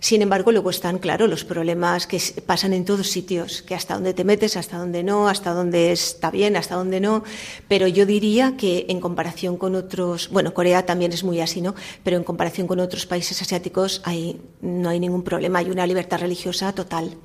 Sin 0.00 0.22
embargo, 0.22 0.52
luego 0.52 0.70
están, 0.70 0.98
claro, 0.98 1.26
los 1.26 1.44
problemas 1.44 2.06
que 2.06 2.20
pasan 2.44 2.72
en 2.72 2.84
todos 2.84 3.08
sitios, 3.08 3.62
que 3.62 3.74
hasta 3.74 3.94
dónde 3.94 4.14
te 4.14 4.24
metes, 4.24 4.56
hasta 4.56 4.78
dónde 4.78 5.02
no, 5.02 5.28
hasta 5.28 5.52
dónde 5.52 5.92
está 5.92 6.30
bien, 6.30 6.56
hasta 6.56 6.74
dónde 6.74 7.00
no. 7.00 7.22
Pero 7.68 7.86
yo 7.86 8.06
diría 8.06 8.56
que 8.56 8.86
en 8.88 9.00
comparación 9.00 9.56
con 9.56 9.74
otros, 9.74 10.28
bueno, 10.30 10.54
Corea 10.54 10.84
también 10.86 11.12
es 11.12 11.24
muy 11.24 11.40
así, 11.40 11.60
¿no? 11.60 11.74
Pero 12.02 12.16
en 12.16 12.24
comparación 12.24 12.66
con 12.66 12.80
otros 12.80 13.06
países 13.06 13.40
asiáticos 13.42 14.02
hay, 14.04 14.40
no 14.60 14.88
hay 14.88 15.00
ningún 15.00 15.22
problema, 15.22 15.60
hay 15.60 15.70
una 15.70 15.86
libertad 15.86 16.20
religiosa 16.20 16.72
total. 16.72 17.16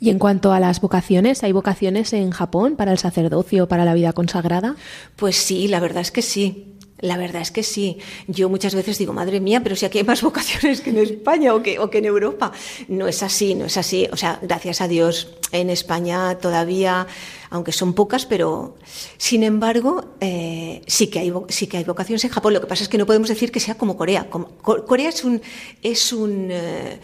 Y 0.00 0.10
en 0.10 0.18
cuanto 0.18 0.52
a 0.52 0.60
las 0.60 0.80
vocaciones, 0.80 1.42
¿hay 1.44 1.52
vocaciones 1.52 2.12
en 2.12 2.30
Japón 2.30 2.76
para 2.76 2.92
el 2.92 2.98
sacerdocio, 2.98 3.68
para 3.68 3.84
la 3.84 3.94
vida 3.94 4.12
consagrada? 4.12 4.76
Pues 5.16 5.36
sí, 5.36 5.68
la 5.68 5.80
verdad 5.80 6.02
es 6.02 6.10
que 6.10 6.20
sí. 6.20 6.73
La 7.00 7.16
verdad 7.16 7.42
es 7.42 7.50
que 7.50 7.62
sí. 7.62 7.98
Yo 8.28 8.48
muchas 8.48 8.74
veces 8.74 8.98
digo, 8.98 9.12
madre 9.12 9.40
mía, 9.40 9.62
pero 9.62 9.76
si 9.76 9.84
aquí 9.84 9.98
hay 9.98 10.04
más 10.04 10.22
vocaciones 10.22 10.80
que 10.80 10.90
en 10.90 10.98
España 10.98 11.54
o 11.54 11.62
que, 11.62 11.78
o 11.78 11.90
que 11.90 11.98
en 11.98 12.04
Europa. 12.06 12.52
No 12.88 13.08
es 13.08 13.22
así, 13.22 13.54
no 13.54 13.66
es 13.66 13.76
así. 13.76 14.08
O 14.12 14.16
sea, 14.16 14.38
gracias 14.42 14.80
a 14.80 14.88
Dios, 14.88 15.34
en 15.52 15.70
España 15.70 16.38
todavía, 16.38 17.06
aunque 17.50 17.72
son 17.72 17.94
pocas, 17.94 18.26
pero 18.26 18.76
sin 19.16 19.42
embargo, 19.42 20.04
eh, 20.20 20.82
sí, 20.86 21.08
que 21.08 21.18
hay, 21.18 21.32
sí 21.48 21.66
que 21.66 21.78
hay 21.78 21.84
vocaciones 21.84 22.24
en 22.24 22.30
Japón. 22.30 22.54
Lo 22.54 22.60
que 22.60 22.66
pasa 22.66 22.84
es 22.84 22.88
que 22.88 22.98
no 22.98 23.06
podemos 23.06 23.28
decir 23.28 23.50
que 23.50 23.60
sea 23.60 23.76
como 23.76 23.96
Corea. 23.96 24.28
Corea 24.30 25.08
es 25.08 25.24
un. 25.24 25.42
Es 25.82 26.12
un 26.12 26.48
eh, 26.50 27.00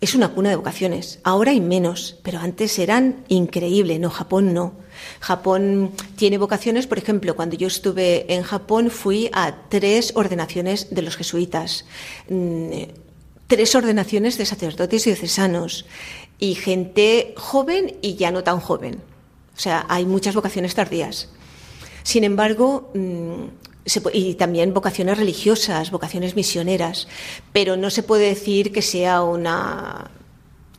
es 0.00 0.14
una 0.14 0.28
cuna 0.28 0.50
de 0.50 0.56
vocaciones. 0.56 1.20
Ahora 1.24 1.52
hay 1.52 1.60
menos, 1.60 2.18
pero 2.22 2.38
antes 2.38 2.78
eran 2.78 3.24
increíbles. 3.28 3.98
No, 3.98 4.10
Japón 4.10 4.52
no. 4.52 4.74
Japón 5.20 5.92
tiene 6.16 6.38
vocaciones, 6.38 6.86
por 6.86 6.98
ejemplo, 6.98 7.36
cuando 7.36 7.56
yo 7.56 7.66
estuve 7.66 8.32
en 8.32 8.42
Japón 8.42 8.90
fui 8.90 9.30
a 9.32 9.68
tres 9.68 10.12
ordenaciones 10.14 10.94
de 10.94 11.02
los 11.02 11.16
jesuitas, 11.16 11.84
mm, 12.28 12.70
tres 13.46 13.74
ordenaciones 13.74 14.38
de 14.38 14.46
sacerdotes 14.46 15.04
diocesanos 15.04 15.86
y 16.38 16.54
gente 16.54 17.34
joven 17.36 17.96
y 18.02 18.16
ya 18.16 18.30
no 18.30 18.42
tan 18.42 18.60
joven. 18.60 19.00
O 19.56 19.60
sea, 19.60 19.86
hay 19.88 20.04
muchas 20.04 20.34
vocaciones 20.34 20.74
tardías. 20.74 21.28
Sin 22.02 22.24
embargo, 22.24 22.90
mm, 22.94 23.66
y 24.12 24.34
también 24.34 24.74
vocaciones 24.74 25.16
religiosas, 25.16 25.90
vocaciones 25.90 26.34
misioneras, 26.34 27.06
pero 27.52 27.76
no 27.76 27.90
se 27.90 28.02
puede 28.02 28.26
decir 28.26 28.72
que 28.72 28.82
sea 28.82 29.22
una 29.22 30.10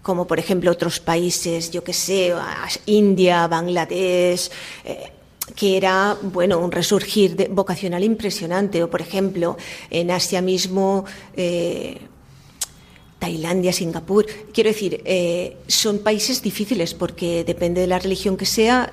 como 0.08 0.26
por 0.26 0.40
ejemplo 0.40 0.72
otros 0.72 1.02
países, 1.02 1.70
yo 1.70 1.84
que 1.84 1.92
sé, 1.92 2.34
India, 2.86 3.46
Bangladesh, 3.46 4.50
eh, 4.86 5.12
que 5.54 5.76
era 5.76 6.16
bueno 6.22 6.60
un 6.60 6.72
resurgir 6.72 7.50
vocacional 7.52 8.06
impresionante, 8.06 8.82
o 8.82 8.90
por 8.90 9.02
ejemplo 9.02 9.58
en 9.92 10.10
Asia 10.10 10.42
mismo. 10.42 11.04
eh, 11.36 11.98
Tailandia, 13.20 13.74
Singapur. 13.74 14.28
Quiero 14.54 14.70
decir, 14.70 15.02
eh, 15.04 15.58
son 15.68 16.00
países 16.00 16.42
difíciles 16.44 16.94
porque 16.94 17.44
depende 17.44 17.82
de 17.82 17.88
la 17.88 17.98
religión 17.98 18.38
que 18.38 18.46
sea. 18.46 18.92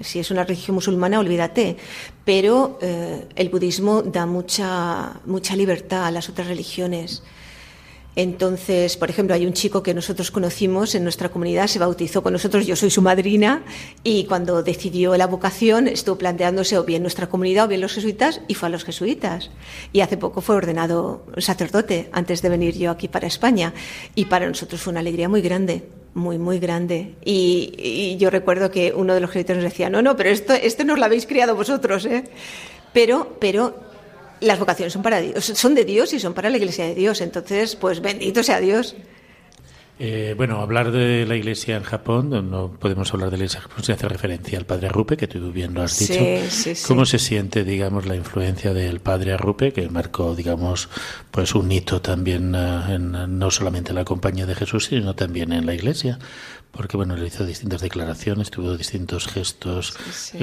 si 0.00 0.18
es 0.18 0.30
una 0.30 0.44
religión 0.44 0.74
musulmana, 0.76 1.20
olvídate. 1.20 1.76
Pero 2.24 2.78
el 2.80 3.48
budismo 3.50 4.00
da 4.00 4.24
mucha, 4.24 5.20
mucha 5.26 5.54
libertad 5.54 6.06
a 6.06 6.10
las 6.10 6.30
otras 6.30 6.48
religiones. 6.48 7.22
Entonces, 8.16 8.96
por 8.96 9.08
ejemplo, 9.08 9.34
hay 9.34 9.46
un 9.46 9.52
chico 9.52 9.82
que 9.82 9.94
nosotros 9.94 10.30
conocimos 10.30 10.94
en 10.94 11.04
nuestra 11.04 11.28
comunidad, 11.28 11.68
se 11.68 11.78
bautizó 11.78 12.22
con 12.22 12.32
nosotros, 12.32 12.66
yo 12.66 12.74
soy 12.74 12.90
su 12.90 13.02
madrina, 13.02 13.62
y 14.02 14.24
cuando 14.24 14.62
decidió 14.62 15.16
la 15.16 15.26
vocación 15.26 15.86
estuvo 15.86 16.18
planteándose 16.18 16.76
o 16.76 16.84
bien 16.84 17.02
nuestra 17.02 17.28
comunidad 17.28 17.66
o 17.66 17.68
bien 17.68 17.80
los 17.80 17.94
jesuitas, 17.94 18.40
y 18.48 18.54
fue 18.54 18.68
a 18.68 18.70
los 18.70 18.84
jesuitas. 18.84 19.50
Y 19.92 20.00
hace 20.00 20.16
poco 20.16 20.40
fue 20.40 20.56
ordenado 20.56 21.24
sacerdote 21.38 22.08
antes 22.12 22.42
de 22.42 22.48
venir 22.48 22.76
yo 22.76 22.90
aquí 22.90 23.08
para 23.08 23.26
España. 23.26 23.72
Y 24.14 24.24
para 24.26 24.48
nosotros 24.48 24.80
fue 24.80 24.90
una 24.90 25.00
alegría 25.00 25.28
muy 25.28 25.40
grande, 25.40 25.84
muy, 26.14 26.38
muy 26.38 26.58
grande. 26.58 27.14
Y, 27.24 28.16
yo 28.18 28.30
recuerdo 28.30 28.70
que 28.70 28.92
uno 28.94 29.14
de 29.14 29.20
los 29.20 29.30
jesuitas 29.30 29.56
nos 29.56 29.64
decía, 29.64 29.88
no, 29.88 30.02
no, 30.02 30.16
pero 30.16 30.30
esto, 30.30 30.52
esto 30.52 30.84
nos 30.84 30.98
lo 30.98 31.04
habéis 31.04 31.26
criado 31.26 31.54
vosotros, 31.54 32.04
¿eh? 32.06 32.24
Pero, 32.92 33.36
pero 33.38 33.89
las 34.40 34.58
vocaciones 34.58 34.92
son 34.92 35.02
para 35.02 35.20
Dios, 35.20 35.44
son 35.44 35.74
de 35.74 35.84
Dios 35.84 36.12
y 36.12 36.20
son 36.20 36.34
para 36.34 36.50
la 36.50 36.56
Iglesia 36.56 36.86
de 36.86 36.94
Dios. 36.94 37.20
Entonces, 37.20 37.76
pues 37.76 38.00
bendito 38.00 38.42
sea 38.42 38.60
Dios. 38.60 38.96
Eh, 40.02 40.32
bueno, 40.34 40.62
hablar 40.62 40.92
de 40.92 41.26
la 41.26 41.36
iglesia 41.36 41.76
en 41.76 41.82
Japón, 41.82 42.30
no 42.50 42.70
podemos 42.70 43.12
hablar 43.12 43.28
de 43.28 43.36
la 43.36 43.42
iglesia 43.42 43.58
en 43.58 43.64
Japón 43.64 43.84
sin 43.84 43.94
hacer 43.96 44.08
referencia 44.08 44.58
al 44.58 44.64
padre 44.64 44.86
Arrupe, 44.86 45.18
que 45.18 45.26
tú 45.26 45.52
bien 45.52 45.74
lo 45.74 45.82
has 45.82 45.98
dicho. 45.98 46.14
Sí, 46.14 46.74
sí, 46.74 46.86
¿Cómo 46.88 47.04
se 47.04 47.18
siente, 47.18 47.64
digamos, 47.64 48.06
la 48.06 48.16
influencia 48.16 48.72
del 48.72 49.00
padre 49.00 49.34
Arrupe, 49.34 49.74
que 49.74 49.86
marcó, 49.90 50.34
digamos, 50.34 50.88
pues 51.30 51.54
un 51.54 51.70
hito 51.70 52.00
también 52.00 52.54
eh, 52.54 52.94
en, 52.94 53.38
no 53.38 53.50
solamente 53.50 53.90
en 53.90 53.96
la 53.96 54.06
compañía 54.06 54.46
de 54.46 54.54
Jesús, 54.54 54.86
sino 54.86 55.14
también 55.14 55.52
en 55.52 55.66
la 55.66 55.74
iglesia? 55.74 56.18
Porque 56.72 56.96
bueno, 56.96 57.16
le 57.16 57.26
hizo 57.26 57.44
distintas 57.44 57.80
declaraciones, 57.80 58.50
tuvo 58.50 58.76
distintos 58.76 59.26
gestos 59.26 59.96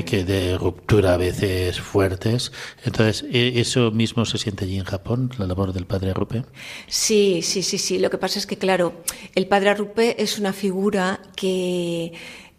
que 0.05 0.23
de 0.25 0.57
ruptura 0.57 1.13
a 1.13 1.17
veces 1.17 1.79
fuertes. 1.79 2.51
Entonces, 2.83 3.25
¿e-, 3.31 3.59
¿eso 3.59 3.91
mismo 3.91 4.25
se 4.25 4.37
siente 4.37 4.65
allí 4.65 4.77
en 4.77 4.83
Japón, 4.83 5.31
la 5.37 5.47
labor 5.47 5.73
del 5.73 5.85
padre 5.85 6.11
Arrupe? 6.11 6.43
Sí, 6.87 7.41
sí, 7.41 7.63
sí, 7.63 7.77
sí. 7.77 7.99
Lo 7.99 8.09
que 8.09 8.17
pasa 8.17 8.39
es 8.39 8.45
que, 8.45 8.57
claro, 8.57 9.03
el 9.35 9.47
padre 9.47 9.69
Arrupe 9.69 10.21
es 10.21 10.37
una 10.37 10.53
figura 10.53 11.21
que 11.35 12.13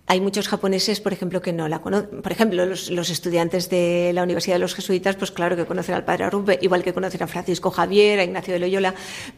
hay 0.09 0.23
muchos 0.23 0.49
japoneses, 0.49 1.01
por 1.01 1.13
ejemplo, 1.13 1.43
que 1.43 1.53
no 1.53 1.69
la 1.69 1.81
conocen. 1.81 2.23
Por 2.23 2.33
ejemplo, 2.33 2.65
los, 2.65 2.89
estudiantes 3.11 3.69
de 3.69 4.11
la 4.15 4.23
Universidad 4.23 4.55
de 4.55 4.61
los 4.61 4.75
Jesuitas, 4.75 5.17
pues 5.17 5.31
claro 5.31 5.55
que 5.55 5.67
conocen 5.67 5.95
al 5.95 6.05
padre 6.05 6.25
Arrupe, 6.25 6.59
igual 6.63 6.83
que 6.83 6.95
conocen 6.95 7.23
a 7.23 7.27
Francisco 7.27 7.71
Javier, 7.71 8.19
a 8.19 8.25
Ignacio 8.25 8.55
de 8.55 8.61
Loyola, 8.61 8.95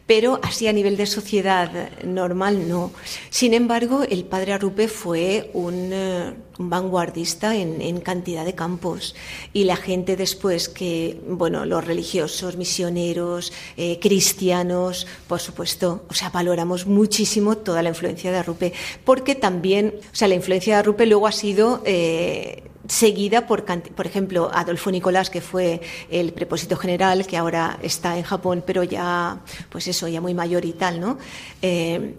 pero 0.07 0.39
así 0.41 0.67
a 0.67 0.73
nivel 0.73 0.95
de 0.95 1.07
sociedad 1.07 1.89
normal 2.05 2.69
no. 2.69 2.93
Sin 3.29 3.53
embargo, 3.53 4.03
el 4.09 4.23
padre 4.23 4.53
Arrupe 4.53 4.87
fue 4.87 5.51
un, 5.53 5.89
eh, 5.91 6.33
vanguardista 6.57 7.55
en, 7.55 7.99
cantidad 8.01 8.45
de 8.45 8.55
campos 8.55 9.15
y 9.53 9.65
la 9.65 9.75
gente 9.75 10.15
después 10.15 10.69
que, 10.69 11.19
bueno, 11.27 11.65
los 11.65 11.85
religiosos, 11.85 12.55
misioneros, 12.55 13.51
eh, 13.77 13.99
cristianos, 13.99 15.07
por 15.27 15.39
supuesto, 15.39 16.05
o 16.09 16.13
sea, 16.13 16.29
valoramos 16.29 16.87
muchísimo 16.87 17.57
toda 17.57 17.83
la 17.83 17.89
influencia 17.89 18.31
de 18.31 18.37
Arrupe, 18.37 18.73
porque 19.03 19.35
también, 19.35 19.95
o 19.99 20.15
sea, 20.15 20.27
la 20.27 20.35
influencia 20.35 20.60
de 20.69 20.83
Rupe 20.83 21.05
luego 21.05 21.27
ha 21.27 21.31
sido 21.31 21.81
eh, 21.85 22.63
seguida 22.87 23.47
por, 23.47 23.65
por 23.65 24.05
ejemplo, 24.05 24.49
Adolfo 24.53 24.91
Nicolás, 24.91 25.29
que 25.29 25.41
fue 25.41 25.81
el 26.09 26.33
prepósito 26.33 26.75
general, 26.75 27.25
que 27.25 27.37
ahora 27.37 27.79
está 27.81 28.17
en 28.17 28.23
Japón, 28.23 28.63
pero 28.65 28.83
ya, 28.83 29.39
pues 29.69 29.87
eso, 29.87 30.07
ya 30.07 30.21
muy 30.21 30.33
mayor 30.33 30.65
y 30.65 30.73
tal, 30.73 30.99
¿no? 30.99 31.17
Eh, 31.61 32.15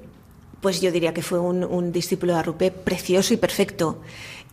pues 0.60 0.80
yo 0.80 0.92
diría 0.92 1.12
que 1.12 1.22
fue 1.22 1.40
un, 1.40 1.92
discípulo 1.92 2.34
de 2.34 2.38
Arrupe 2.38 2.70
precioso 2.70 3.34
y 3.34 3.36
perfecto. 3.36 4.00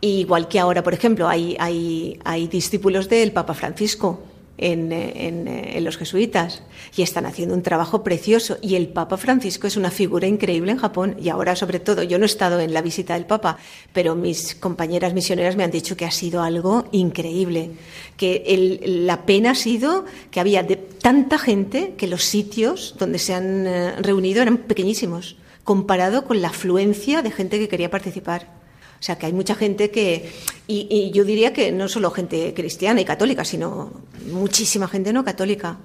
igual 0.00 0.48
que 0.48 0.58
ahora, 0.58 0.82
por 0.82 0.92
ejemplo, 0.92 1.28
hay, 1.28 1.56
hay, 1.60 2.18
hay 2.24 2.48
discípulos 2.48 3.08
del 3.08 3.32
Papa 3.32 3.54
Francisco, 3.54 4.20
en, 4.60 5.84
los 5.84 5.96
jesuitas 5.96 6.62
y 6.96 7.02
están 7.02 7.26
haciendo 7.26 7.54
un 7.54 7.62
trabajo 7.62 8.04
precioso. 8.04 8.58
Y 8.60 8.76
el 8.76 8.88
Papa 8.88 9.16
Francisco 9.16 9.66
es 9.66 9.76
una 9.76 9.90
figura 9.90 10.26
increíble 10.26 10.72
en 10.72 10.78
Japón 10.78 11.16
y 11.20 11.30
ahora 11.30 11.56
sobre 11.56 11.80
todo, 11.80 12.02
yo 12.02 12.18
no 12.18 12.24
he 12.24 12.26
estado 12.26 12.60
en 12.60 12.74
la 12.74 12.82
visita 12.82 13.14
del 13.14 13.26
Papa, 13.26 13.58
pero 13.92 14.14
mis 14.14 14.54
compañeras 14.54 15.14
misioneras 15.14 15.56
me 15.56 15.64
han 15.64 15.70
dicho 15.70 15.96
que 15.96 16.04
ha 16.04 16.10
sido 16.10 16.42
algo 16.42 16.86
increíble, 16.92 17.70
que 18.16 18.80
la 18.84 19.24
pena 19.24 19.52
ha 19.52 19.54
sido 19.54 20.04
que 20.30 20.40
había 20.40 20.62
de 20.62 20.76
tanta 20.76 21.38
gente 21.38 21.94
que 21.96 22.06
los 22.06 22.24
sitios 22.24 22.94
donde 22.98 23.18
se 23.18 23.34
han 23.34 23.66
eh, 23.66 23.92
reunido 23.96 24.42
eran 24.42 24.58
pequeñísimos 24.58 25.36
comparado 25.64 26.24
con 26.24 26.42
la 26.42 26.48
afluencia 26.48 27.22
de 27.22 27.30
gente 27.30 27.58
que 27.58 27.68
quería 27.68 27.90
participar. 27.90 28.59
O 29.00 29.02
sea, 29.02 29.16
que 29.16 29.24
hay 29.24 29.32
mucha 29.32 29.54
gente 29.54 29.90
que, 29.90 30.30
y, 30.66 31.10
yo 31.12 31.24
diría 31.24 31.54
que 31.54 31.72
no 31.72 31.88
solo 31.88 32.10
gente 32.10 32.52
cristiana 32.52 33.00
y 33.00 33.06
católica, 33.06 33.46
sino 33.46 33.90
muchísima 34.30 34.88
gente 34.88 35.14
no 35.14 35.24
católica. 35.24 35.78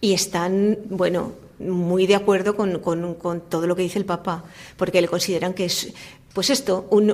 Y 0.00 0.12
están, 0.12 0.78
bueno, 0.88 1.32
muy 1.58 2.06
de 2.06 2.14
acuerdo 2.14 2.54
con, 2.54 2.80
todo 3.48 3.66
lo 3.66 3.74
que 3.74 3.82
dice 3.82 3.98
el 3.98 4.04
Papa, 4.04 4.44
porque 4.76 5.02
le 5.02 5.08
consideran 5.08 5.52
que 5.52 5.64
es, 5.64 5.92
pues 6.32 6.48
esto, 6.48 6.86
un, 6.90 7.08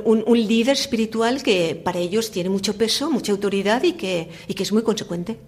líder 0.47 0.75
espiritual 0.75 1.43
que 1.43 1.81
para 1.83 2.01
ellos 2.01 2.31
tiene 2.31 2.51
mucho 2.51 2.77
peso, 2.77 3.11
mucha 3.11 3.33
autoridad 3.33 3.83
y 3.83 3.93
que, 3.93 4.29
y 4.47 4.53
que 4.53 4.63
es 4.63 4.73
muy 4.73 4.83
consecuente. 4.83 5.39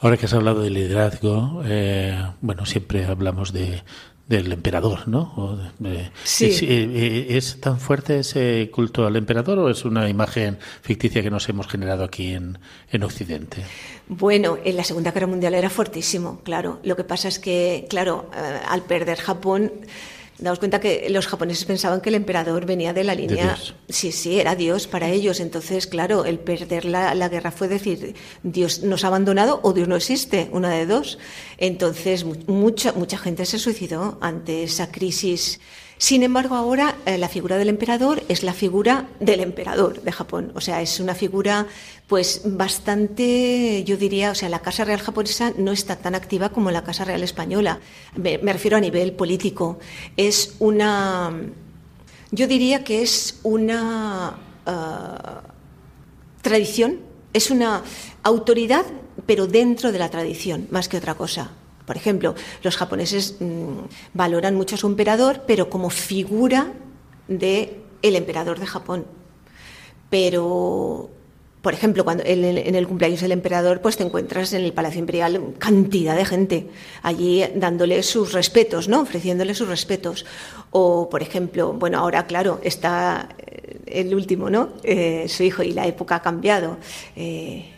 Ahora 0.00 0.16
que 0.16 0.24
has 0.24 0.32
hablado 0.32 0.62
de 0.62 0.70
liderazgo, 0.70 1.60
eh, 1.66 2.18
bueno, 2.40 2.64
siempre 2.64 3.04
hablamos 3.04 3.52
de, 3.52 3.82
del 4.30 4.52
emperador, 4.52 5.08
¿no? 5.08 5.58
sí. 6.22 6.46
¿es, 6.46 6.62
eh, 6.62 7.26
¿Es, 7.30 7.60
tan 7.60 7.80
fuerte 7.80 8.20
ese 8.20 8.70
culto 8.72 9.04
al 9.04 9.16
emperador 9.16 9.58
o 9.58 9.68
es 9.68 9.84
una 9.84 10.08
imagen 10.08 10.56
ficticia 10.82 11.20
que 11.20 11.30
nos 11.30 11.48
hemos 11.48 11.66
generado 11.66 12.04
aquí 12.04 12.34
en, 12.34 12.56
en 12.92 13.02
Occidente? 13.02 13.64
Bueno, 14.06 14.56
en 14.64 14.76
la 14.76 14.84
Segunda 14.84 15.10
Guerra 15.10 15.26
Mundial 15.26 15.54
era 15.54 15.68
fortísimo, 15.68 16.42
claro. 16.44 16.78
Lo 16.84 16.94
que 16.94 17.02
pasa 17.02 17.26
es 17.26 17.40
que, 17.40 17.88
claro, 17.90 18.30
eh, 18.32 18.60
al 18.68 18.82
perder 18.82 19.18
Japón 19.18 19.72
Damos 20.40 20.58
cuenta 20.58 20.80
que 20.80 21.08
los 21.10 21.26
japoneses 21.26 21.64
pensaban 21.66 22.00
que 22.00 22.08
el 22.08 22.14
emperador 22.14 22.64
venía 22.64 22.92
de 22.92 23.04
la 23.04 23.14
línea. 23.14 23.58
sí, 23.88 24.10
sí, 24.10 24.40
era 24.40 24.56
Dios 24.56 24.86
para 24.86 25.08
ellos. 25.10 25.38
Entonces, 25.38 25.86
claro, 25.86 26.24
el 26.24 26.38
perder 26.38 26.86
la, 26.86 27.14
la, 27.14 27.28
guerra 27.28 27.50
fue 27.50 27.68
decir, 27.68 28.14
Dios 28.42 28.82
nos 28.82 29.04
ha 29.04 29.08
abandonado 29.08 29.60
o 29.62 29.72
Dios 29.72 29.86
no 29.86 29.96
existe, 29.96 30.48
una 30.52 30.70
de 30.70 30.86
dos. 30.86 31.18
Entonces, 31.58 32.24
mucha, 32.24 32.92
mucha 32.92 33.18
gente 33.18 33.44
se 33.44 33.58
suicidó 33.58 34.18
ante 34.22 34.62
esa 34.62 34.90
crisis 34.90 35.60
sin 36.00 36.22
embargo, 36.22 36.54
ahora 36.54 36.96
eh, 37.04 37.18
la 37.18 37.28
figura 37.28 37.58
del 37.58 37.68
emperador 37.68 38.22
es 38.30 38.42
la 38.42 38.54
figura 38.54 39.10
del 39.20 39.40
emperador 39.40 40.00
de 40.00 40.10
Japón. 40.10 40.50
O 40.54 40.60
sea, 40.62 40.80
es 40.80 40.98
una 40.98 41.14
figura 41.14 41.66
pues 42.08 42.40
bastante, 42.46 43.84
yo 43.84 43.98
diría, 43.98 44.30
o 44.30 44.34
sea, 44.34 44.48
la 44.48 44.60
Casa 44.60 44.86
Real 44.86 45.00
japonesa 45.00 45.52
no 45.58 45.72
está 45.72 45.96
tan 45.96 46.14
activa 46.14 46.48
como 46.48 46.70
la 46.70 46.84
Casa 46.84 47.04
Real 47.04 47.22
española. 47.22 47.80
Me, 48.16 48.38
refiero 48.38 48.78
a 48.78 48.80
nivel 48.80 49.12
político. 49.12 49.78
Es 50.16 50.56
una, 50.58 51.34
yo 52.30 52.46
diría 52.46 52.82
que 52.82 53.02
es 53.02 53.38
una 53.42 54.38
uh, 54.66 55.50
tradición, 56.40 57.00
es 57.34 57.50
una 57.50 57.82
autoridad, 58.22 58.86
pero 59.26 59.46
dentro 59.46 59.92
de 59.92 59.98
la 59.98 60.08
tradición, 60.08 60.66
más 60.70 60.88
que 60.88 60.96
otra 60.96 61.12
cosa. 61.12 61.50
Por 61.90 61.96
ejemplo, 61.96 62.36
los 62.62 62.76
japoneses 62.76 63.34
mm, 63.40 63.78
valoran 64.14 64.54
mucho 64.54 64.76
a 64.76 64.78
su 64.78 64.86
emperador, 64.86 65.42
pero 65.44 65.68
como 65.68 65.90
figura 65.90 66.72
de 67.26 67.80
el 68.02 68.14
emperador 68.14 68.60
de 68.60 68.66
Japón. 68.66 69.06
Pero 70.08 71.10
por 71.62 71.74
ejemplo, 71.74 72.04
cuando 72.04 72.22
en 72.24 72.76
el, 72.76 72.86
cumpleaños 72.86 73.22
del 73.22 73.32
emperador, 73.32 73.80
pues 73.80 73.96
te 73.96 74.04
encuentras 74.04 74.52
en 74.52 74.62
el 74.62 74.72
Palacio 74.72 75.00
Imperial 75.00 75.54
cantidad 75.58 76.14
de 76.14 76.24
gente 76.24 76.68
allí 77.02 77.42
dándole 77.56 78.04
sus 78.04 78.34
respetos, 78.34 78.86
¿no? 78.86 79.00
Ofreciéndole 79.00 79.52
sus 79.56 79.66
respetos. 79.66 80.24
O, 80.70 81.10
por 81.10 81.22
ejemplo, 81.22 81.72
bueno, 81.72 81.98
ahora, 81.98 82.24
claro, 82.28 82.60
está 82.62 83.30
eh, 83.36 83.80
el 83.86 84.14
último, 84.14 84.48
¿no? 84.48 84.74
Eh, 84.84 85.26
su 85.26 85.42
hijo 85.42 85.64
y 85.64 85.72
la 85.72 85.88
época 85.88 86.14
ha 86.14 86.22
cambiado. 86.22 86.78
Eh, 87.16 87.68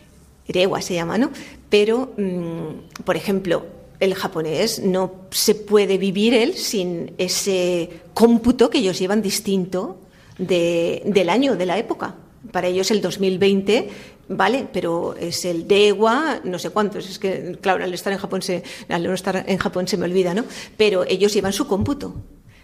se 0.81 0.93
llama, 0.93 1.17
¿no? 1.17 1.31
Pero, 1.69 2.13
mm, 2.15 3.01
por 3.03 3.15
ejemplo, 3.15 3.65
el 3.99 4.15
japonés 4.15 4.79
no 4.79 5.11
se 5.31 5.55
puede 5.55 5.97
vivir 5.97 6.33
él 6.33 6.55
sin 6.55 7.13
ese 7.17 7.89
cómputo 8.13 8.69
que 8.69 8.79
ellos 8.79 8.99
llevan 8.99 9.21
distinto 9.21 9.97
del 10.37 11.29
año, 11.29 11.55
de 11.55 11.65
la 11.65 11.77
época. 11.77 12.15
Para 12.51 12.67
ellos 12.67 12.91
el 12.91 13.01
2020 13.01 13.89
vale, 14.27 14.67
pero 14.71 15.15
es 15.15 15.45
el 15.45 15.67
Dewa, 15.67 16.41
no 16.43 16.59
sé 16.59 16.69
cuántos. 16.69 17.09
Es 17.09 17.19
que, 17.19 17.57
claro, 17.61 17.83
al 17.83 17.93
estar 17.93 18.11
en 18.11 18.19
Japón 18.19 18.41
se, 18.41 18.63
al 18.89 19.03
no 19.03 19.13
estar 19.13 19.43
en 19.47 19.57
Japón 19.57 19.87
se 19.87 19.97
me 19.97 20.05
olvida, 20.05 20.33
¿no? 20.33 20.45
Pero 20.77 21.05
ellos 21.07 21.33
llevan 21.33 21.53
su 21.53 21.67
cómputo. 21.67 22.15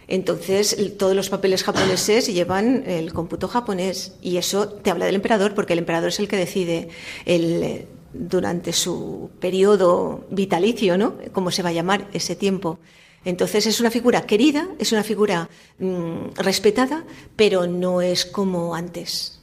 Entonces, 0.08 0.76
todos 0.98 1.14
los 1.14 1.30
papeles 1.30 1.62
japoneses 1.62 2.26
llevan 2.26 2.82
el 2.86 3.12
cómputo 3.12 3.46
japonés 3.46 4.14
y 4.20 4.38
eso 4.38 4.68
te 4.68 4.90
habla 4.90 5.06
del 5.06 5.14
emperador 5.14 5.54
porque 5.54 5.74
el 5.74 5.78
emperador 5.78 6.08
es 6.08 6.18
el 6.18 6.26
que 6.26 6.36
decide 6.36 6.88
el 7.26 7.86
durante 8.12 8.72
su 8.72 9.30
periodo 9.40 10.24
vitalicio, 10.30 10.98
¿no? 10.98 11.14
¿Cómo 11.32 11.50
se 11.50 11.62
va 11.62 11.70
a 11.70 11.72
llamar 11.72 12.08
ese 12.12 12.36
tiempo? 12.36 12.78
Entonces 13.24 13.66
es 13.66 13.80
una 13.80 13.90
figura 13.90 14.22
querida, 14.22 14.68
es 14.78 14.92
una 14.92 15.02
figura 15.02 15.48
mm, 15.78 16.36
respetada, 16.36 17.04
pero 17.36 17.66
no 17.66 18.00
es 18.00 18.24
como 18.24 18.74
antes. 18.74 19.40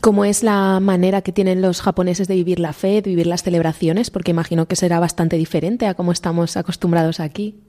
¿Cómo 0.00 0.24
es 0.24 0.42
la 0.42 0.80
manera 0.80 1.22
que 1.22 1.32
tienen 1.32 1.62
los 1.62 1.80
japoneses 1.80 2.26
de 2.26 2.34
vivir 2.34 2.58
la 2.58 2.72
fe, 2.72 3.02
de 3.02 3.10
vivir 3.10 3.26
las 3.26 3.42
celebraciones? 3.42 4.10
Porque 4.10 4.32
imagino 4.32 4.66
que 4.66 4.74
será 4.74 4.98
bastante 4.98 5.36
diferente 5.36 5.86
a 5.86 5.94
cómo 5.94 6.10
estamos 6.10 6.56
acostumbrados 6.56 7.20
aquí 7.20 7.60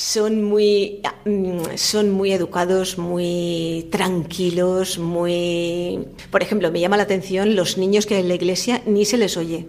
son 0.00 0.42
muy, 0.42 1.02
mm, 1.26 1.76
son 1.76 2.10
muy 2.10 2.32
educados, 2.32 2.96
muy 2.96 3.86
tranquilos, 3.90 4.98
muy... 4.98 6.06
Por 6.30 6.42
ejemplo, 6.42 6.72
me 6.72 6.80
llama 6.80 6.96
la 6.96 7.02
atención 7.02 7.54
los 7.54 7.76
niños 7.76 8.06
que 8.06 8.18
en 8.18 8.28
la 8.28 8.34
iglesia 8.34 8.80
ni 8.86 9.04
se 9.04 9.18
les 9.18 9.36
oye. 9.36 9.66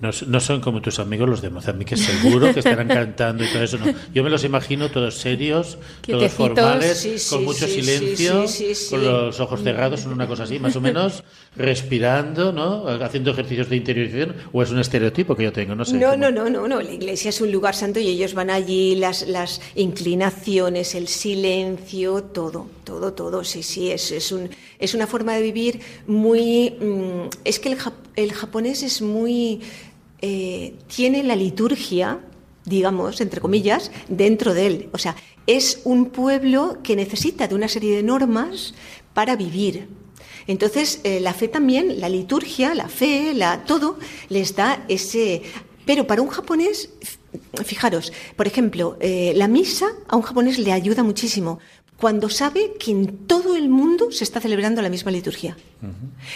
No, 0.00 0.10
no, 0.28 0.40
son 0.40 0.60
como 0.60 0.80
tus 0.80 1.00
amigos 1.00 1.28
los 1.28 1.42
de 1.42 1.50
Mozambique, 1.50 1.96
seguro 1.96 2.52
que 2.52 2.60
estarán 2.60 2.86
cantando 2.86 3.42
y 3.42 3.48
todo 3.48 3.64
eso. 3.64 3.78
No. 3.78 3.86
Yo 4.14 4.22
me 4.22 4.30
los 4.30 4.44
imagino 4.44 4.90
todos 4.90 5.16
serios, 5.16 5.76
todos 6.02 6.32
formales, 6.32 7.26
con 7.28 7.44
mucho 7.44 7.66
silencio, 7.66 8.44
con 8.90 9.04
los 9.04 9.40
ojos 9.40 9.62
cerrados, 9.62 10.00
son 10.00 10.12
una 10.12 10.28
cosa 10.28 10.44
así, 10.44 10.60
más 10.60 10.76
o 10.76 10.80
menos 10.80 11.24
respirando, 11.56 12.52
¿no? 12.52 12.86
Haciendo 12.86 13.32
ejercicios 13.32 13.68
de 13.68 13.76
interiorización, 13.76 14.36
o 14.52 14.62
es 14.62 14.70
un 14.70 14.78
estereotipo 14.78 15.34
que 15.34 15.42
yo 15.42 15.52
tengo, 15.52 15.74
no 15.74 15.84
sé. 15.84 15.96
No, 15.96 16.16
no, 16.16 16.30
no, 16.30 16.48
no, 16.48 16.68
no. 16.68 16.80
La 16.80 16.92
iglesia 16.92 17.30
es 17.30 17.40
un 17.40 17.50
lugar 17.50 17.74
santo 17.74 17.98
y 17.98 18.06
ellos 18.06 18.34
van 18.34 18.50
allí, 18.50 18.94
las, 18.94 19.26
las 19.26 19.60
inclinaciones, 19.74 20.94
el 20.94 21.08
silencio, 21.08 22.22
todo, 22.22 22.68
todo, 22.84 23.12
todo. 23.14 23.42
Sí, 23.42 23.64
sí, 23.64 23.90
es, 23.90 24.12
es, 24.12 24.30
un, 24.30 24.48
es 24.78 24.94
una 24.94 25.08
forma 25.08 25.34
de 25.34 25.42
vivir 25.42 25.80
muy. 26.06 26.70
Mm, 26.70 27.30
es 27.44 27.58
que 27.58 27.72
el, 27.72 27.78
el 28.14 28.32
japonés 28.32 28.84
es 28.84 29.02
muy 29.02 29.60
eh, 30.20 30.74
tiene 30.94 31.22
la 31.22 31.36
liturgia, 31.36 32.20
digamos, 32.64 33.20
entre 33.20 33.40
comillas, 33.40 33.90
dentro 34.08 34.54
de 34.54 34.66
él. 34.66 34.88
O 34.92 34.98
sea, 34.98 35.16
es 35.46 35.80
un 35.84 36.06
pueblo 36.06 36.78
que 36.82 36.96
necesita 36.96 37.48
de 37.48 37.54
una 37.54 37.68
serie 37.68 37.96
de 37.96 38.02
normas 38.02 38.74
para 39.14 39.36
vivir. 39.36 39.88
Entonces, 40.46 41.00
eh, 41.04 41.20
la 41.20 41.34
fe 41.34 41.48
también, 41.48 42.00
la 42.00 42.08
liturgia, 42.08 42.74
la 42.74 42.88
fe, 42.88 43.34
la, 43.34 43.64
todo, 43.64 43.98
les 44.28 44.56
da 44.56 44.84
ese... 44.88 45.42
Pero 45.84 46.06
para 46.06 46.20
un 46.20 46.28
japonés, 46.28 46.90
fijaros, 47.64 48.12
por 48.36 48.46
ejemplo, 48.46 48.96
eh, 49.00 49.32
la 49.36 49.48
misa 49.48 49.86
a 50.06 50.16
un 50.16 50.22
japonés 50.22 50.58
le 50.58 50.72
ayuda 50.72 51.02
muchísimo, 51.02 51.60
cuando 51.98 52.28
sabe 52.28 52.74
que 52.78 52.90
en 52.90 53.26
todo 53.26 53.56
el 53.56 53.68
mundo 53.68 54.12
se 54.12 54.24
está 54.24 54.40
celebrando 54.40 54.80
la 54.82 54.88
misma 54.88 55.10
liturgia 55.10 55.56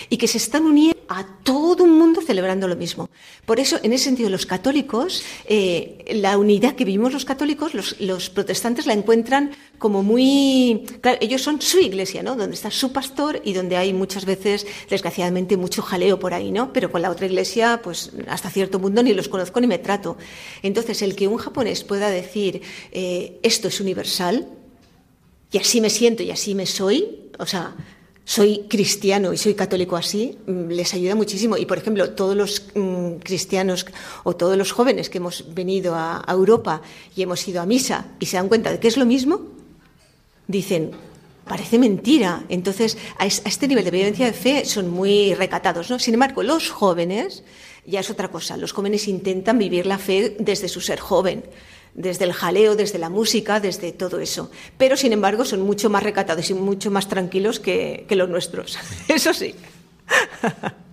y 0.08 0.16
que 0.16 0.26
se 0.26 0.38
están 0.38 0.64
uniendo 0.64 0.91
a 1.08 1.24
todo 1.42 1.84
un 1.84 1.98
mundo 1.98 2.20
celebrando 2.20 2.68
lo 2.68 2.76
mismo. 2.76 3.10
Por 3.44 3.60
eso, 3.60 3.78
en 3.82 3.92
ese 3.92 4.04
sentido, 4.04 4.30
los 4.30 4.46
católicos, 4.46 5.22
eh, 5.46 6.04
la 6.14 6.38
unidad 6.38 6.74
que 6.74 6.84
vivimos 6.84 7.12
los 7.12 7.24
católicos, 7.24 7.72
los, 7.74 8.30
protestantes 8.30 8.86
la 8.86 8.92
encuentran 8.92 9.52
como 9.78 10.02
muy... 10.02 10.84
Ellos 11.20 11.42
son 11.42 11.60
su 11.60 11.78
iglesia, 11.80 12.22
¿no? 12.22 12.36
Donde 12.36 12.54
está 12.54 12.70
su 12.70 12.92
pastor 12.92 13.40
y 13.44 13.52
donde 13.52 13.76
hay 13.76 13.92
muchas 13.92 14.24
veces, 14.24 14.66
desgraciadamente, 14.88 15.56
mucho 15.56 15.82
jaleo 15.82 16.18
por 16.18 16.34
ahí, 16.34 16.52
¿no? 16.52 16.72
Pero 16.72 16.90
con 16.90 17.02
la 17.02 17.10
otra 17.10 17.26
iglesia, 17.26 17.80
pues 17.82 18.12
hasta 18.28 18.50
cierto 18.50 18.80
punto 18.80 19.02
ni 19.02 19.12
los 19.12 19.28
conozco 19.28 19.60
ni 19.60 19.66
me 19.66 19.78
trato. 19.78 20.16
Entonces, 20.62 21.02
el 21.02 21.16
que 21.16 21.28
un 21.28 21.38
japonés 21.38 21.84
pueda 21.84 22.10
decir 22.10 22.62
eh, 22.92 23.38
esto 23.42 23.68
es 23.68 23.80
universal, 23.80 24.46
y 25.52 25.58
así 25.58 25.80
me 25.80 25.90
siento 25.90 26.22
y 26.22 26.30
así 26.30 26.54
me 26.54 26.66
soy, 26.66 27.28
o 27.38 27.46
sea, 27.46 27.76
soy 28.24 28.66
cristiano 28.68 29.32
y 29.32 29.36
soy 29.36 29.54
católico 29.54 29.96
así, 29.96 30.38
mm, 30.46 30.68
les 30.68 30.94
ayuda 30.94 31.14
muchísimo. 31.14 31.56
Y, 31.56 31.66
por 31.66 31.78
ejemplo, 31.78 32.10
todos 32.10 32.36
los 32.36 32.62
mm, 32.74 33.16
cristianos 33.16 33.86
o 34.24 34.36
todos 34.36 34.56
los 34.56 34.72
jóvenes 34.72 35.10
que 35.10 35.18
hemos 35.18 35.54
venido 35.54 35.94
a, 35.94 36.24
Europa 36.28 36.82
y 37.16 37.22
hemos 37.22 37.46
ido 37.48 37.60
a 37.60 37.66
misa 37.66 38.06
y 38.18 38.26
se 38.26 38.36
dan 38.36 38.48
cuenta 38.48 38.70
de 38.70 38.78
que 38.78 38.88
es 38.88 38.96
lo 38.96 39.04
mismo, 39.04 39.42
dicen, 40.46 40.92
parece 41.46 41.78
mentira. 41.78 42.44
Entonces, 42.48 42.96
a, 43.18 43.26
este 43.26 43.68
nivel 43.68 43.84
de 43.84 43.90
vivencia 43.90 44.26
de 44.26 44.32
fe 44.32 44.64
son 44.64 44.88
muy 44.88 45.34
recatados. 45.34 45.90
¿no? 45.90 45.98
Sin 45.98 46.14
embargo, 46.14 46.42
los 46.42 46.70
jóvenes 46.70 47.42
ya 47.84 48.00
es 48.00 48.10
otra 48.10 48.28
cosa. 48.28 48.56
Los 48.56 48.72
jóvenes 48.72 49.08
intentan 49.08 49.58
vivir 49.58 49.86
la 49.86 49.98
fe 49.98 50.36
desde 50.38 50.68
su 50.68 50.80
ser 50.80 51.00
joven 51.00 51.42
desde 51.94 52.24
el 52.24 52.32
jaleo, 52.32 52.76
desde 52.76 52.98
la 52.98 53.08
música, 53.08 53.60
desde 53.60 53.92
todo 53.92 54.20
eso. 54.20 54.50
Pero, 54.78 54.96
sin 54.96 55.12
embargo, 55.12 55.44
son 55.44 55.62
mucho 55.62 55.90
más 55.90 56.02
recatados 56.02 56.50
y 56.50 56.54
mucho 56.54 56.90
más 56.90 57.08
tranquilos 57.08 57.60
que, 57.60 58.06
que 58.08 58.16
los 58.16 58.28
nuestros. 58.28 58.78
Eso 59.08 59.32
sí. 59.34 59.54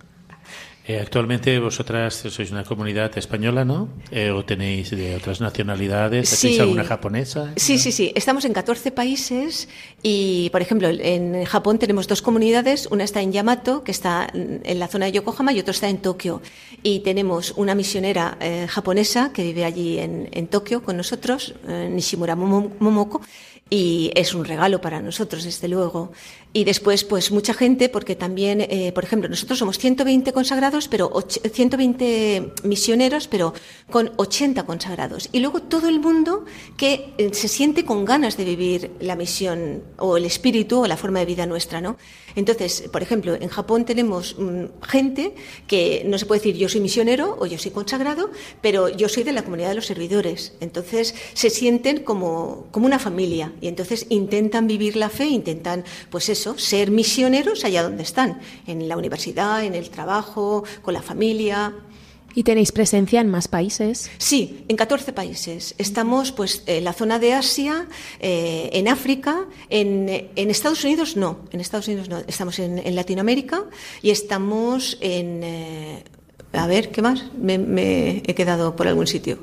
Eh, 0.90 0.98
actualmente 0.98 1.56
vosotras 1.60 2.26
sois 2.34 2.50
una 2.50 2.64
comunidad 2.64 3.16
española, 3.16 3.64
¿no? 3.64 3.86
Eh, 4.10 4.32
¿O 4.32 4.44
tenéis 4.44 4.90
de 4.90 5.14
otras 5.14 5.40
nacionalidades? 5.40 6.34
¿Tenéis 6.34 6.58
alguna 6.58 6.82
japonesa? 6.82 7.52
Sí, 7.54 7.78
sí, 7.78 7.92
sí. 7.92 8.10
Estamos 8.16 8.44
en 8.44 8.52
14 8.52 8.90
países 8.90 9.68
y, 10.02 10.50
por 10.50 10.62
ejemplo, 10.62 10.88
en 10.88 11.44
Japón 11.44 11.78
tenemos 11.78 12.08
dos 12.08 12.22
comunidades. 12.22 12.88
Una 12.90 13.04
está 13.04 13.22
en 13.22 13.30
Yamato, 13.30 13.84
que 13.84 13.92
está 13.92 14.26
en 14.34 14.78
la 14.80 14.88
zona 14.88 15.06
de 15.06 15.12
Yokohama, 15.12 15.52
y 15.52 15.60
otra 15.60 15.70
está 15.70 15.88
en 15.88 15.98
Tokio. 15.98 16.42
Y 16.82 17.00
tenemos 17.00 17.54
una 17.56 17.76
misionera 17.76 18.36
eh, 18.40 18.66
japonesa 18.68 19.30
que 19.32 19.44
vive 19.44 19.64
allí 19.64 20.00
en, 20.00 20.28
en 20.32 20.48
Tokio 20.48 20.82
con 20.82 20.96
nosotros, 20.96 21.54
Nishimura 21.68 22.34
Momoko, 22.34 23.20
y 23.70 24.10
es 24.16 24.34
un 24.34 24.44
regalo 24.44 24.80
para 24.80 25.00
nosotros, 25.00 25.44
desde 25.44 25.68
luego. 25.68 26.10
Y 26.52 26.64
después, 26.64 27.04
pues 27.04 27.30
mucha 27.30 27.54
gente, 27.54 27.88
porque 27.88 28.16
también, 28.16 28.60
eh, 28.60 28.90
por 28.92 29.04
ejemplo, 29.04 29.28
nosotros 29.28 29.56
somos 29.56 29.78
120 29.78 30.32
consagrados, 30.32 30.88
pero 30.88 31.12
120 31.20 32.54
misioneros, 32.64 33.28
pero 33.28 33.54
con 33.88 34.10
80 34.16 34.64
consagrados. 34.64 35.28
Y 35.30 35.38
luego 35.38 35.62
todo 35.62 35.88
el 35.88 36.00
mundo 36.00 36.44
que 36.76 37.14
eh, 37.18 37.30
se 37.34 37.46
siente 37.46 37.84
con 37.84 38.04
ganas 38.04 38.36
de 38.36 38.44
vivir 38.44 38.90
la 38.98 39.14
misión 39.14 39.84
o 39.98 40.16
el 40.16 40.24
espíritu 40.24 40.80
o 40.80 40.86
la 40.88 40.96
forma 40.96 41.20
de 41.20 41.26
vida 41.26 41.46
nuestra, 41.46 41.80
¿no? 41.80 41.96
Entonces, 42.34 42.84
por 42.92 43.02
ejemplo, 43.02 43.34
en 43.34 43.48
Japón 43.48 43.84
tenemos 43.84 44.36
mm, 44.38 44.82
gente 44.82 45.34
que 45.66 46.02
no 46.06 46.18
se 46.18 46.26
puede 46.26 46.40
decir 46.40 46.56
yo 46.56 46.68
soy 46.68 46.80
misionero 46.80 47.36
o 47.38 47.46
yo 47.46 47.58
soy 47.58 47.70
consagrado, 47.70 48.30
pero 48.60 48.88
yo 48.88 49.08
soy 49.08 49.22
de 49.22 49.32
la 49.32 49.42
comunidad 49.42 49.70
de 49.70 49.74
los 49.76 49.86
servidores. 49.86 50.54
Entonces, 50.60 51.14
se 51.34 51.50
sienten 51.50 52.02
como, 52.02 52.66
como 52.70 52.86
una 52.86 52.98
familia 52.98 53.52
y 53.60 53.68
entonces 53.68 54.06
intentan 54.08 54.66
vivir 54.66 54.96
la 54.96 55.10
fe, 55.10 55.26
intentan, 55.26 55.84
pues 56.10 56.28
eso, 56.40 56.56
ser 56.58 56.90
misioneros 56.90 57.64
allá 57.64 57.82
donde 57.82 58.02
están, 58.02 58.40
en 58.66 58.88
la 58.88 58.96
universidad, 58.96 59.62
en 59.62 59.74
el 59.74 59.90
trabajo, 59.90 60.64
con 60.80 60.94
la 60.94 61.02
familia. 61.02 61.74
¿Y 62.34 62.44
tenéis 62.44 62.72
presencia 62.72 63.20
en 63.20 63.28
más 63.28 63.46
países? 63.48 64.10
Sí, 64.16 64.64
en 64.68 64.76
14 64.76 65.12
países. 65.12 65.74
Estamos 65.76 66.32
pues 66.32 66.62
en 66.66 66.84
la 66.84 66.92
zona 66.92 67.18
de 67.18 67.34
Asia, 67.34 67.88
eh, 68.20 68.70
en 68.72 68.88
África, 68.88 69.46
en, 69.68 70.08
Estados 70.36 70.82
Unidos 70.84 71.16
no, 71.16 71.40
en 71.50 71.60
Estados 71.60 71.88
Unidos 71.88 72.08
no. 72.08 72.18
Estamos 72.26 72.58
en, 72.58 72.94
Latinoamérica 72.94 73.64
y 74.00 74.10
estamos 74.10 74.96
en... 75.00 75.42
Eh, 75.42 76.04
a 76.52 76.66
ver, 76.66 76.90
¿qué 76.90 77.02
más? 77.02 77.24
Me, 77.38 77.58
me 77.58 78.22
he 78.26 78.34
quedado 78.34 78.74
por 78.74 78.88
algún 78.88 79.06
sitio. 79.06 79.38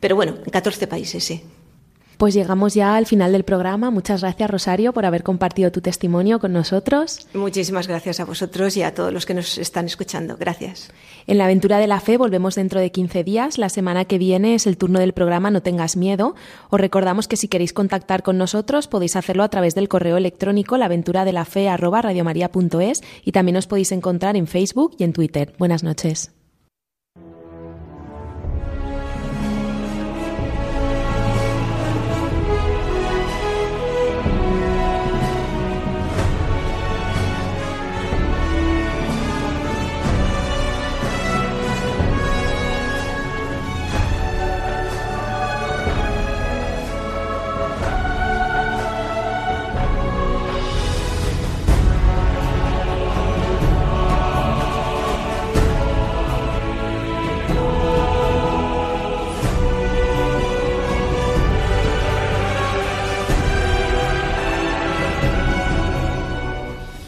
Pero 0.00 0.14
bueno, 0.14 0.36
en 0.44 0.50
14 0.50 0.86
países, 0.86 1.24
sí. 1.24 1.42
Pues 2.16 2.34
llegamos 2.34 2.74
ya 2.74 2.96
al 2.96 3.04
final 3.04 3.32
del 3.32 3.44
programa. 3.44 3.90
Muchas 3.90 4.22
gracias, 4.22 4.50
Rosario, 4.50 4.94
por 4.94 5.04
haber 5.04 5.22
compartido 5.22 5.70
tu 5.70 5.82
testimonio 5.82 6.38
con 6.38 6.52
nosotros. 6.52 7.28
Muchísimas 7.34 7.88
gracias 7.88 8.20
a 8.20 8.24
vosotros 8.24 8.74
y 8.76 8.82
a 8.82 8.94
todos 8.94 9.12
los 9.12 9.26
que 9.26 9.34
nos 9.34 9.58
están 9.58 9.84
escuchando. 9.84 10.38
Gracias. 10.38 10.90
En 11.26 11.36
la 11.36 11.44
aventura 11.44 11.76
de 11.78 11.86
la 11.86 12.00
fe 12.00 12.16
volvemos 12.16 12.54
dentro 12.54 12.80
de 12.80 12.90
15 12.90 13.22
días. 13.22 13.58
La 13.58 13.68
semana 13.68 14.06
que 14.06 14.16
viene 14.16 14.54
es 14.54 14.66
el 14.66 14.78
turno 14.78 14.98
del 14.98 15.12
programa 15.12 15.50
No 15.50 15.60
tengas 15.60 15.96
miedo. 15.96 16.34
Os 16.70 16.80
recordamos 16.80 17.28
que 17.28 17.36
si 17.36 17.48
queréis 17.48 17.74
contactar 17.74 18.22
con 18.22 18.38
nosotros 18.38 18.88
podéis 18.88 19.14
hacerlo 19.16 19.42
a 19.42 19.50
través 19.50 19.74
del 19.74 19.88
correo 19.88 20.16
electrónico 20.16 20.78
laventuradelafe@radiomaria.es 20.78 23.02
y 23.24 23.32
también 23.32 23.56
os 23.56 23.66
podéis 23.66 23.92
encontrar 23.92 24.36
en 24.36 24.46
Facebook 24.46 24.96
y 24.98 25.04
en 25.04 25.12
Twitter. 25.12 25.52
Buenas 25.58 25.82
noches. 25.82 26.35